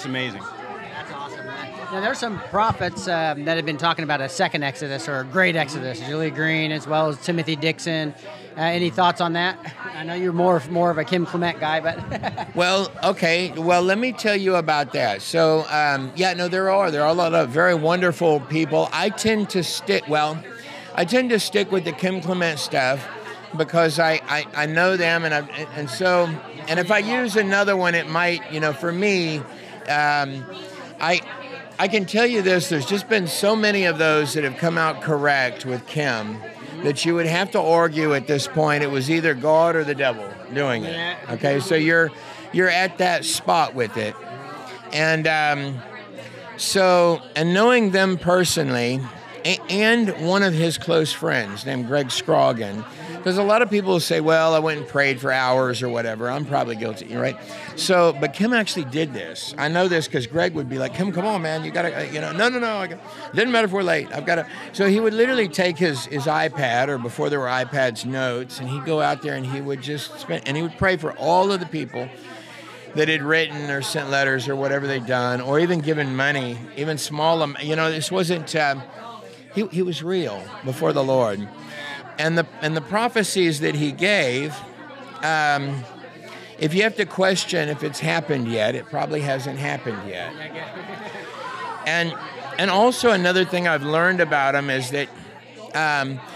it's 0.00 0.06
amazing. 0.06 0.40
That's 0.40 1.12
awesome, 1.12 1.44
man. 1.44 1.72
Now, 1.92 2.00
there's 2.00 2.18
some 2.18 2.38
prophets 2.44 3.06
um, 3.06 3.44
that 3.44 3.56
have 3.56 3.66
been 3.66 3.76
talking 3.76 4.02
about 4.02 4.22
a 4.22 4.30
second 4.30 4.62
Exodus 4.62 5.06
or 5.10 5.20
a 5.20 5.24
great 5.24 5.56
Exodus. 5.56 6.00
Julie 6.00 6.30
Green, 6.30 6.72
as 6.72 6.86
well 6.86 7.10
as 7.10 7.22
Timothy 7.22 7.54
Dixon. 7.54 8.14
Uh, 8.56 8.62
any 8.62 8.88
thoughts 8.88 9.20
on 9.20 9.34
that? 9.34 9.58
I 9.92 10.04
know 10.04 10.14
you're 10.14 10.32
more 10.32 10.62
more 10.70 10.90
of 10.90 10.96
a 10.96 11.04
Kim 11.04 11.26
Clement 11.26 11.60
guy, 11.60 11.80
but 11.80 12.48
Well, 12.54 12.90
okay. 13.04 13.50
Well, 13.50 13.82
let 13.82 13.98
me 13.98 14.12
tell 14.12 14.36
you 14.36 14.56
about 14.56 14.94
that. 14.94 15.20
So, 15.20 15.66
um, 15.68 16.10
yeah, 16.16 16.32
no, 16.32 16.48
there 16.48 16.70
are. 16.70 16.90
There 16.90 17.02
are 17.02 17.10
a 17.10 17.14
lot 17.14 17.34
of 17.34 17.50
very 17.50 17.74
wonderful 17.74 18.40
people. 18.40 18.88
I 18.92 19.10
tend 19.10 19.50
to 19.50 19.62
stick, 19.62 20.08
well, 20.08 20.42
I 20.94 21.04
tend 21.04 21.28
to 21.28 21.38
stick 21.38 21.70
with 21.70 21.84
the 21.84 21.92
Kim 21.92 22.22
Clement 22.22 22.58
stuff 22.58 23.06
because 23.56 23.98
I, 23.98 24.20
I, 24.26 24.46
I 24.54 24.66
know 24.66 24.96
them. 24.96 25.24
And, 25.24 25.34
I, 25.34 25.40
and 25.76 25.90
so, 25.90 26.26
and 26.68 26.78
if 26.78 26.90
I 26.90 26.98
use 26.98 27.36
another 27.36 27.76
one, 27.76 27.94
it 27.94 28.08
might, 28.08 28.52
you 28.52 28.60
know, 28.60 28.72
for 28.72 28.92
me, 28.92 29.42
um, 29.88 30.44
I, 31.00 31.20
I 31.78 31.88
can 31.88 32.04
tell 32.04 32.26
you 32.26 32.42
this 32.42 32.68
there's 32.68 32.86
just 32.86 33.08
been 33.08 33.26
so 33.26 33.56
many 33.56 33.84
of 33.84 33.98
those 33.98 34.34
that 34.34 34.44
have 34.44 34.56
come 34.56 34.76
out 34.78 35.00
correct 35.02 35.64
with 35.64 35.86
Kim 35.86 36.38
that 36.82 37.04
you 37.04 37.14
would 37.14 37.26
have 37.26 37.50
to 37.52 37.60
argue 37.60 38.14
at 38.14 38.26
this 38.26 38.46
point 38.46 38.82
it 38.82 38.90
was 38.90 39.10
either 39.10 39.34
God 39.34 39.76
or 39.76 39.84
the 39.84 39.94
devil 39.94 40.28
doing 40.54 40.84
it. 40.84 41.16
Okay, 41.30 41.60
so 41.60 41.74
you're 41.74 42.10
you're 42.52 42.68
at 42.68 42.98
that 42.98 43.24
spot 43.24 43.74
with 43.74 43.96
it. 43.96 44.14
And 44.92 45.26
um, 45.26 45.80
so, 46.56 47.22
and 47.36 47.54
knowing 47.54 47.90
them 47.90 48.18
personally, 48.18 49.00
and 49.70 50.10
one 50.26 50.42
of 50.42 50.52
his 50.52 50.76
close 50.78 51.12
friends 51.12 51.64
named 51.64 51.86
Greg 51.86 52.08
Scroggin, 52.08 52.84
because 53.20 53.36
a 53.36 53.42
lot 53.42 53.60
of 53.60 53.68
people 53.68 54.00
say, 54.00 54.20
well, 54.20 54.54
I 54.54 54.60
went 54.60 54.78
and 54.80 54.88
prayed 54.88 55.20
for 55.20 55.30
hours 55.30 55.82
or 55.82 55.90
whatever. 55.90 56.30
I'm 56.30 56.46
probably 56.46 56.74
guilty, 56.74 57.14
right? 57.14 57.36
So, 57.76 58.16
but 58.18 58.32
Kim 58.32 58.54
actually 58.54 58.86
did 58.86 59.12
this. 59.12 59.54
I 59.58 59.68
know 59.68 59.88
this 59.88 60.06
because 60.06 60.26
Greg 60.26 60.54
would 60.54 60.70
be 60.70 60.78
like, 60.78 60.94
Kim, 60.94 61.12
come 61.12 61.26
on, 61.26 61.42
man. 61.42 61.62
You 61.62 61.70
got 61.70 61.82
to, 61.82 62.08
you 62.10 62.22
know, 62.22 62.32
no, 62.32 62.48
no, 62.48 62.58
no. 62.58 62.78
I 62.78 62.86
got, 62.86 63.00
doesn't 63.34 63.52
matter 63.52 63.66
if 63.66 63.72
we're 63.72 63.82
late. 63.82 64.08
I've 64.10 64.24
got 64.24 64.36
to. 64.36 64.46
So 64.72 64.86
he 64.86 65.00
would 65.00 65.12
literally 65.12 65.48
take 65.48 65.76
his, 65.76 66.06
his 66.06 66.24
iPad, 66.24 66.88
or 66.88 66.96
before 66.96 67.28
there 67.28 67.40
were 67.40 67.46
iPads, 67.46 68.06
notes, 68.06 68.58
and 68.58 68.70
he'd 68.70 68.86
go 68.86 69.02
out 69.02 69.20
there 69.20 69.34
and 69.34 69.44
he 69.44 69.60
would 69.60 69.82
just 69.82 70.18
spend, 70.18 70.48
and 70.48 70.56
he 70.56 70.62
would 70.62 70.78
pray 70.78 70.96
for 70.96 71.12
all 71.12 71.52
of 71.52 71.60
the 71.60 71.66
people 71.66 72.08
that 72.94 73.08
had 73.08 73.22
written 73.22 73.70
or 73.70 73.82
sent 73.82 74.08
letters 74.08 74.48
or 74.48 74.56
whatever 74.56 74.86
they'd 74.86 75.06
done, 75.06 75.42
or 75.42 75.60
even 75.60 75.80
given 75.80 76.16
money, 76.16 76.58
even 76.76 76.96
small. 76.96 77.46
You 77.60 77.76
know, 77.76 77.90
this 77.90 78.10
wasn't. 78.10 78.56
Um, 78.56 78.82
he, 79.54 79.66
he 79.66 79.82
was 79.82 80.02
real 80.02 80.42
before 80.64 80.92
the 80.92 81.02
Lord, 81.02 81.46
and 82.20 82.36
the 82.36 82.46
and 82.60 82.76
the 82.76 82.82
prophecies 82.82 83.60
that 83.60 83.74
he 83.74 83.92
gave. 83.92 84.54
Um, 85.22 85.82
if 86.58 86.74
you 86.74 86.82
have 86.82 86.96
to 86.96 87.06
question 87.06 87.70
if 87.70 87.82
it's 87.82 88.00
happened 88.00 88.48
yet, 88.48 88.74
it 88.74 88.84
probably 88.86 89.22
hasn't 89.22 89.58
happened 89.58 90.06
yet. 90.06 90.32
And 91.86 92.14
and 92.58 92.70
also 92.70 93.10
another 93.10 93.44
thing 93.44 93.66
I've 93.66 93.82
learned 93.82 94.20
about 94.20 94.54
him 94.54 94.68
is 94.68 94.90
that 94.90 95.08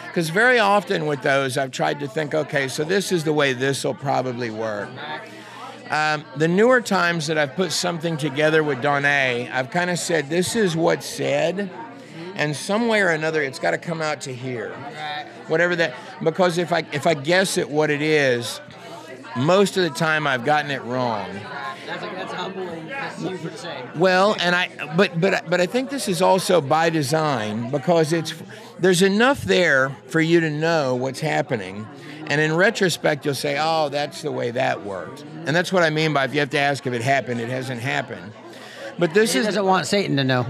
because 0.08 0.30
very 0.30 0.58
often 0.58 1.06
with 1.06 1.22
those 1.22 1.58
I've 1.58 1.72
tried 1.72 2.00
to 2.00 2.08
think, 2.08 2.34
okay, 2.34 2.68
so 2.68 2.84
this 2.84 3.12
is 3.12 3.24
the 3.24 3.32
way 3.32 3.52
this 3.52 3.84
will 3.84 3.94
probably 3.94 4.48
work. 4.50 4.88
Um, 5.90 6.24
the 6.36 6.48
newer 6.48 6.80
times 6.80 7.26
that 7.26 7.36
I've 7.36 7.54
put 7.54 7.70
something 7.70 8.16
together 8.16 8.64
with 8.64 8.78
Donné, 8.78 9.52
I've 9.52 9.70
kind 9.70 9.90
of 9.90 9.98
said 9.98 10.30
this 10.30 10.56
is 10.56 10.74
what's 10.74 11.06
said, 11.06 11.70
and 12.36 12.56
some 12.56 12.88
way 12.88 13.02
or 13.02 13.10
another 13.10 13.42
it's 13.42 13.58
got 13.58 13.72
to 13.72 13.78
come 13.78 14.00
out 14.00 14.22
to 14.22 14.34
here, 14.34 14.74
whatever 15.48 15.76
that. 15.76 15.94
Because 16.22 16.58
if 16.58 16.72
I 16.72 16.86
if 16.92 17.06
I 17.06 17.14
guess 17.14 17.58
at 17.58 17.70
what 17.70 17.90
it 17.90 18.02
is, 18.02 18.60
most 19.36 19.76
of 19.76 19.82
the 19.84 19.90
time 19.90 20.26
I've 20.26 20.44
gotten 20.44 20.70
it 20.70 20.82
wrong. 20.82 21.28
That's, 21.86 22.00
that's 22.00 22.32
humbling. 22.32 22.88
That's 22.88 23.20
you 23.20 23.36
for 23.36 23.56
say. 23.56 23.84
Well, 23.96 24.36
and 24.40 24.54
I, 24.54 24.70
but 24.96 25.20
but 25.20 25.48
but 25.50 25.60
I 25.60 25.66
think 25.66 25.90
this 25.90 26.08
is 26.08 26.22
also 26.22 26.60
by 26.60 26.90
design 26.90 27.70
because 27.70 28.12
it's 28.12 28.34
there's 28.78 29.02
enough 29.02 29.42
there 29.42 29.96
for 30.06 30.20
you 30.20 30.40
to 30.40 30.50
know 30.50 30.94
what's 30.94 31.20
happening, 31.20 31.86
and 32.28 32.40
in 32.40 32.54
retrospect 32.56 33.24
you'll 33.24 33.34
say, 33.34 33.58
oh, 33.60 33.88
that's 33.88 34.22
the 34.22 34.32
way 34.32 34.50
that 34.52 34.84
worked, 34.84 35.22
and 35.46 35.54
that's 35.54 35.72
what 35.72 35.82
I 35.82 35.90
mean 35.90 36.14
by 36.14 36.24
if 36.24 36.34
you 36.34 36.40
have 36.40 36.50
to 36.50 36.58
ask 36.58 36.86
if 36.86 36.92
it 36.92 37.02
happened, 37.02 37.40
it 37.40 37.50
hasn't 37.50 37.80
happened. 37.80 38.32
But 38.98 39.12
this 39.12 39.34
is 39.34 39.44
doesn't 39.44 39.64
want 39.64 39.86
Satan 39.86 40.16
to 40.16 40.24
know. 40.24 40.46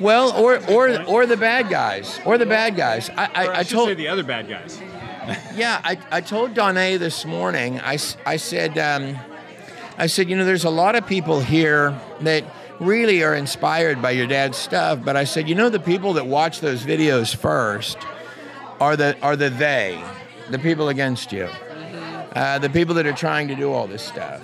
Well, 0.00 0.32
or 0.32 0.58
or 0.70 1.02
or 1.04 1.26
the 1.26 1.36
bad 1.36 1.68
guys, 1.68 2.20
or 2.24 2.38
the 2.38 2.46
bad 2.46 2.76
guys. 2.76 3.10
I 3.10 3.24
I, 3.24 3.28
I, 3.46 3.58
I 3.58 3.62
should 3.62 3.74
told 3.74 3.88
say 3.88 3.94
the 3.94 4.08
other 4.08 4.24
bad 4.24 4.48
guys. 4.48 4.80
yeah, 5.54 5.80
I, 5.84 5.98
I 6.10 6.20
told 6.20 6.54
Donné 6.54 6.98
this 6.98 7.24
morning, 7.24 7.80
I, 7.80 7.98
I 8.24 8.36
said, 8.36 8.78
um, 8.78 9.16
I 9.98 10.06
said, 10.06 10.30
you 10.30 10.36
know, 10.36 10.44
there's 10.44 10.64
a 10.64 10.70
lot 10.70 10.94
of 10.94 11.06
people 11.06 11.40
here 11.40 11.98
that 12.20 12.44
really 12.80 13.22
are 13.22 13.34
inspired 13.34 14.00
by 14.00 14.12
your 14.12 14.26
dad's 14.26 14.56
stuff, 14.56 15.00
but 15.04 15.16
I 15.16 15.24
said, 15.24 15.48
you 15.48 15.54
know, 15.54 15.68
the 15.68 15.80
people 15.80 16.14
that 16.14 16.26
watch 16.26 16.60
those 16.60 16.82
videos 16.82 17.34
first 17.34 17.98
are 18.80 18.96
the, 18.96 19.18
are 19.20 19.36
the 19.36 19.50
they, 19.50 20.02
the 20.50 20.58
people 20.58 20.88
against 20.88 21.32
you, 21.32 21.48
uh, 22.34 22.58
the 22.58 22.70
people 22.70 22.94
that 22.94 23.06
are 23.06 23.12
trying 23.12 23.48
to 23.48 23.54
do 23.54 23.72
all 23.72 23.86
this 23.86 24.02
stuff. 24.02 24.40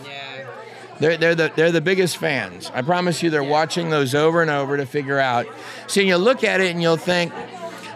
They're, 1.01 1.17
they're, 1.17 1.35
the, 1.35 1.53
they're 1.55 1.73
the 1.73 1.81
biggest 1.81 2.17
fans. 2.17 2.71
I 2.73 2.83
promise 2.83 3.23
you, 3.23 3.31
they're 3.31 3.43
watching 3.43 3.91
those 3.91 4.15
over 4.15 4.43
and 4.43 4.51
over 4.51 4.77
to 4.77 4.87
figure 4.87 5.19
out. 5.19 5.47
See, 5.89 6.07
you'll 6.07 6.21
look 6.21 6.45
at 6.45 6.61
it 6.61 6.71
and 6.71 6.81
you'll 6.81 6.97
think, 6.97 7.33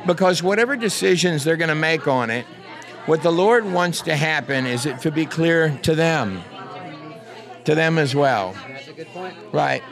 because 0.06 0.42
whatever 0.42 0.76
decisions 0.76 1.44
they're 1.44 1.56
going 1.56 1.68
to 1.68 1.74
make 1.74 2.08
on 2.08 2.30
it, 2.30 2.44
what 3.06 3.22
the 3.22 3.32
Lord 3.32 3.64
wants 3.64 4.02
to 4.02 4.16
happen 4.16 4.66
is 4.66 4.84
it 4.84 5.00
to 5.00 5.10
be 5.10 5.26
clear 5.26 5.78
to 5.82 5.94
them, 5.94 6.42
to 7.64 7.74
them 7.74 7.98
as 7.98 8.14
well. 8.14 8.54
That's 8.68 8.88
a 8.88 8.92
good 8.92 9.06
point. 9.08 9.34
Right. 9.52 9.82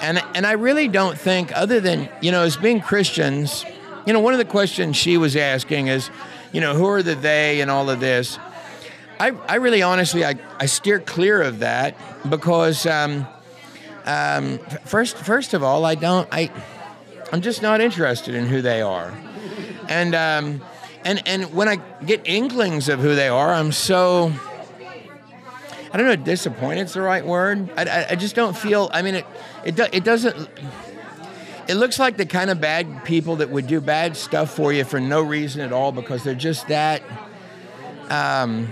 And 0.00 0.22
and 0.34 0.46
I 0.46 0.52
really 0.52 0.88
don't 0.88 1.16
think 1.18 1.56
other 1.56 1.80
than, 1.80 2.10
you 2.20 2.30
know, 2.30 2.42
as 2.42 2.58
being 2.58 2.80
Christians, 2.80 3.64
you 4.06 4.12
know, 4.12 4.20
one 4.20 4.34
of 4.34 4.38
the 4.38 4.44
questions 4.44 4.96
she 4.96 5.16
was 5.16 5.36
asking 5.36 5.86
is, 5.86 6.10
you 6.52 6.60
know, 6.60 6.74
who 6.74 6.86
are 6.86 7.02
the 7.02 7.14
they 7.14 7.62
and 7.62 7.70
all 7.70 7.88
of 7.88 8.00
this? 8.00 8.38
I, 9.18 9.30
I 9.48 9.54
really 9.56 9.82
honestly 9.82 10.24
I, 10.24 10.34
I 10.58 10.66
steer 10.66 11.00
clear 11.00 11.42
of 11.42 11.60
that 11.60 11.96
because 12.28 12.86
um, 12.86 13.26
um, 14.04 14.58
first 14.84 15.16
first 15.16 15.54
of 15.54 15.62
all 15.62 15.84
I 15.84 15.94
don't 15.94 16.28
I 16.30 16.50
I'm 17.32 17.40
just 17.40 17.62
not 17.62 17.80
interested 17.80 18.34
in 18.34 18.46
who 18.46 18.62
they 18.62 18.82
are. 18.82 19.12
And 19.88 20.14
um, 20.14 20.60
and 21.04 21.22
and 21.26 21.54
when 21.54 21.68
I 21.68 21.76
get 22.04 22.22
inklings 22.24 22.88
of 22.88 23.00
who 23.00 23.14
they 23.14 23.28
are, 23.28 23.52
I'm 23.52 23.72
so 23.72 24.32
I 25.92 25.98
don't 25.98 26.06
know. 26.06 26.16
Disappointed's 26.16 26.94
the 26.94 27.00
right 27.00 27.24
word. 27.24 27.70
I, 27.76 27.84
I, 27.84 28.06
I 28.10 28.14
just 28.16 28.34
don't 28.34 28.56
feel. 28.56 28.90
I 28.92 29.02
mean, 29.02 29.16
it 29.16 29.26
it 29.64 29.76
do, 29.76 29.86
it 29.92 30.04
doesn't. 30.04 30.48
It 31.68 31.74
looks 31.74 31.98
like 31.98 32.16
the 32.16 32.26
kind 32.26 32.50
of 32.50 32.60
bad 32.60 33.04
people 33.04 33.36
that 33.36 33.50
would 33.50 33.66
do 33.66 33.80
bad 33.80 34.16
stuff 34.16 34.54
for 34.54 34.72
you 34.72 34.84
for 34.84 35.00
no 35.00 35.20
reason 35.22 35.62
at 35.62 35.72
all 35.72 35.90
because 35.90 36.22
they're 36.22 36.34
just 36.34 36.68
that. 36.68 37.02
Um, 38.08 38.68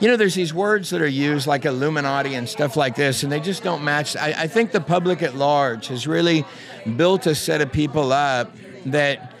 you 0.00 0.08
know, 0.08 0.16
there's 0.16 0.34
these 0.34 0.54
words 0.54 0.90
that 0.90 1.00
are 1.00 1.06
used 1.06 1.46
like 1.46 1.64
Illuminati 1.64 2.34
and 2.34 2.48
stuff 2.48 2.76
like 2.76 2.96
this, 2.96 3.22
and 3.22 3.32
they 3.32 3.40
just 3.40 3.62
don't 3.62 3.84
match. 3.84 4.16
I, 4.16 4.34
I 4.44 4.46
think 4.46 4.72
the 4.72 4.80
public 4.80 5.22
at 5.22 5.34
large 5.34 5.88
has 5.88 6.06
really 6.06 6.44
built 6.96 7.26
a 7.26 7.34
set 7.34 7.60
of 7.60 7.72
people 7.72 8.12
up 8.12 8.54
that. 8.86 9.32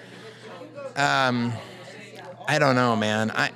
Um, 0.96 1.52
I 2.46 2.58
don't 2.58 2.74
know, 2.76 2.94
man. 2.94 3.30
I. 3.30 3.50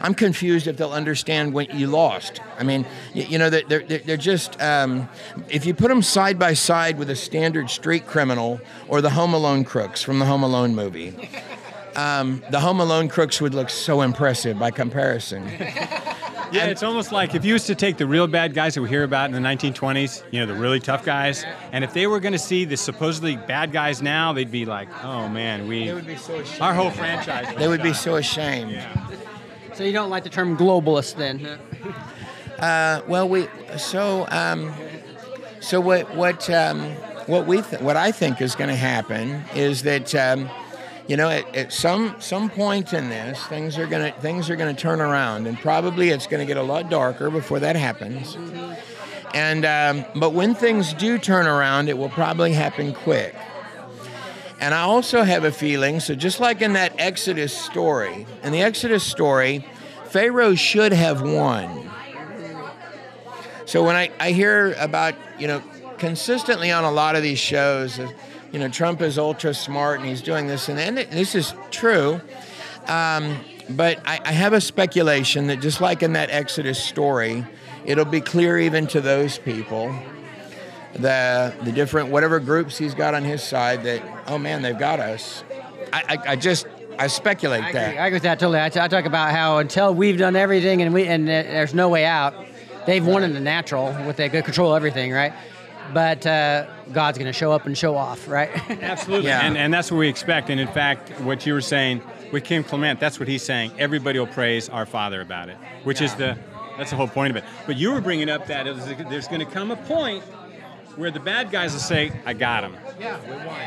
I'm 0.00 0.14
confused 0.14 0.66
if 0.66 0.76
they'll 0.76 0.90
understand 0.90 1.52
when 1.52 1.78
you 1.78 1.86
lost. 1.86 2.40
I 2.58 2.64
mean, 2.64 2.84
you, 3.14 3.22
you 3.22 3.38
know, 3.38 3.50
they're, 3.50 3.62
they're, 3.62 3.98
they're 4.00 4.16
just, 4.16 4.60
um, 4.60 5.08
if 5.48 5.64
you 5.64 5.74
put 5.74 5.90
them 5.90 6.02
side 6.02 6.40
by 6.40 6.54
side 6.54 6.98
with 6.98 7.08
a 7.08 7.14
standard 7.14 7.70
street 7.70 8.04
criminal 8.04 8.60
or 8.88 9.00
the 9.00 9.10
Home 9.10 9.32
Alone 9.32 9.62
crooks 9.62 10.02
from 10.02 10.18
the 10.18 10.24
Home 10.24 10.42
Alone 10.42 10.74
movie, 10.74 11.30
um, 11.96 12.42
the 12.50 12.60
Home 12.60 12.80
Alone 12.80 13.08
crooks 13.08 13.40
would 13.40 13.54
look 13.54 13.70
so 13.70 14.02
impressive 14.02 14.58
by 14.58 14.70
comparison. 14.70 15.48
Yeah, 16.52 16.66
it's 16.66 16.82
almost 16.82 17.12
like 17.12 17.34
if 17.34 17.46
you 17.46 17.54
used 17.54 17.66
to 17.68 17.74
take 17.74 17.96
the 17.96 18.06
real 18.06 18.26
bad 18.26 18.52
guys 18.52 18.74
that 18.74 18.82
we 18.82 18.88
hear 18.90 19.04
about 19.04 19.24
in 19.24 19.32
the 19.32 19.48
1920s, 19.48 20.22
you 20.30 20.38
know, 20.38 20.44
the 20.44 20.52
really 20.52 20.80
tough 20.80 21.02
guys, 21.02 21.46
and 21.72 21.82
if 21.82 21.94
they 21.94 22.06
were 22.06 22.20
going 22.20 22.34
to 22.34 22.38
see 22.38 22.66
the 22.66 22.76
supposedly 22.76 23.36
bad 23.36 23.72
guys 23.72 24.02
now, 24.02 24.34
they'd 24.34 24.50
be 24.50 24.66
like, 24.66 24.88
oh 25.02 25.30
man, 25.30 25.66
we. 25.66 25.86
They 25.86 25.94
would 25.94 26.06
be 26.06 26.16
so 26.16 26.34
ashamed. 26.40 26.60
Our 26.60 26.74
whole 26.74 26.90
franchise. 26.90 27.54
They 27.56 27.68
would 27.68 27.82
be 27.82 27.94
so 27.94 28.16
ashamed. 28.16 28.78
So 29.72 29.82
you 29.82 29.92
don't 29.92 30.10
like 30.10 30.24
the 30.24 30.28
term 30.28 30.58
globalist 30.58 31.16
then? 31.16 31.58
Uh, 32.58 33.00
well, 33.08 33.26
we 33.26 33.48
so 33.78 34.26
um, 34.28 34.74
so 35.60 35.80
what 35.80 36.14
what 36.14 36.50
um, 36.50 36.80
what 37.26 37.46
we 37.46 37.62
th- 37.62 37.80
what 37.80 37.96
I 37.96 38.12
think 38.12 38.42
is 38.42 38.54
going 38.54 38.68
to 38.68 38.76
happen 38.76 39.42
is 39.54 39.84
that 39.84 40.14
um, 40.14 40.50
you 41.08 41.16
know 41.16 41.28
at, 41.28 41.54
at 41.54 41.72
some 41.72 42.16
some 42.18 42.48
point 42.48 42.92
in 42.92 43.08
this 43.08 43.42
things 43.46 43.78
are 43.78 43.86
gonna 43.86 44.12
things 44.20 44.48
are 44.50 44.56
gonna 44.56 44.74
turn 44.74 45.00
around 45.00 45.46
and 45.46 45.58
probably 45.58 46.10
it's 46.10 46.26
to 46.26 46.44
get 46.44 46.56
a 46.56 46.62
lot 46.62 46.90
darker 46.90 47.30
before 47.30 47.60
that 47.60 47.76
happens. 47.76 48.36
And 49.34 49.64
um, 49.64 50.04
but 50.14 50.30
when 50.30 50.54
things 50.54 50.92
do 50.94 51.18
turn 51.18 51.46
around, 51.46 51.88
it 51.88 51.96
will 51.96 52.10
probably 52.10 52.52
happen 52.52 52.92
quick. 52.92 53.34
And 54.60 54.74
I 54.74 54.82
also 54.82 55.24
have 55.24 55.42
a 55.42 55.50
feeling, 55.50 55.98
so 55.98 56.14
just 56.14 56.38
like 56.38 56.62
in 56.62 56.74
that 56.74 56.94
Exodus 56.98 57.52
story, 57.56 58.26
in 58.44 58.52
the 58.52 58.62
Exodus 58.62 59.02
story, 59.02 59.66
Pharaoh 60.06 60.54
should 60.54 60.92
have 60.92 61.20
won. 61.20 61.90
So 63.64 63.82
when 63.82 63.96
I, 63.96 64.10
I 64.20 64.30
hear 64.30 64.74
about, 64.74 65.14
you 65.38 65.48
know, 65.48 65.62
consistently 65.98 66.70
on 66.70 66.84
a 66.84 66.92
lot 66.92 67.16
of 67.16 67.22
these 67.22 67.40
shows, 67.40 67.98
uh, 67.98 68.12
you 68.52 68.58
know, 68.58 68.68
Trump 68.68 69.00
is 69.00 69.18
ultra 69.18 69.54
smart 69.54 70.00
and 70.00 70.08
he's 70.08 70.22
doing 70.22 70.46
this 70.46 70.68
and, 70.68 70.78
and 70.78 70.96
this 70.96 71.34
is 71.34 71.54
true. 71.70 72.20
Um, 72.86 73.36
but 73.70 74.00
I, 74.04 74.20
I 74.24 74.32
have 74.32 74.52
a 74.52 74.60
speculation 74.60 75.46
that 75.46 75.60
just 75.60 75.80
like 75.80 76.02
in 76.02 76.12
that 76.12 76.30
Exodus 76.30 76.82
story, 76.82 77.44
it'll 77.84 78.04
be 78.04 78.20
clear 78.20 78.58
even 78.58 78.86
to 78.88 79.00
those 79.00 79.38
people, 79.38 79.94
the 80.94 81.54
the 81.64 81.72
different 81.72 82.10
whatever 82.10 82.38
groups 82.38 82.76
he's 82.76 82.94
got 82.94 83.14
on 83.14 83.24
his 83.24 83.42
side 83.42 83.84
that 83.84 84.02
oh 84.26 84.38
man 84.38 84.62
they've 84.62 84.78
got 84.78 85.00
us. 85.00 85.42
I, 85.92 86.02
I, 86.08 86.32
I 86.32 86.36
just 86.36 86.66
I 86.98 87.06
speculate 87.06 87.64
I 87.64 87.72
that. 87.72 87.88
agree, 87.88 87.98
I 87.98 88.06
agree 88.06 88.16
with 88.16 88.22
that 88.24 88.38
totally. 88.38 88.60
I, 88.60 88.68
t- 88.68 88.80
I 88.80 88.88
talk 88.88 89.06
about 89.06 89.30
how 89.30 89.58
until 89.58 89.94
we've 89.94 90.18
done 90.18 90.36
everything 90.36 90.82
and 90.82 90.92
we 90.92 91.06
and 91.06 91.26
there's 91.26 91.72
no 91.72 91.88
way 91.88 92.04
out, 92.04 92.34
they've 92.86 93.06
won 93.06 93.22
in 93.22 93.32
the 93.32 93.40
natural 93.40 93.96
with 94.06 94.16
they 94.16 94.28
good 94.28 94.44
control 94.44 94.74
everything, 94.74 95.12
right? 95.12 95.32
But 95.92 96.26
uh, 96.26 96.66
God's 96.92 97.18
going 97.18 97.26
to 97.26 97.32
show 97.32 97.52
up 97.52 97.66
and 97.66 97.76
show 97.76 97.96
off, 97.96 98.28
right? 98.28 98.50
Absolutely. 98.82 99.30
And, 99.30 99.56
and 99.58 99.72
that's 99.72 99.90
what 99.90 99.98
we 99.98 100.08
expect. 100.08 100.48
And 100.50 100.58
in 100.60 100.68
fact, 100.68 101.10
what 101.20 101.44
you 101.44 101.52
were 101.54 101.60
saying 101.60 102.02
with 102.32 102.44
Kim 102.44 102.64
Clement, 102.64 102.98
that's 103.00 103.18
what 103.18 103.28
he's 103.28 103.42
saying. 103.42 103.72
Everybody 103.78 104.18
will 104.18 104.26
praise 104.26 104.68
our 104.68 104.86
Father 104.86 105.20
about 105.20 105.48
it, 105.48 105.56
which 105.84 106.00
is 106.00 106.14
the 106.14 106.38
that's 106.78 106.90
the 106.90 106.96
whole 106.96 107.08
point 107.08 107.30
of 107.30 107.36
it. 107.36 107.44
But 107.66 107.76
you 107.76 107.92
were 107.92 108.00
bringing 108.00 108.30
up 108.30 108.46
that 108.46 108.66
it 108.66 108.74
was- 108.74 108.86
there's 109.10 109.28
going 109.28 109.40
to 109.40 109.46
come 109.46 109.70
a 109.70 109.76
point 109.76 110.24
where 110.96 111.10
the 111.10 111.20
bad 111.20 111.50
guys 111.50 111.72
will 111.72 111.80
say, 111.80 112.12
I 112.24 112.32
got 112.32 112.64
him. 112.64 112.76
Yeah, 112.98 113.18
we 113.26 113.46
won. 113.46 113.60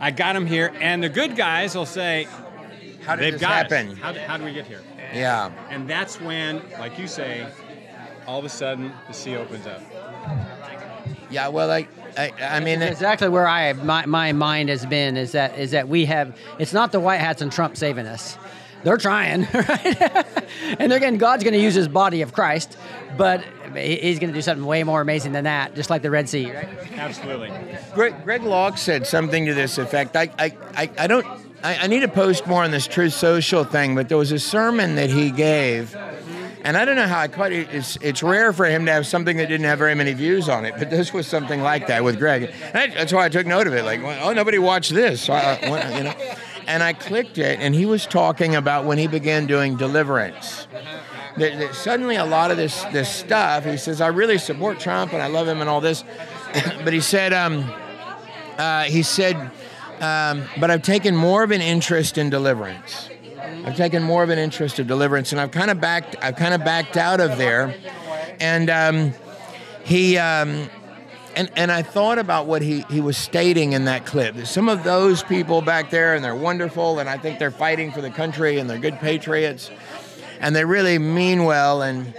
I 0.00 0.10
got 0.10 0.36
him 0.36 0.46
here. 0.46 0.72
And 0.80 1.02
the 1.02 1.08
good 1.08 1.34
guys 1.36 1.74
will 1.74 1.86
say, 1.86 2.26
How 3.04 3.16
did 3.16 3.24
They've 3.24 3.32
this 3.32 3.40
got 3.40 3.70
happen? 3.70 3.96
How, 3.96 4.12
how 4.12 4.36
do 4.36 4.44
we 4.44 4.52
get 4.52 4.66
here? 4.66 4.82
Yeah. 5.14 5.50
And 5.70 5.88
that's 5.88 6.20
when, 6.20 6.62
like 6.78 6.98
you 6.98 7.06
say, 7.06 7.46
all 8.26 8.38
of 8.38 8.44
a 8.44 8.48
sudden 8.48 8.92
the 9.06 9.14
sea 9.14 9.36
opens 9.36 9.66
up. 9.66 9.80
Yeah, 11.32 11.48
well, 11.48 11.70
I, 11.70 11.88
I, 12.16 12.32
I 12.40 12.60
mean, 12.60 12.80
That's 12.80 12.92
exactly 12.92 13.28
where 13.28 13.46
I 13.46 13.72
my, 13.72 14.06
my 14.06 14.32
mind 14.32 14.68
has 14.68 14.84
been 14.86 15.16
is 15.16 15.32
that 15.32 15.58
is 15.58 15.70
that 15.70 15.88
we 15.88 16.04
have 16.04 16.36
it's 16.58 16.72
not 16.72 16.92
the 16.92 17.00
white 17.00 17.20
hats 17.20 17.42
and 17.42 17.50
Trump 17.50 17.76
saving 17.76 18.06
us. 18.06 18.36
They're 18.84 18.96
trying, 18.96 19.42
right? 19.54 20.42
and 20.78 20.90
they're 20.90 20.98
getting 20.98 21.18
God's 21.18 21.44
going 21.44 21.54
to 21.54 21.60
use 21.60 21.74
His 21.74 21.88
body 21.88 22.22
of 22.22 22.32
Christ, 22.32 22.76
but 23.16 23.44
He's 23.74 24.18
going 24.18 24.30
to 24.30 24.34
do 24.34 24.42
something 24.42 24.66
way 24.66 24.82
more 24.84 25.00
amazing 25.00 25.32
than 25.32 25.44
that, 25.44 25.74
just 25.74 25.88
like 25.88 26.02
the 26.02 26.10
Red 26.10 26.28
Sea, 26.28 26.52
right? 26.52 26.68
Absolutely. 26.94 27.50
Greg, 27.94 28.22
Greg 28.24 28.42
Locke 28.42 28.76
said 28.76 29.06
something 29.06 29.46
to 29.46 29.54
this 29.54 29.78
effect. 29.78 30.16
I, 30.16 30.30
I, 30.38 30.56
I, 30.74 30.90
I 30.98 31.06
don't. 31.06 31.26
I, 31.62 31.76
I 31.76 31.86
need 31.86 32.00
to 32.00 32.08
post 32.08 32.46
more 32.46 32.64
on 32.64 32.72
this 32.72 32.86
Truth 32.88 33.14
Social 33.14 33.62
thing, 33.64 33.94
but 33.94 34.08
there 34.08 34.18
was 34.18 34.32
a 34.32 34.38
sermon 34.38 34.96
that 34.96 35.10
he 35.10 35.30
gave, 35.30 35.96
and 36.64 36.76
I 36.76 36.84
don't 36.84 36.96
know 36.96 37.06
how 37.06 37.20
I 37.20 37.28
caught 37.28 37.52
it. 37.52 37.68
It's, 37.72 37.96
it's 38.00 38.22
rare 38.22 38.52
for 38.52 38.66
him 38.66 38.86
to 38.86 38.92
have 38.92 39.06
something 39.06 39.36
that 39.38 39.48
didn't 39.48 39.66
have 39.66 39.78
very 39.78 39.94
many 39.94 40.12
views 40.12 40.48
on 40.48 40.64
it, 40.64 40.74
but 40.78 40.90
this 40.90 41.12
was 41.12 41.26
something 41.26 41.60
like 41.60 41.88
that 41.88 42.04
with 42.04 42.18
Greg. 42.18 42.52
And 42.72 42.92
that's 42.92 43.12
why 43.12 43.24
I 43.24 43.28
took 43.28 43.46
note 43.46 43.66
of 43.66 43.74
it. 43.74 43.84
Like, 43.84 44.00
oh, 44.00 44.32
nobody 44.32 44.58
watched 44.58 44.92
this, 44.92 45.22
so 45.22 45.32
I, 45.32 45.96
you 45.96 46.04
know. 46.04 46.14
And 46.68 46.82
I 46.82 46.92
clicked 46.92 47.38
it, 47.38 47.58
and 47.58 47.74
he 47.74 47.86
was 47.86 48.06
talking 48.06 48.54
about 48.54 48.84
when 48.84 48.96
he 48.96 49.08
began 49.08 49.46
doing 49.46 49.76
deliverance. 49.76 50.68
That, 51.36 51.58
that 51.58 51.74
suddenly 51.74 52.16
a 52.16 52.24
lot 52.24 52.50
of 52.50 52.56
this 52.56 52.84
this 52.92 53.08
stuff. 53.08 53.64
He 53.64 53.76
says, 53.76 54.00
I 54.00 54.08
really 54.08 54.38
support 54.38 54.78
Trump 54.78 55.12
and 55.14 55.22
I 55.22 55.28
love 55.28 55.48
him 55.48 55.60
and 55.60 55.68
all 55.68 55.80
this, 55.80 56.04
but 56.84 56.92
he 56.92 57.00
said, 57.00 57.32
um, 57.32 57.68
uh, 58.58 58.84
he 58.84 59.02
said, 59.02 59.36
um, 60.00 60.44
but 60.60 60.70
I've 60.70 60.82
taken 60.82 61.16
more 61.16 61.42
of 61.42 61.50
an 61.50 61.62
interest 61.62 62.18
in 62.18 62.30
deliverance. 62.30 63.08
I've 63.42 63.76
taken 63.76 64.02
more 64.02 64.22
of 64.22 64.30
an 64.30 64.38
interest 64.38 64.78
of 64.78 64.86
deliverance, 64.86 65.32
and 65.32 65.40
I've 65.40 65.50
kind 65.50 65.70
of 65.70 65.80
backed. 65.80 66.16
I've 66.20 66.36
kind 66.36 66.54
of 66.54 66.64
backed 66.64 66.96
out 66.96 67.20
of 67.20 67.38
there, 67.38 67.74
and 68.40 68.70
um, 68.70 69.14
he. 69.84 70.18
Um, 70.18 70.68
and, 71.34 71.50
and 71.56 71.72
I 71.72 71.80
thought 71.80 72.18
about 72.18 72.46
what 72.46 72.60
he, 72.60 72.84
he 72.90 73.00
was 73.00 73.16
stating 73.16 73.72
in 73.72 73.86
that 73.86 74.04
clip. 74.04 74.36
Some 74.46 74.68
of 74.68 74.84
those 74.84 75.22
people 75.22 75.62
back 75.62 75.88
there, 75.90 76.14
and 76.14 76.22
they're 76.22 76.34
wonderful, 76.34 76.98
and 76.98 77.08
I 77.08 77.16
think 77.16 77.38
they're 77.38 77.50
fighting 77.50 77.90
for 77.90 78.02
the 78.02 78.10
country, 78.10 78.58
and 78.58 78.68
they're 78.68 78.78
good 78.78 78.98
patriots, 78.98 79.70
and 80.40 80.54
they 80.54 80.66
really 80.66 80.98
mean 80.98 81.44
well. 81.44 81.80
And 81.80 82.12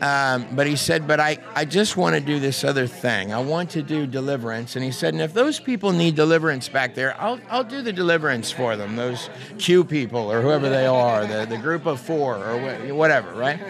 um, 0.00 0.46
but 0.52 0.66
he 0.66 0.76
said, 0.76 1.06
but 1.06 1.20
I, 1.20 1.38
I 1.54 1.64
just 1.64 1.96
want 1.96 2.14
to 2.14 2.20
do 2.20 2.38
this 2.38 2.64
other 2.64 2.86
thing. 2.86 3.32
I 3.32 3.40
want 3.40 3.70
to 3.70 3.82
do 3.82 4.06
deliverance. 4.06 4.76
And 4.76 4.84
he 4.84 4.92
said, 4.92 5.14
and 5.14 5.22
if 5.22 5.34
those 5.34 5.58
people 5.58 5.92
need 5.92 6.14
deliverance 6.14 6.68
back 6.68 6.94
there, 6.94 7.20
I'll, 7.20 7.40
I'll 7.50 7.64
do 7.64 7.82
the 7.82 7.92
deliverance 7.92 8.50
for 8.50 8.76
them. 8.76 8.96
Those 8.96 9.28
Q 9.58 9.84
people 9.84 10.30
or 10.30 10.40
whoever 10.42 10.68
they 10.68 10.86
are, 10.86 11.26
the, 11.26 11.46
the 11.46 11.58
group 11.58 11.86
of 11.86 12.00
four 12.00 12.36
or 12.36 12.56
wha- 12.56 12.94
whatever, 12.94 13.32
right? 13.32 13.60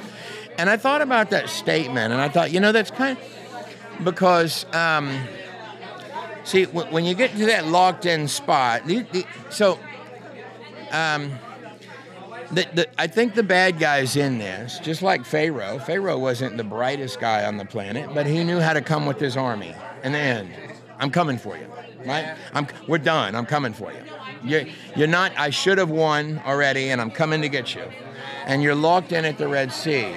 And 0.59 0.69
I 0.69 0.77
thought 0.77 1.03
about 1.03 1.31
that 1.31 1.49
statement, 1.49 2.13
and 2.13 2.21
I 2.21 2.29
thought, 2.29 2.51
you 2.51 2.61
know, 2.61 2.73
that's 2.73 2.91
kind 2.91 3.17
of 3.17 4.05
because 4.05 4.67
um, 4.75 5.17
see 6.45 6.65
w- 6.65 6.93
when 6.93 7.05
you 7.05 7.15
get 7.15 7.31
to 7.33 7.47
that 7.47 7.67
locked 7.67 8.07
in 8.07 8.29
spot 8.29 8.87
the, 8.87 9.01
the, 9.13 9.25
so 9.51 9.79
um, 10.91 11.31
the, 12.51 12.67
the, 12.75 12.89
I 12.99 13.07
think 13.07 13.35
the 13.35 13.43
bad 13.43 13.79
guys 13.79 14.17
in 14.17 14.39
this, 14.39 14.79
just 14.79 15.03
like 15.03 15.25
Pharaoh. 15.25 15.79
Pharaoh 15.79 16.19
wasn't 16.19 16.57
the 16.57 16.65
brightest 16.65 17.21
guy 17.21 17.45
on 17.45 17.57
the 17.57 17.65
planet, 17.65 18.11
but 18.15 18.27
he 18.27 18.45
knew 18.45 18.61
how 18.61 18.73
to 18.73 18.81
come 18.81 19.07
with 19.07 19.21
his 19.21 19.37
army. 19.37 19.75
And 20.03 20.15
the 20.15 20.19
end, 20.19 20.51
I'm 20.99 21.11
coming 21.11 21.39
for 21.39 21.57
you, 21.57 21.67
right? 22.05 22.37
I'm, 22.55 22.67
we're 22.87 22.99
done. 22.99 23.35
I'm 23.35 23.47
coming 23.47 23.73
for 23.73 23.93
you. 23.93 23.99
You're, 24.43 24.65
you're 24.97 25.09
not. 25.09 25.33
I 25.37 25.51
should 25.51 25.79
have 25.79 25.91
won 25.91 26.41
already, 26.45 26.91
and 26.91 27.01
I'm 27.01 27.11
coming 27.11 27.43
to 27.43 27.49
get 27.49 27.75
you. 27.75 27.85
And 28.47 28.63
you're 28.63 28.75
locked 28.75 29.13
in 29.13 29.25
at 29.25 29.37
the 29.37 29.49
Red 29.49 29.73
Sea. 29.73 30.15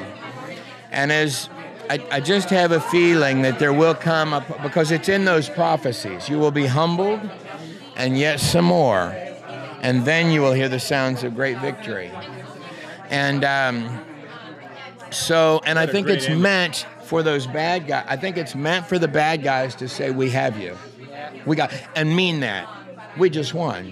And 0.92 1.12
as 1.12 1.50
I, 1.90 2.00
I 2.12 2.20
just 2.22 2.50
have 2.52 2.72
a 2.72 2.80
feeling 2.80 3.42
that 3.42 3.60
there 3.60 3.74
will 3.74 3.96
come 3.96 4.34
up 4.34 4.48
because 4.64 4.92
it's 4.92 5.10
in 5.10 5.26
those 5.26 5.50
prophecies. 5.50 6.30
You 6.30 6.40
will 6.40 6.52
be 6.52 6.66
humbled, 6.66 7.20
and 7.98 8.18
yet 8.18 8.40
some 8.40 8.66
more, 8.66 9.16
and 9.82 10.06
then 10.06 10.32
you 10.32 10.42
will 10.42 10.54
hear 10.54 10.70
the 10.70 10.80
sounds 10.80 11.24
of 11.24 11.36
great 11.36 11.58
victory. 11.60 12.12
And 13.10 13.44
um, 13.44 14.06
so, 15.10 15.62
and 15.66 15.78
I 15.78 15.86
think 15.86 16.08
it's 16.08 16.26
ending. 16.26 16.42
meant 16.42 16.86
for 17.04 17.24
those 17.24 17.46
bad 17.46 17.88
guys. 17.88 18.06
I 18.08 18.16
think 18.16 18.38
it's 18.38 18.56
meant 18.56 18.86
for 18.88 18.98
the 18.98 19.08
bad 19.08 19.44
guys 19.44 19.76
to 19.76 19.90
say, 19.90 20.12
"We 20.12 20.30
have 20.30 20.58
you, 20.58 20.78
we 21.46 21.56
got," 21.56 21.74
and 21.96 22.16
mean 22.16 22.40
that. 22.42 22.70
We 23.18 23.30
just 23.30 23.54
won. 23.54 23.92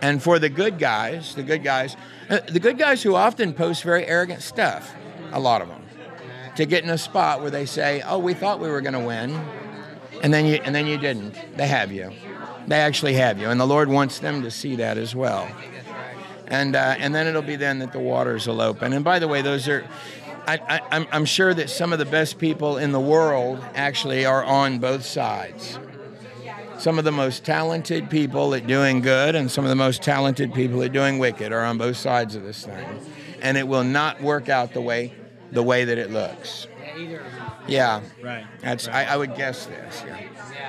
And 0.00 0.22
for 0.22 0.38
the 0.38 0.50
good 0.50 0.78
guys, 0.78 1.34
the 1.34 1.42
good 1.42 1.64
guys, 1.64 1.96
uh, 2.28 2.40
the 2.40 2.60
good 2.60 2.78
guys 2.78 3.02
who 3.02 3.14
often 3.14 3.54
post 3.54 3.82
very 3.82 4.06
arrogant 4.06 4.42
stuff, 4.42 4.94
a 5.32 5.40
lot 5.40 5.62
of 5.62 5.68
them, 5.68 5.82
to 6.56 6.66
get 6.66 6.84
in 6.84 6.90
a 6.90 6.98
spot 6.98 7.40
where 7.40 7.50
they 7.50 7.66
say, 7.66 8.02
"Oh, 8.06 8.18
we 8.18 8.34
thought 8.34 8.60
we 8.60 8.68
were 8.68 8.82
going 8.82 8.92
to 8.92 9.00
win," 9.00 9.34
and 10.22 10.32
then 10.32 10.44
you 10.44 10.60
and 10.62 10.74
then 10.74 10.86
you 10.86 10.98
didn't. 10.98 11.34
They 11.56 11.66
have 11.66 11.90
you. 11.90 12.12
They 12.66 12.80
actually 12.80 13.14
have 13.14 13.38
you, 13.38 13.48
and 13.48 13.60
the 13.60 13.66
Lord 13.66 13.88
wants 13.88 14.18
them 14.18 14.42
to 14.42 14.50
see 14.50 14.76
that 14.76 14.96
as 14.98 15.14
well. 15.14 15.48
And 16.46 16.76
uh, 16.76 16.94
and 16.98 17.14
then 17.14 17.26
it'll 17.26 17.42
be 17.42 17.56
then 17.56 17.78
that 17.80 17.92
the 17.92 17.98
waters 17.98 18.46
will 18.46 18.60
open. 18.60 18.92
And 18.92 19.04
by 19.04 19.18
the 19.18 19.28
way, 19.28 19.42
those 19.42 19.68
are. 19.68 19.84
I, 20.46 20.58
I, 20.68 20.80
I'm, 20.90 21.06
I'm 21.10 21.24
sure 21.24 21.54
that 21.54 21.70
some 21.70 21.94
of 21.94 21.98
the 21.98 22.04
best 22.04 22.38
people 22.38 22.76
in 22.76 22.92
the 22.92 23.00
world 23.00 23.64
actually 23.74 24.26
are 24.26 24.44
on 24.44 24.78
both 24.78 25.02
sides 25.06 25.78
some 26.78 26.98
of 26.98 27.04
the 27.04 27.12
most 27.12 27.44
talented 27.46 28.10
people 28.10 28.52
at 28.54 28.66
doing 28.66 29.00
good 29.00 29.34
and 29.36 29.50
some 29.50 29.64
of 29.64 29.70
the 29.70 29.76
most 29.76 30.02
talented 30.02 30.52
people 30.52 30.82
at 30.82 30.92
doing 30.92 31.18
wicked 31.18 31.50
are 31.52 31.64
on 31.64 31.78
both 31.78 31.96
sides 31.96 32.34
of 32.34 32.42
this 32.42 32.64
thing 32.66 32.86
and 33.40 33.56
it 33.56 33.66
will 33.66 33.84
not 33.84 34.20
work 34.20 34.50
out 34.50 34.74
the 34.74 34.80
way 34.82 35.14
the 35.52 35.62
way 35.62 35.84
that 35.84 35.96
it 35.96 36.10
looks 36.10 36.66
yeah 37.66 38.02
Right. 38.22 38.44
that's 38.60 38.86
I, 38.88 39.04
I 39.04 39.16
would 39.16 39.34
guess 39.36 39.64
this 39.64 40.02
yeah 40.06 40.20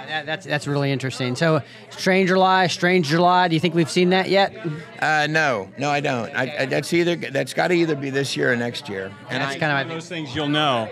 Yeah, 0.08 0.20
that, 0.20 0.26
that's 0.26 0.46
that's 0.46 0.68
really 0.68 0.92
interesting. 0.92 1.36
So, 1.36 1.62
Strange 1.90 2.30
July, 2.30 2.68
Strange 2.68 3.08
July. 3.08 3.48
Do 3.48 3.56
you 3.56 3.60
think 3.60 3.76
we've 3.76 3.90
seen 3.90 4.10
that 4.10 4.30
yet? 4.30 4.56
uh, 5.00 5.28
no 5.28 5.70
no 5.78 5.90
i 5.90 6.00
don't 6.00 6.34
I, 6.36 6.56
I, 6.60 6.66
that's 6.66 6.94
either 6.94 7.16
that's 7.16 7.54
got 7.54 7.68
to 7.68 7.74
either 7.74 7.96
be 7.96 8.10
this 8.10 8.36
year 8.36 8.52
or 8.52 8.56
next 8.56 8.90
year 8.90 9.12
and 9.30 9.42
that's 9.42 9.56
I, 9.56 9.60
kind 9.60 9.74
One 9.74 9.82
of 9.82 9.88
of 9.88 9.94
those 9.94 10.10
things 10.10 10.36
you'll 10.36 10.48
know. 10.48 10.90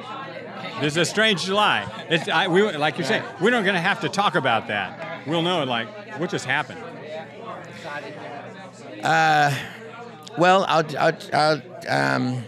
There's 0.80 0.98
a 0.98 1.06
strange 1.06 1.46
July. 1.46 1.90
It's, 2.10 2.28
I, 2.28 2.48
we, 2.48 2.64
like 2.76 2.98
you 2.98 3.04
say, 3.04 3.22
we're 3.40 3.52
not 3.52 3.64
going 3.64 3.76
to 3.76 3.82
have 3.82 4.02
to 4.02 4.10
talk 4.10 4.36
about 4.36 4.68
that. 4.68 5.26
We'll 5.28 5.42
know, 5.42 5.64
like, 5.64 5.88
what 6.20 6.30
just 6.30 6.46
happened. 6.46 6.82
Uh, 9.04 9.56
well, 10.38 10.66
I'll, 10.68 10.98
I'll, 10.98 11.18
I'll 11.32 11.62
um, 11.88 12.44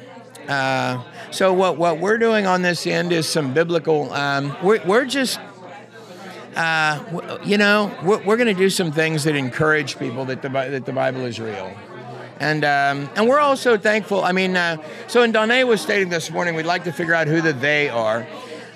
uh, 0.48 1.04
so 1.32 1.54
what, 1.54 1.78
what 1.78 2.00
we're 2.00 2.18
doing 2.18 2.46
on 2.46 2.62
this 2.62 2.88
end 2.88 3.12
is 3.12 3.28
some 3.28 3.54
biblical. 3.54 4.12
Um, 4.14 4.56
we're, 4.64 4.84
we're 4.86 5.06
just, 5.06 5.40
uh, 6.56 7.00
w- 7.12 7.40
you 7.44 7.58
know, 7.58 7.92
we're, 8.04 8.24
we're 8.24 8.38
going 8.38 8.48
to 8.48 8.54
do 8.54 8.70
some 8.70 8.92
things 8.92 9.24
that 9.26 9.36
encourage 9.36 9.98
people 10.00 10.26
that 10.26 10.42
the 10.42 10.50
that 10.50 10.86
the 10.86 10.94
Bible 10.94 11.22
is 11.26 11.40
real. 11.40 11.72
And 12.40 12.66
um, 12.66 13.10
and 13.16 13.28
we're 13.28 13.40
also 13.40 13.78
thankful. 13.78 14.24
I 14.24 14.32
mean, 14.32 14.58
uh, 14.58 14.78
so 15.08 15.22
and 15.22 15.34
Donné 15.34 15.66
was 15.66 15.82
stating 15.82 16.10
this 16.10 16.30
morning, 16.32 16.56
we'd 16.56 16.66
like 16.66 16.84
to 16.86 16.92
figure 16.92 17.14
out 17.14 17.28
who 17.28 17.42
the 17.42 17.54
they 17.54 17.90
are. 17.90 18.28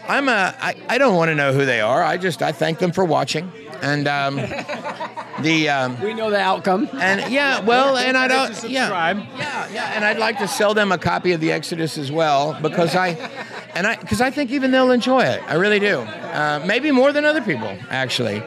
I'm 0.08 0.28
a, 0.28 0.56
I, 0.60 0.76
I 0.88 0.98
don't 0.98 1.16
want 1.16 1.30
to 1.30 1.36
know 1.36 1.54
who 1.54 1.66
they 1.66 1.82
are. 1.82 2.02
I 2.02 2.18
just 2.18 2.42
I 2.42 2.52
thank 2.52 2.80
them 2.80 2.92
for 2.92 3.06
watching. 3.06 3.52
And 3.82 4.08
um, 4.08 4.36
the 5.42 5.70
um, 5.70 6.02
we 6.02 6.14
know 6.14 6.30
the 6.30 6.40
outcome. 6.40 6.90
and 6.94 7.32
yeah, 7.32 7.60
well, 7.62 7.96
and 7.96 8.18
I 8.18 8.28
don't, 8.60 8.70
yeah, 8.70 8.90
yeah, 8.90 9.70
yeah, 9.72 9.92
and 9.96 10.04
I'd 10.04 10.18
like 10.18 10.38
to 10.40 10.48
sell 10.48 10.74
them 10.74 10.92
a 10.92 10.98
copy 10.98 11.32
of 11.34 11.40
the 11.42 11.52
Exodus 11.52 11.98
as 11.98 12.12
well 12.12 12.58
because 12.62 12.96
I, 12.96 13.30
and 13.76 13.88
I, 13.88 13.96
because 13.96 14.22
I 14.22 14.32
think 14.32 14.52
even 14.52 14.72
they'll 14.72 14.92
enjoy 14.92 15.24
it. 15.24 15.42
I 15.48 15.56
really 15.56 15.80
do. 15.80 16.00
Uh, 16.00 16.64
maybe 16.66 16.92
more 16.92 17.12
than 17.14 17.26
other 17.26 17.42
people, 17.42 17.76
actually. 17.90 18.40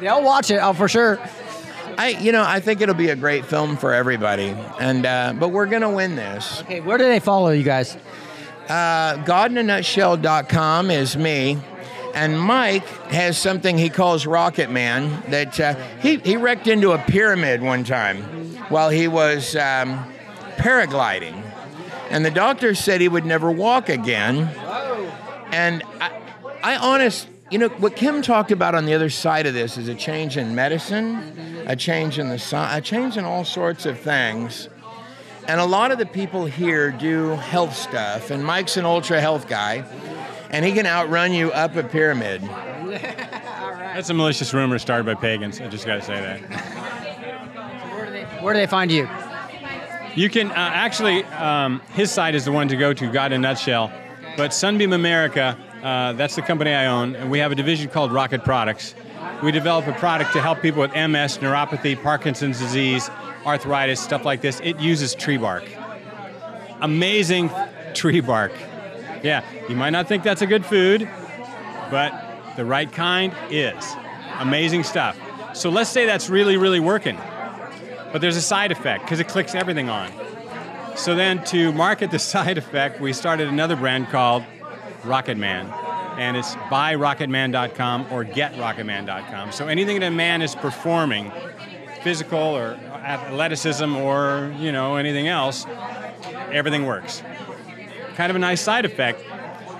They'll 0.00 0.22
watch 0.22 0.50
it, 0.50 0.58
oh, 0.62 0.72
for 0.72 0.88
sure. 0.88 1.18
I, 1.96 2.10
you 2.20 2.30
know, 2.30 2.44
I 2.46 2.60
think 2.60 2.80
it'll 2.80 2.94
be 2.94 3.08
a 3.10 3.16
great 3.16 3.44
film 3.44 3.76
for 3.76 3.92
everybody, 3.92 4.54
and 4.78 5.04
uh, 5.04 5.34
but 5.38 5.48
we're 5.48 5.66
gonna 5.66 5.90
win 5.90 6.14
this. 6.14 6.60
Okay, 6.62 6.80
where 6.80 6.96
do 6.96 7.04
they 7.04 7.18
follow 7.18 7.50
you 7.50 7.64
guys? 7.64 7.96
Uh, 8.68 9.16
GodInANutshell.com 9.24 10.90
is 10.90 11.16
me. 11.16 11.58
And 12.14 12.40
Mike 12.40 12.86
has 13.10 13.38
something 13.38 13.78
he 13.78 13.90
calls 13.90 14.26
Rocket 14.26 14.70
Man 14.70 15.22
that 15.30 15.60
uh, 15.60 15.74
he, 16.00 16.16
he 16.16 16.36
wrecked 16.36 16.66
into 16.66 16.92
a 16.92 16.98
pyramid 16.98 17.62
one 17.62 17.84
time 17.84 18.22
while 18.70 18.90
he 18.90 19.08
was 19.08 19.54
um, 19.56 20.04
paragliding. 20.56 21.47
And 22.10 22.24
the 22.24 22.30
doctor 22.30 22.74
said 22.74 23.00
he 23.00 23.08
would 23.08 23.26
never 23.26 23.50
walk 23.50 23.88
again. 23.88 24.48
And 25.52 25.82
I, 26.00 26.20
I 26.62 26.76
honest, 26.76 27.28
you 27.50 27.58
know, 27.58 27.68
what 27.68 27.96
Kim 27.96 28.22
talked 28.22 28.50
about 28.50 28.74
on 28.74 28.84
the 28.84 28.94
other 28.94 29.10
side 29.10 29.46
of 29.46 29.54
this 29.54 29.78
is 29.78 29.88
a 29.88 29.94
change 29.94 30.36
in 30.36 30.54
medicine, 30.54 31.64
a 31.66 31.76
change 31.76 32.18
in 32.18 32.28
the 32.28 32.38
sci- 32.38 32.76
a 32.76 32.80
change 32.80 33.16
in 33.16 33.24
all 33.24 33.44
sorts 33.44 33.86
of 33.86 33.98
things. 33.98 34.68
And 35.46 35.60
a 35.60 35.64
lot 35.64 35.90
of 35.90 35.98
the 35.98 36.06
people 36.06 36.44
here 36.44 36.90
do 36.90 37.30
health 37.30 37.74
stuff, 37.74 38.30
and 38.30 38.44
Mike's 38.44 38.76
an 38.76 38.84
ultra 38.84 39.18
health 39.18 39.48
guy, 39.48 39.82
and 40.50 40.62
he 40.64 40.72
can 40.72 40.84
outrun 40.84 41.32
you 41.32 41.50
up 41.52 41.74
a 41.76 41.82
pyramid. 41.82 42.42
That's 43.98 44.10
a 44.10 44.14
malicious 44.14 44.52
rumor 44.52 44.78
started 44.78 45.06
by 45.06 45.14
pagans. 45.14 45.60
I 45.60 45.68
just 45.68 45.86
got 45.86 45.96
to 45.96 46.02
say 46.02 46.20
that. 46.20 46.40
Where 48.42 48.52
do 48.54 48.60
they 48.60 48.66
find 48.66 48.92
you? 48.92 49.08
You 50.14 50.28
can 50.28 50.50
uh, 50.50 50.54
actually, 50.56 51.24
um, 51.24 51.80
his 51.92 52.10
site 52.10 52.34
is 52.34 52.44
the 52.44 52.52
one 52.52 52.68
to 52.68 52.76
go 52.76 52.92
to, 52.92 53.10
God 53.10 53.32
in 53.32 53.40
a 53.44 53.48
Nutshell. 53.48 53.92
But 54.36 54.54
Sunbeam 54.54 54.92
America, 54.92 55.56
uh, 55.82 56.12
that's 56.14 56.36
the 56.36 56.42
company 56.42 56.72
I 56.72 56.86
own, 56.86 57.14
and 57.16 57.30
we 57.30 57.38
have 57.38 57.52
a 57.52 57.54
division 57.54 57.88
called 57.88 58.12
Rocket 58.12 58.44
Products. 58.44 58.94
We 59.42 59.52
develop 59.52 59.86
a 59.86 59.92
product 59.92 60.32
to 60.32 60.40
help 60.40 60.60
people 60.60 60.80
with 60.80 60.92
MS, 60.92 61.38
neuropathy, 61.38 62.00
Parkinson's 62.02 62.58
disease, 62.58 63.08
arthritis, 63.46 64.00
stuff 64.00 64.24
like 64.24 64.40
this. 64.40 64.60
It 64.64 64.80
uses 64.80 65.14
tree 65.14 65.36
bark. 65.36 65.64
Amazing 66.80 67.50
tree 67.94 68.20
bark. 68.20 68.52
Yeah, 69.22 69.44
you 69.68 69.76
might 69.76 69.90
not 69.90 70.08
think 70.08 70.22
that's 70.22 70.42
a 70.42 70.46
good 70.46 70.64
food, 70.64 71.08
but 71.90 72.12
the 72.56 72.64
right 72.64 72.90
kind 72.90 73.32
is. 73.50 73.96
Amazing 74.38 74.84
stuff. 74.84 75.18
So 75.54 75.70
let's 75.70 75.90
say 75.90 76.06
that's 76.06 76.28
really, 76.28 76.56
really 76.56 76.80
working. 76.80 77.18
But 78.12 78.20
there's 78.20 78.36
a 78.36 78.42
side 78.42 78.72
effect 78.72 79.04
because 79.04 79.20
it 79.20 79.28
clicks 79.28 79.54
everything 79.54 79.88
on. 79.88 80.10
So 80.96 81.14
then 81.14 81.44
to 81.44 81.72
market 81.72 82.10
the 82.10 82.18
side 82.34 82.58
effect, 82.58 83.00
we 83.00 83.12
started 83.12 83.48
another 83.48 83.76
brand 83.76 84.08
called 84.08 84.44
Rocket 85.04 85.36
Man. 85.36 85.66
And 86.18 86.36
it's 86.36 86.54
buyrocketman.com 86.54 88.06
or 88.10 88.24
getrocketman.com. 88.24 89.52
So 89.52 89.68
anything 89.68 90.00
that 90.00 90.06
a 90.06 90.10
man 90.10 90.42
is 90.42 90.56
performing, 90.56 91.30
physical 92.02 92.38
or 92.38 92.72
athleticism 92.72 93.96
or, 93.96 94.52
you 94.58 94.72
know, 94.72 94.96
anything 94.96 95.28
else, 95.28 95.64
everything 96.50 96.86
works. 96.86 97.22
Kind 98.16 98.30
of 98.30 98.36
a 98.36 98.40
nice 98.40 98.60
side 98.60 98.84
effect. 98.84 99.22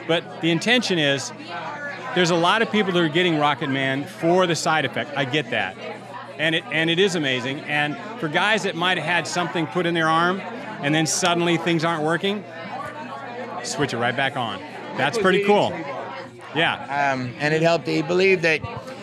But 0.06 0.40
the 0.40 0.52
intention 0.52 0.98
is 0.98 1.32
there's 2.14 2.30
a 2.30 2.36
lot 2.36 2.62
of 2.62 2.70
people 2.70 2.92
that 2.92 3.02
are 3.02 3.08
getting 3.08 3.38
Rocket 3.38 3.68
Man 3.68 4.04
for 4.04 4.46
the 4.46 4.54
side 4.54 4.84
effect. 4.84 5.10
I 5.16 5.24
get 5.24 5.50
that. 5.50 5.76
And 6.38 6.54
it, 6.54 6.64
and 6.70 6.88
it 6.88 6.98
is 6.98 7.14
amazing. 7.14 7.60
And 7.60 7.96
for 8.20 8.28
guys 8.28 8.62
that 8.62 8.76
might 8.76 8.96
have 8.96 9.06
had 9.06 9.26
something 9.26 9.66
put 9.66 9.86
in 9.86 9.94
their 9.94 10.08
arm 10.08 10.40
and 10.40 10.94
then 10.94 11.06
suddenly 11.06 11.56
things 11.56 11.84
aren't 11.84 12.04
working, 12.04 12.44
switch 13.64 13.92
it 13.92 13.98
right 13.98 14.16
back 14.16 14.36
on. 14.36 14.60
That's 14.96 15.18
pretty 15.18 15.44
cool. 15.44 15.70
Yeah. 16.54 17.12
Um, 17.12 17.34
and 17.38 17.52
it 17.52 17.62
helped. 17.62 17.86
He 17.86 18.02
believed 18.02 18.42
that 18.42 18.60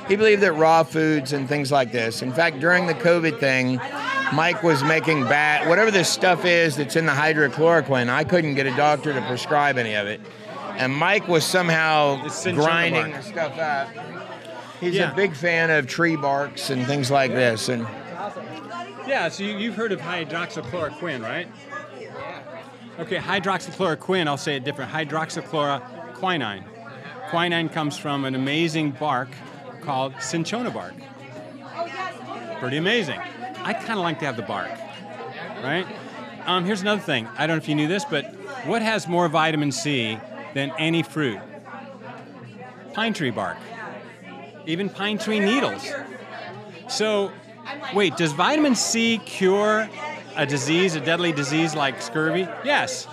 he 0.07 0.15
believed 0.15 0.43
that 0.43 0.53
raw 0.53 0.83
foods 0.83 1.33
and 1.33 1.47
things 1.47 1.71
like 1.71 1.91
this. 1.91 2.21
In 2.21 2.31
fact, 2.31 2.59
during 2.59 2.85
the 2.85 2.93
COVID 2.93 3.39
thing, 3.39 3.79
Mike 4.33 4.61
was 4.61 4.83
making 4.83 5.23
bat 5.23 5.67
whatever 5.67 5.89
this 5.89 6.09
stuff 6.09 6.45
is 6.45 6.75
that's 6.75 6.95
in 6.95 7.05
the 7.05 7.11
hydrochloroquine. 7.11 8.09
I 8.09 8.23
couldn't 8.23 8.55
get 8.55 8.67
a 8.67 8.75
doctor 8.75 9.13
to 9.13 9.21
prescribe 9.21 9.77
any 9.77 9.95
of 9.95 10.07
it, 10.07 10.21
and 10.77 10.93
Mike 10.93 11.27
was 11.27 11.43
somehow 11.43 12.17
grinding 12.43 13.13
the 13.13 13.21
stuff 13.21 13.57
up. 13.57 13.89
He's 14.79 14.95
Yeah. 14.95 15.11
a 15.11 15.15
big 15.15 15.33
fan 15.33 15.69
of 15.69 15.87
tree 15.87 16.15
barks 16.15 16.69
and 16.69 16.85
things 16.85 17.09
like 17.11 17.31
this, 17.31 17.69
and 17.69 17.87
Yeah, 19.07 19.29
so 19.29 19.43
you, 19.43 19.57
you've 19.57 19.75
heard 19.75 19.91
of 19.91 20.01
hydroxychloroquine, 20.01 21.21
right? 21.21 21.47
Okay, 22.99 23.17
hydroxychloroquine, 23.17 24.27
I'll 24.27 24.37
say 24.37 24.55
it 24.55 24.63
different. 24.63 24.91
Hydroxychloroquinine. 24.91 26.63
Quinine 27.29 27.69
comes 27.69 27.97
from 27.97 28.25
an 28.25 28.35
amazing 28.35 28.91
bark 28.91 29.29
called 29.81 30.13
cinchona 30.19 30.71
bark. 30.71 30.93
Pretty 32.59 32.77
amazing. 32.77 33.19
I 33.63 33.73
kind 33.73 33.99
of 33.99 34.03
like 34.03 34.19
to 34.19 34.25
have 34.25 34.37
the 34.37 34.43
bark, 34.43 34.71
right? 35.63 35.85
Um, 36.45 36.65
here's 36.65 36.81
another 36.81 37.01
thing. 37.01 37.27
I 37.37 37.47
don't 37.47 37.57
know 37.57 37.61
if 37.63 37.67
you 37.69 37.75
knew 37.75 37.87
this, 37.87 38.05
but 38.05 38.33
what 38.65 38.81
has 38.81 39.07
more 39.07 39.27
vitamin 39.27 39.71
C 39.71 40.17
than 40.53 40.71
any 40.79 41.03
fruit? 41.03 41.39
Pine 42.93 43.13
tree 43.13 43.31
bark. 43.31 43.57
Even 44.67 44.89
pine 44.89 45.17
tree 45.17 45.39
needles. 45.39 45.87
So, 46.87 47.31
wait, 47.93 48.15
does 48.17 48.31
vitamin 48.33 48.75
C 48.75 49.19
cure 49.19 49.89
a 50.35 50.45
disease, 50.45 50.95
a 50.95 50.99
deadly 50.99 51.31
disease 51.31 51.75
like 51.75 52.01
scurvy? 52.01 52.47
Yes. 52.63 53.07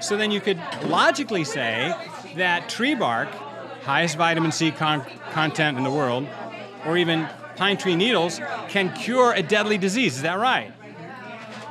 So 0.00 0.16
then 0.16 0.30
you 0.30 0.40
could 0.40 0.60
logically 0.84 1.44
say 1.44 1.94
that 2.36 2.68
tree 2.68 2.94
bark, 2.94 3.28
highest 3.82 4.16
vitamin 4.16 4.52
C 4.52 4.70
con- 4.70 5.04
content 5.32 5.78
in 5.78 5.84
the 5.84 5.90
world, 5.90 6.26
or 6.84 6.96
even 6.96 7.28
pine 7.56 7.76
tree 7.76 7.96
needles, 7.96 8.40
can 8.68 8.92
cure 8.92 9.32
a 9.32 9.42
deadly 9.42 9.78
disease. 9.78 10.16
Is 10.16 10.22
that 10.22 10.38
right? 10.38 10.72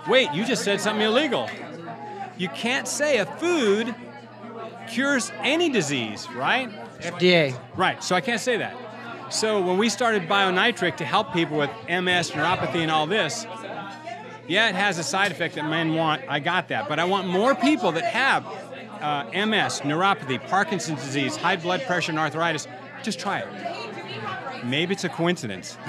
Wait, 0.08 0.32
you 0.34 0.46
just 0.46 0.64
said 0.64 0.82
something 0.82 1.06
illegal. 1.06 1.50
You 2.38 2.50
can't 2.50 2.88
say 2.88 3.18
a 3.18 3.26
food 3.26 3.96
cures 4.88 5.32
any 5.40 5.70
disease, 5.70 6.28
right? 6.32 6.70
FDA. 7.00 7.58
Right, 7.76 8.04
so 8.04 8.16
I 8.16 8.22
can't 8.22 8.42
say 8.42 8.58
that. 8.58 8.76
So 9.30 9.62
when 9.62 9.78
we 9.78 9.90
started 9.90 10.28
BioNitric 10.30 10.98
to 10.98 11.06
help 11.06 11.34
people 11.34 11.58
with 11.58 11.72
MS, 11.88 12.32
neuropathy, 12.32 12.82
and 12.82 12.92
all 12.92 13.08
this, 13.08 13.46
yeah, 14.48 14.70
it 14.70 14.76
has 14.76 15.00
a 15.00 15.04
side 15.04 15.32
effect 15.32 15.56
that 15.56 15.66
men 15.66 15.96
want. 15.96 16.22
I 16.30 16.40
got 16.40 16.68
that. 16.68 16.88
But 16.88 17.00
I 17.00 17.06
want 17.06 17.28
more 17.28 17.56
people 17.56 17.92
that 17.94 18.06
have 18.06 18.46
uh, 19.02 19.26
MS, 19.34 19.82
neuropathy, 19.82 20.46
Parkinson's 20.48 21.02
disease, 21.02 21.36
high 21.36 21.56
blood 21.56 21.82
pressure, 21.84 22.12
and 22.12 22.20
arthritis. 22.20 22.68
Just 23.02 23.20
try 23.20 23.40
it. 23.40 23.85
Maybe 24.66 24.94
it's 24.94 25.04
a 25.04 25.10
coincidence. 25.10 25.78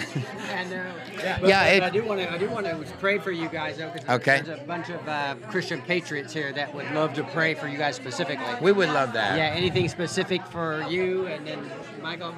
Yeah, 1.19 1.39
Yeah, 1.43 1.65
it- 1.69 1.83
I 1.83 1.91
do 1.91 2.05
want 2.05 2.21
to. 2.21 2.31
I 2.31 2.37
do 2.39 2.49
want 2.51 2.67
to 2.67 2.77
pray 3.01 3.19
for 3.19 3.31
you 3.33 3.49
guys. 3.49 3.79
Though, 3.79 3.89
'cause 3.89 4.05
Okay. 4.09 4.43
There's 4.45 4.61
a 4.61 4.63
bunch 4.65 4.91
of 4.91 5.09
uh, 5.09 5.35
Christian 5.49 5.81
patriots 5.81 6.33
here 6.33 6.53
that 6.53 6.75
would 6.75 6.91
love 6.93 7.15
to 7.15 7.25
pray 7.25 7.55
for 7.55 7.69
you 7.69 7.79
guys 7.79 7.97
specifically. 7.97 8.45
we 8.61 8.71
would 8.73 8.91
love 8.91 9.13
that. 9.15 9.37
Yeah, 9.37 9.45
anything 9.47 9.89
specific 9.89 10.45
for 10.47 10.83
you, 10.89 11.27
and 11.27 11.47
then 11.47 11.71
Michael. 12.03 12.35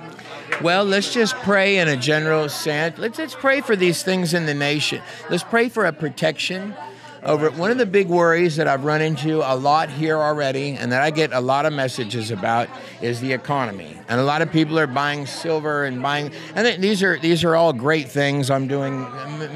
Well, 0.62 0.84
let's 0.84 1.12
just 1.12 1.34
pray 1.36 1.78
in 1.78 1.89
a 1.89 1.97
general 1.97 2.49
sense. 2.49 2.99
Let's, 2.99 3.18
let's 3.18 3.34
pray 3.34 3.61
for 3.61 3.74
these 3.76 4.03
things 4.03 4.32
in 4.32 4.47
the 4.47 4.55
nation. 4.55 5.03
Let's 5.28 5.43
pray 5.45 5.68
for 5.68 5.84
a 5.84 5.93
protection 5.93 6.74
over 7.23 7.51
one 7.51 7.71
of 7.71 7.79
the 7.79 7.87
big 7.87 8.09
worries 8.09 8.57
that 8.57 8.69
I've 8.69 8.85
run 8.85 9.03
into 9.03 9.39
a 9.41 9.55
lot 9.55 9.91
here 9.91 10.19
already 10.19 10.73
and 10.73 10.93
that 10.93 11.03
I 11.03 11.11
get 11.11 11.33
a 11.33 11.41
lot 11.41 11.66
of 11.66 11.73
messages 11.73 12.31
about 12.31 12.69
is 13.03 13.21
the 13.21 13.33
economy. 13.33 13.99
And 14.09 14.21
a 14.21 14.25
lot 14.25 14.43
of 14.43 14.53
people 14.53 14.79
are 14.79 14.87
buying 14.87 15.27
silver 15.27 15.85
and 15.85 16.03
buying 16.03 16.33
and 16.55 16.66
th- 16.66 16.81
these 16.81 17.03
are 17.03 17.19
these 17.19 17.45
are 17.45 17.57
all 17.57 17.73
great 17.73 18.09
things. 18.09 18.51
I'm 18.51 18.69
doing 18.69 19.03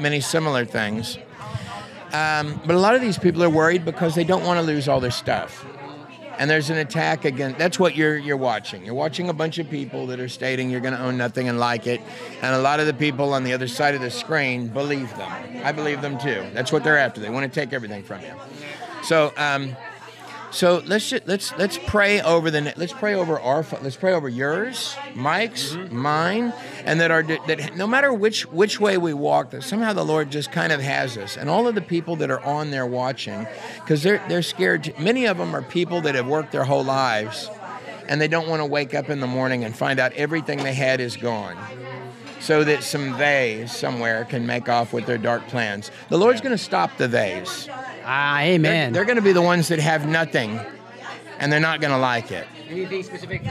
many 0.01 0.21
similar 0.21 0.65
things. 0.65 1.17
Um, 2.11 2.61
but 2.65 2.75
a 2.75 2.79
lot 2.79 2.93
of 2.93 3.01
these 3.01 3.17
people 3.17 3.43
are 3.43 3.49
worried 3.49 3.85
because 3.85 4.13
they 4.13 4.23
don't 4.23 4.43
want 4.43 4.59
to 4.59 4.65
lose 4.65 4.87
all 4.87 4.99
their 4.99 5.11
stuff 5.11 5.65
and 6.37 6.49
there's 6.49 6.69
an 6.69 6.77
attack 6.77 7.25
against 7.25 7.57
that's 7.57 7.79
what 7.79 7.95
you're 7.95 8.17
you're 8.17 8.37
watching. 8.37 8.85
You're 8.85 8.93
watching 8.93 9.29
a 9.29 9.33
bunch 9.33 9.59
of 9.59 9.69
people 9.69 10.07
that 10.07 10.19
are 10.19 10.29
stating 10.29 10.69
you're 10.69 10.81
going 10.81 10.93
to 10.93 11.01
own 11.01 11.17
nothing 11.17 11.47
and 11.47 11.59
like 11.59 11.87
it. 11.87 12.01
And 12.41 12.55
a 12.55 12.59
lot 12.59 12.79
of 12.79 12.87
the 12.87 12.93
people 12.93 13.33
on 13.33 13.43
the 13.43 13.53
other 13.53 13.67
side 13.67 13.95
of 13.95 14.01
the 14.01 14.11
screen 14.11 14.67
believe 14.67 15.09
them. 15.17 15.31
I 15.63 15.71
believe 15.71 16.01
them 16.01 16.17
too. 16.17 16.45
That's 16.53 16.71
what 16.71 16.83
they're 16.83 16.97
after. 16.97 17.21
They 17.21 17.29
want 17.29 17.51
to 17.51 17.59
take 17.59 17.73
everything 17.73 18.03
from 18.03 18.21
you. 18.21 18.33
So 19.03 19.33
um 19.37 19.75
so 20.53 20.83
let's 20.85 21.09
just, 21.09 21.27
let's 21.27 21.51
let's 21.57 21.79
pray 21.79 22.21
over 22.21 22.51
the 22.51 22.73
let's 22.77 22.93
pray 22.93 23.15
over 23.15 23.39
our 23.39 23.65
let's 23.81 23.95
pray 23.95 24.13
over 24.13 24.29
yours 24.29 24.95
Mike's 25.15 25.73
mm-hmm. 25.73 25.95
mine 25.95 26.53
and 26.85 27.01
that 27.01 27.09
our 27.11 27.23
that 27.23 27.75
no 27.75 27.87
matter 27.87 28.13
which 28.13 28.45
which 28.51 28.79
way 28.79 28.97
we 28.97 29.13
walk 29.13 29.49
that 29.51 29.63
somehow 29.63 29.93
the 29.93 30.05
Lord 30.05 30.29
just 30.29 30.51
kind 30.51 30.71
of 30.71 30.79
has 30.81 31.17
us. 31.17 31.37
And 31.37 31.49
all 31.49 31.67
of 31.67 31.75
the 31.75 31.81
people 31.81 32.15
that 32.17 32.29
are 32.29 32.41
on 32.41 32.71
there 32.71 32.85
watching 32.85 33.47
because 33.79 34.03
they're 34.03 34.23
they're 34.29 34.43
scared 34.43 34.85
to, 34.85 35.01
many 35.01 35.25
of 35.25 35.37
them 35.37 35.55
are 35.55 35.63
people 35.63 36.01
that 36.01 36.15
have 36.15 36.27
worked 36.27 36.51
their 36.51 36.65
whole 36.65 36.83
lives 36.83 37.49
and 38.07 38.21
they 38.21 38.27
don't 38.27 38.47
want 38.47 38.61
to 38.61 38.65
wake 38.65 38.93
up 38.93 39.09
in 39.09 39.19
the 39.19 39.27
morning 39.27 39.63
and 39.63 39.75
find 39.75 39.99
out 39.99 40.13
everything 40.13 40.59
they 40.63 40.73
had 40.73 40.99
is 40.99 41.17
gone 41.17 41.57
so 42.43 42.63
that 42.63 42.83
some 42.83 43.17
they 43.17 43.63
somewhere 43.67 44.25
can 44.25 44.45
make 44.45 44.67
off 44.67 44.91
with 44.93 45.05
their 45.05 45.17
dark 45.17 45.47
plans 45.47 45.89
the 46.09 46.17
Lord's 46.17 46.41
going 46.41 46.51
to 46.55 46.63
stop 46.63 46.95
the 46.97 47.07
theys 47.07 47.69
Ah, 48.05 48.39
amen. 48.41 48.91
they're, 48.91 48.99
they're 48.99 49.05
going 49.05 49.15
to 49.15 49.21
be 49.21 49.31
the 49.31 49.41
ones 49.41 49.69
that 49.69 49.79
have 49.79 50.05
nothing, 50.05 50.59
and 51.39 51.49
they're 51.51 51.61
not 51.61 51.79
going 51.79 51.93
to 51.93 51.97
like 51.97 52.33
it. 52.33 52.45
Anything 52.67 53.01
specific? 53.01 53.41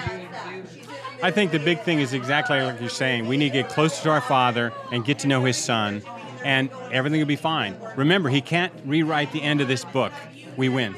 I 1.23 1.31
think 1.31 1.53
the 1.53 1.59
big 1.59 1.81
thing 1.81 2.01
is 2.01 2.13
exactly 2.13 2.61
like 2.61 2.79
you're 2.79 2.91
saying. 2.91 3.29
We 3.29 3.39
need 3.39 3.53
to 3.53 3.63
get 3.63 3.71
closer 3.71 4.03
to 4.03 4.11
our 4.11 4.21
Father 4.21 4.71
and 4.91 5.07
get 5.07 5.21
to 5.21 5.27
know 5.27 5.45
His 5.45 5.57
Son, 5.57 6.03
and 6.45 6.69
everything 6.91 7.19
will 7.21 7.27
be 7.27 7.37
fine. 7.37 7.77
Remember, 7.97 8.29
He 8.29 8.43
can't 8.43 8.73
rewrite 8.85 9.33
the 9.33 9.41
end 9.41 9.63
of 9.63 9.69
this 9.69 9.87
book. 9.87 10.13
We 10.59 10.69
win. 10.69 10.95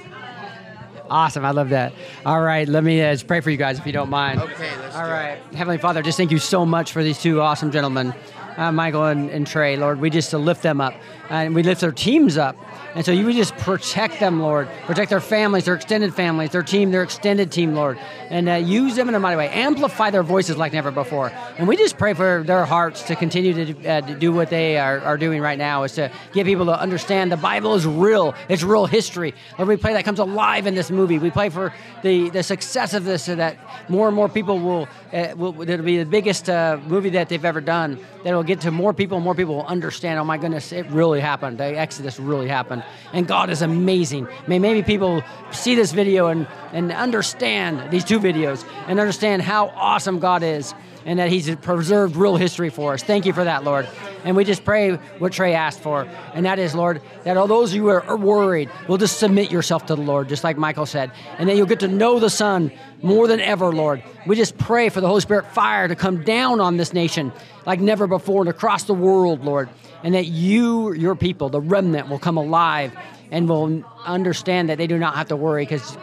Awesome. 1.11 1.45
I 1.45 1.51
love 1.51 1.71
that. 1.71 1.93
All 2.25 2.41
right, 2.41 2.67
let 2.69 2.83
me 2.83 3.03
uh, 3.03 3.13
just 3.13 3.27
pray 3.27 3.41
for 3.41 3.51
you 3.51 3.57
guys 3.57 3.79
if 3.79 3.87
you 3.87 3.93
don't 3.93 4.11
mind. 4.11 4.41
Okay, 4.41 4.71
let's 4.79 4.97
All 4.97 5.05
do 5.05 5.11
right. 5.11 5.39
Heavenly 5.55 5.79
Father, 5.79 6.03
just 6.03 6.17
thank 6.17 6.31
you 6.31 6.39
so 6.39 6.65
much 6.65 6.93
for 6.93 7.03
these 7.03 7.21
two 7.21 7.41
awesome 7.41 7.71
gentlemen. 7.71 8.15
Uh, 8.57 8.73
Michael 8.73 9.05
and, 9.05 9.31
and 9.31 9.47
Trey, 9.47 9.77
Lord. 9.77 10.01
We 10.01 10.11
just 10.11 10.33
uh, 10.33 10.39
lift 10.39 10.63
them 10.63 10.81
up, 10.81 10.95
and 11.31 11.55
we 11.55 11.63
lift 11.63 11.81
their 11.81 11.93
teams 11.93 12.37
up. 12.37 12.57
And 12.95 13.05
so 13.05 13.11
you 13.11 13.25
would 13.27 13.35
just 13.35 13.57
protect 13.57 14.21
them, 14.21 14.41
Lord. 14.41 14.69
Protect 14.87 15.11
their 15.11 15.21
families, 15.21 15.65
their 15.65 15.75
extended 15.75 16.15
families, 16.15 16.51
their 16.51 16.63
team, 16.63 16.93
their 16.93 17.03
extended 17.03 17.51
team, 17.51 17.75
Lord. 17.75 17.99
And 18.31 18.49
uh, 18.49 18.55
use 18.55 18.95
them 18.95 19.09
in 19.09 19.17
a 19.17 19.19
mighty 19.19 19.37
way. 19.37 19.49
Amplify 19.49 20.11
their 20.11 20.23
voices 20.23 20.57
like 20.57 20.73
never 20.73 20.93
before. 20.93 21.33
And 21.59 21.67
we 21.67 21.77
just 21.77 21.99
pray 21.99 22.15
for 22.15 22.45
their 22.47 22.65
hearts 22.65 23.03
to 23.05 23.17
continue 23.17 23.75
to, 23.75 23.89
uh, 23.89 24.01
to 24.03 24.15
do 24.15 24.33
what 24.33 24.49
they 24.49 24.79
are, 24.79 25.01
are 25.01 25.19
doing 25.19 25.41
right 25.41 25.59
now, 25.59 25.83
is 25.83 25.93
to 25.95 26.09
get 26.33 26.47
people 26.47 26.67
to 26.67 26.81
understand 26.81 27.33
the 27.33 27.37
Bible 27.37 27.75
is 27.75 27.85
real. 27.85 28.33
It's 28.49 28.63
real 28.63 28.87
history. 28.87 29.35
Lord, 29.59 29.69
we 29.69 29.77
pray 29.77 29.95
that 29.95 30.05
comes 30.05 30.21
alive 30.21 30.69
in 30.69 30.77
this 30.77 30.89
movie. 30.89 31.19
We 31.19 31.33
pray 31.33 31.49
for 31.49 31.73
the, 32.03 32.31
the 32.31 32.45
success 32.45 32.95
of 32.95 33.05
this 33.05 33.25
so 33.25 33.35
that 33.35 33.57
more 33.89 34.07
and 34.07 34.15
more 34.15 34.29
people 34.29 34.61
will, 34.61 34.89
uh, 35.13 35.35
will 35.37 35.61
it'll 35.69 35.85
be 35.85 35.99
the 35.99 36.07
biggest 36.07 36.49
uh, 36.49 36.79
movie 36.87 37.11
that 37.11 37.29
they've 37.29 37.45
ever 37.45 37.61
done. 37.61 37.99
That 38.23 38.35
will 38.35 38.44
get 38.47 38.63
to 38.63 38.71
more 38.71 38.93
people, 38.93 39.21
more 39.21 39.35
people 39.35 39.57
will 39.57 39.67
understand, 39.67 40.19
oh 40.19 40.25
my 40.25 40.39
goodness, 40.39 40.73
it 40.73 40.87
really 40.87 41.21
happened. 41.21 41.59
The 41.59 41.65
Exodus 41.65 42.19
really 42.21 42.49
happened 42.49 42.85
and 43.13 43.27
God 43.27 43.51
is 43.51 43.63
amazing. 43.63 44.29
May 44.47 44.59
maybe 44.59 44.83
people 44.83 45.23
see 45.51 45.75
this 45.75 45.93
video 45.93 46.29
and, 46.29 46.47
and 46.73 46.93
understand 46.93 47.91
these 47.91 48.05
two 48.05 48.21
videos 48.21 48.65
and 48.87 49.01
understand 49.01 49.43
how 49.43 49.69
awesome 49.69 50.19
God 50.19 50.43
is 50.43 50.75
and 51.05 51.19
that 51.19 51.29
He's 51.29 51.55
preserved 51.57 52.17
real 52.17 52.37
history 52.37 52.71
for 52.71 52.95
us. 52.95 53.03
Thank 53.03 53.27
you 53.27 53.33
for 53.33 53.45
that, 53.45 53.65
Lord. 53.65 53.89
And 54.25 54.37
we 54.37 54.45
just 54.45 54.65
pray 54.65 54.93
what 55.19 55.33
Trey 55.33 55.55
asked 55.55 55.81
for, 55.81 56.09
and 56.33 56.47
that 56.47 56.59
is, 56.59 56.75
Lord, 56.75 57.03
that 57.25 57.37
all 57.37 57.47
those 57.47 57.73
who 57.73 57.89
are 57.89 58.17
worried 58.17 58.71
will 58.89 58.97
just 58.97 59.19
submit 59.19 59.51
yourself 59.51 59.87
to 59.87 59.95
the 59.95 60.03
Lord, 60.03 60.29
just 60.29 60.45
like 60.45 60.57
Michael 60.57 60.87
said, 60.87 61.11
and 61.39 61.49
that 61.49 61.57
you'll 61.57 61.67
get 61.67 61.81
to 61.81 61.89
know 61.89 62.19
the 62.19 62.31
Son 62.31 62.73
more 63.03 63.29
than 63.29 63.41
ever, 63.41 63.73
Lord. 63.73 64.03
We 64.27 64.37
just 64.37 64.57
pray 64.57 64.89
for 64.89 65.01
the 65.01 65.09
Holy 65.09 65.21
Spirit 65.21 65.47
fire 65.53 65.89
to 65.89 65.95
come 65.95 66.25
down 66.25 66.61
on 66.61 66.77
this 66.77 66.93
nation 66.93 67.33
like 67.67 67.81
never 67.81 68.07
before 68.07 68.43
and 68.43 68.49
across 68.49 68.85
the 68.85 68.95
world, 68.95 69.45
Lord, 69.45 69.69
and 70.03 70.15
that 70.15 70.27
you, 70.27 70.93
your 70.95 71.15
people, 71.15 71.49
the 71.51 71.61
remnant, 71.61 72.09
will 72.09 72.19
come 72.19 72.37
alive 72.37 72.97
and 73.31 73.49
will 73.49 73.85
understand 74.05 74.69
that 74.69 74.79
they 74.79 74.87
do 74.87 74.99
not 74.99 75.17
have 75.17 75.29
to 75.29 75.37
worry 75.37 75.65
because 75.65 75.97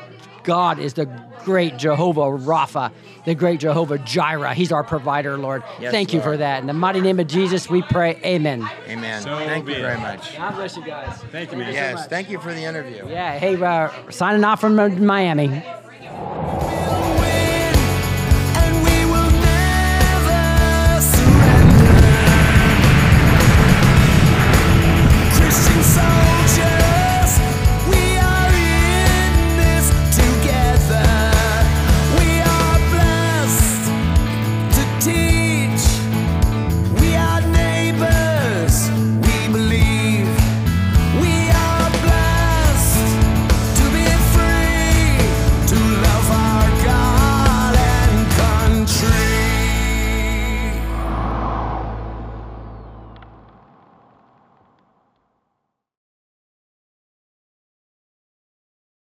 God 0.43 0.79
is 0.79 0.93
the 0.93 1.05
great 1.43 1.77
Jehovah 1.77 2.21
Rapha, 2.21 2.91
the 3.25 3.35
great 3.35 3.59
Jehovah 3.59 3.97
Jireh. 3.97 4.53
He's 4.53 4.71
our 4.71 4.83
provider, 4.83 5.37
Lord. 5.37 5.63
Yes, 5.79 5.91
Thank 5.91 6.13
you 6.13 6.21
for 6.21 6.37
that. 6.37 6.61
In 6.61 6.67
the 6.67 6.73
mighty 6.73 7.01
name 7.01 7.19
of 7.19 7.27
Jesus, 7.27 7.69
we 7.69 7.81
pray. 7.81 8.19
Amen. 8.23 8.67
Amen. 8.87 9.21
So 9.21 9.37
Thank 9.37 9.67
you 9.67 9.75
it. 9.75 9.81
very 9.81 9.97
much. 9.99 10.37
God 10.37 10.55
bless 10.55 10.77
you 10.77 10.83
guys. 10.83 11.17
Thank 11.31 11.51
you, 11.51 11.57
man. 11.57 11.73
Yes, 11.73 12.07
thank 12.07 12.29
you 12.29 12.39
for 12.39 12.53
the 12.53 12.63
interview. 12.63 13.07
Yeah, 13.07 13.37
hey, 13.37 13.61
uh, 13.61 13.89
signing 14.09 14.43
off 14.43 14.61
from 14.61 14.75
Miami. 15.05 15.63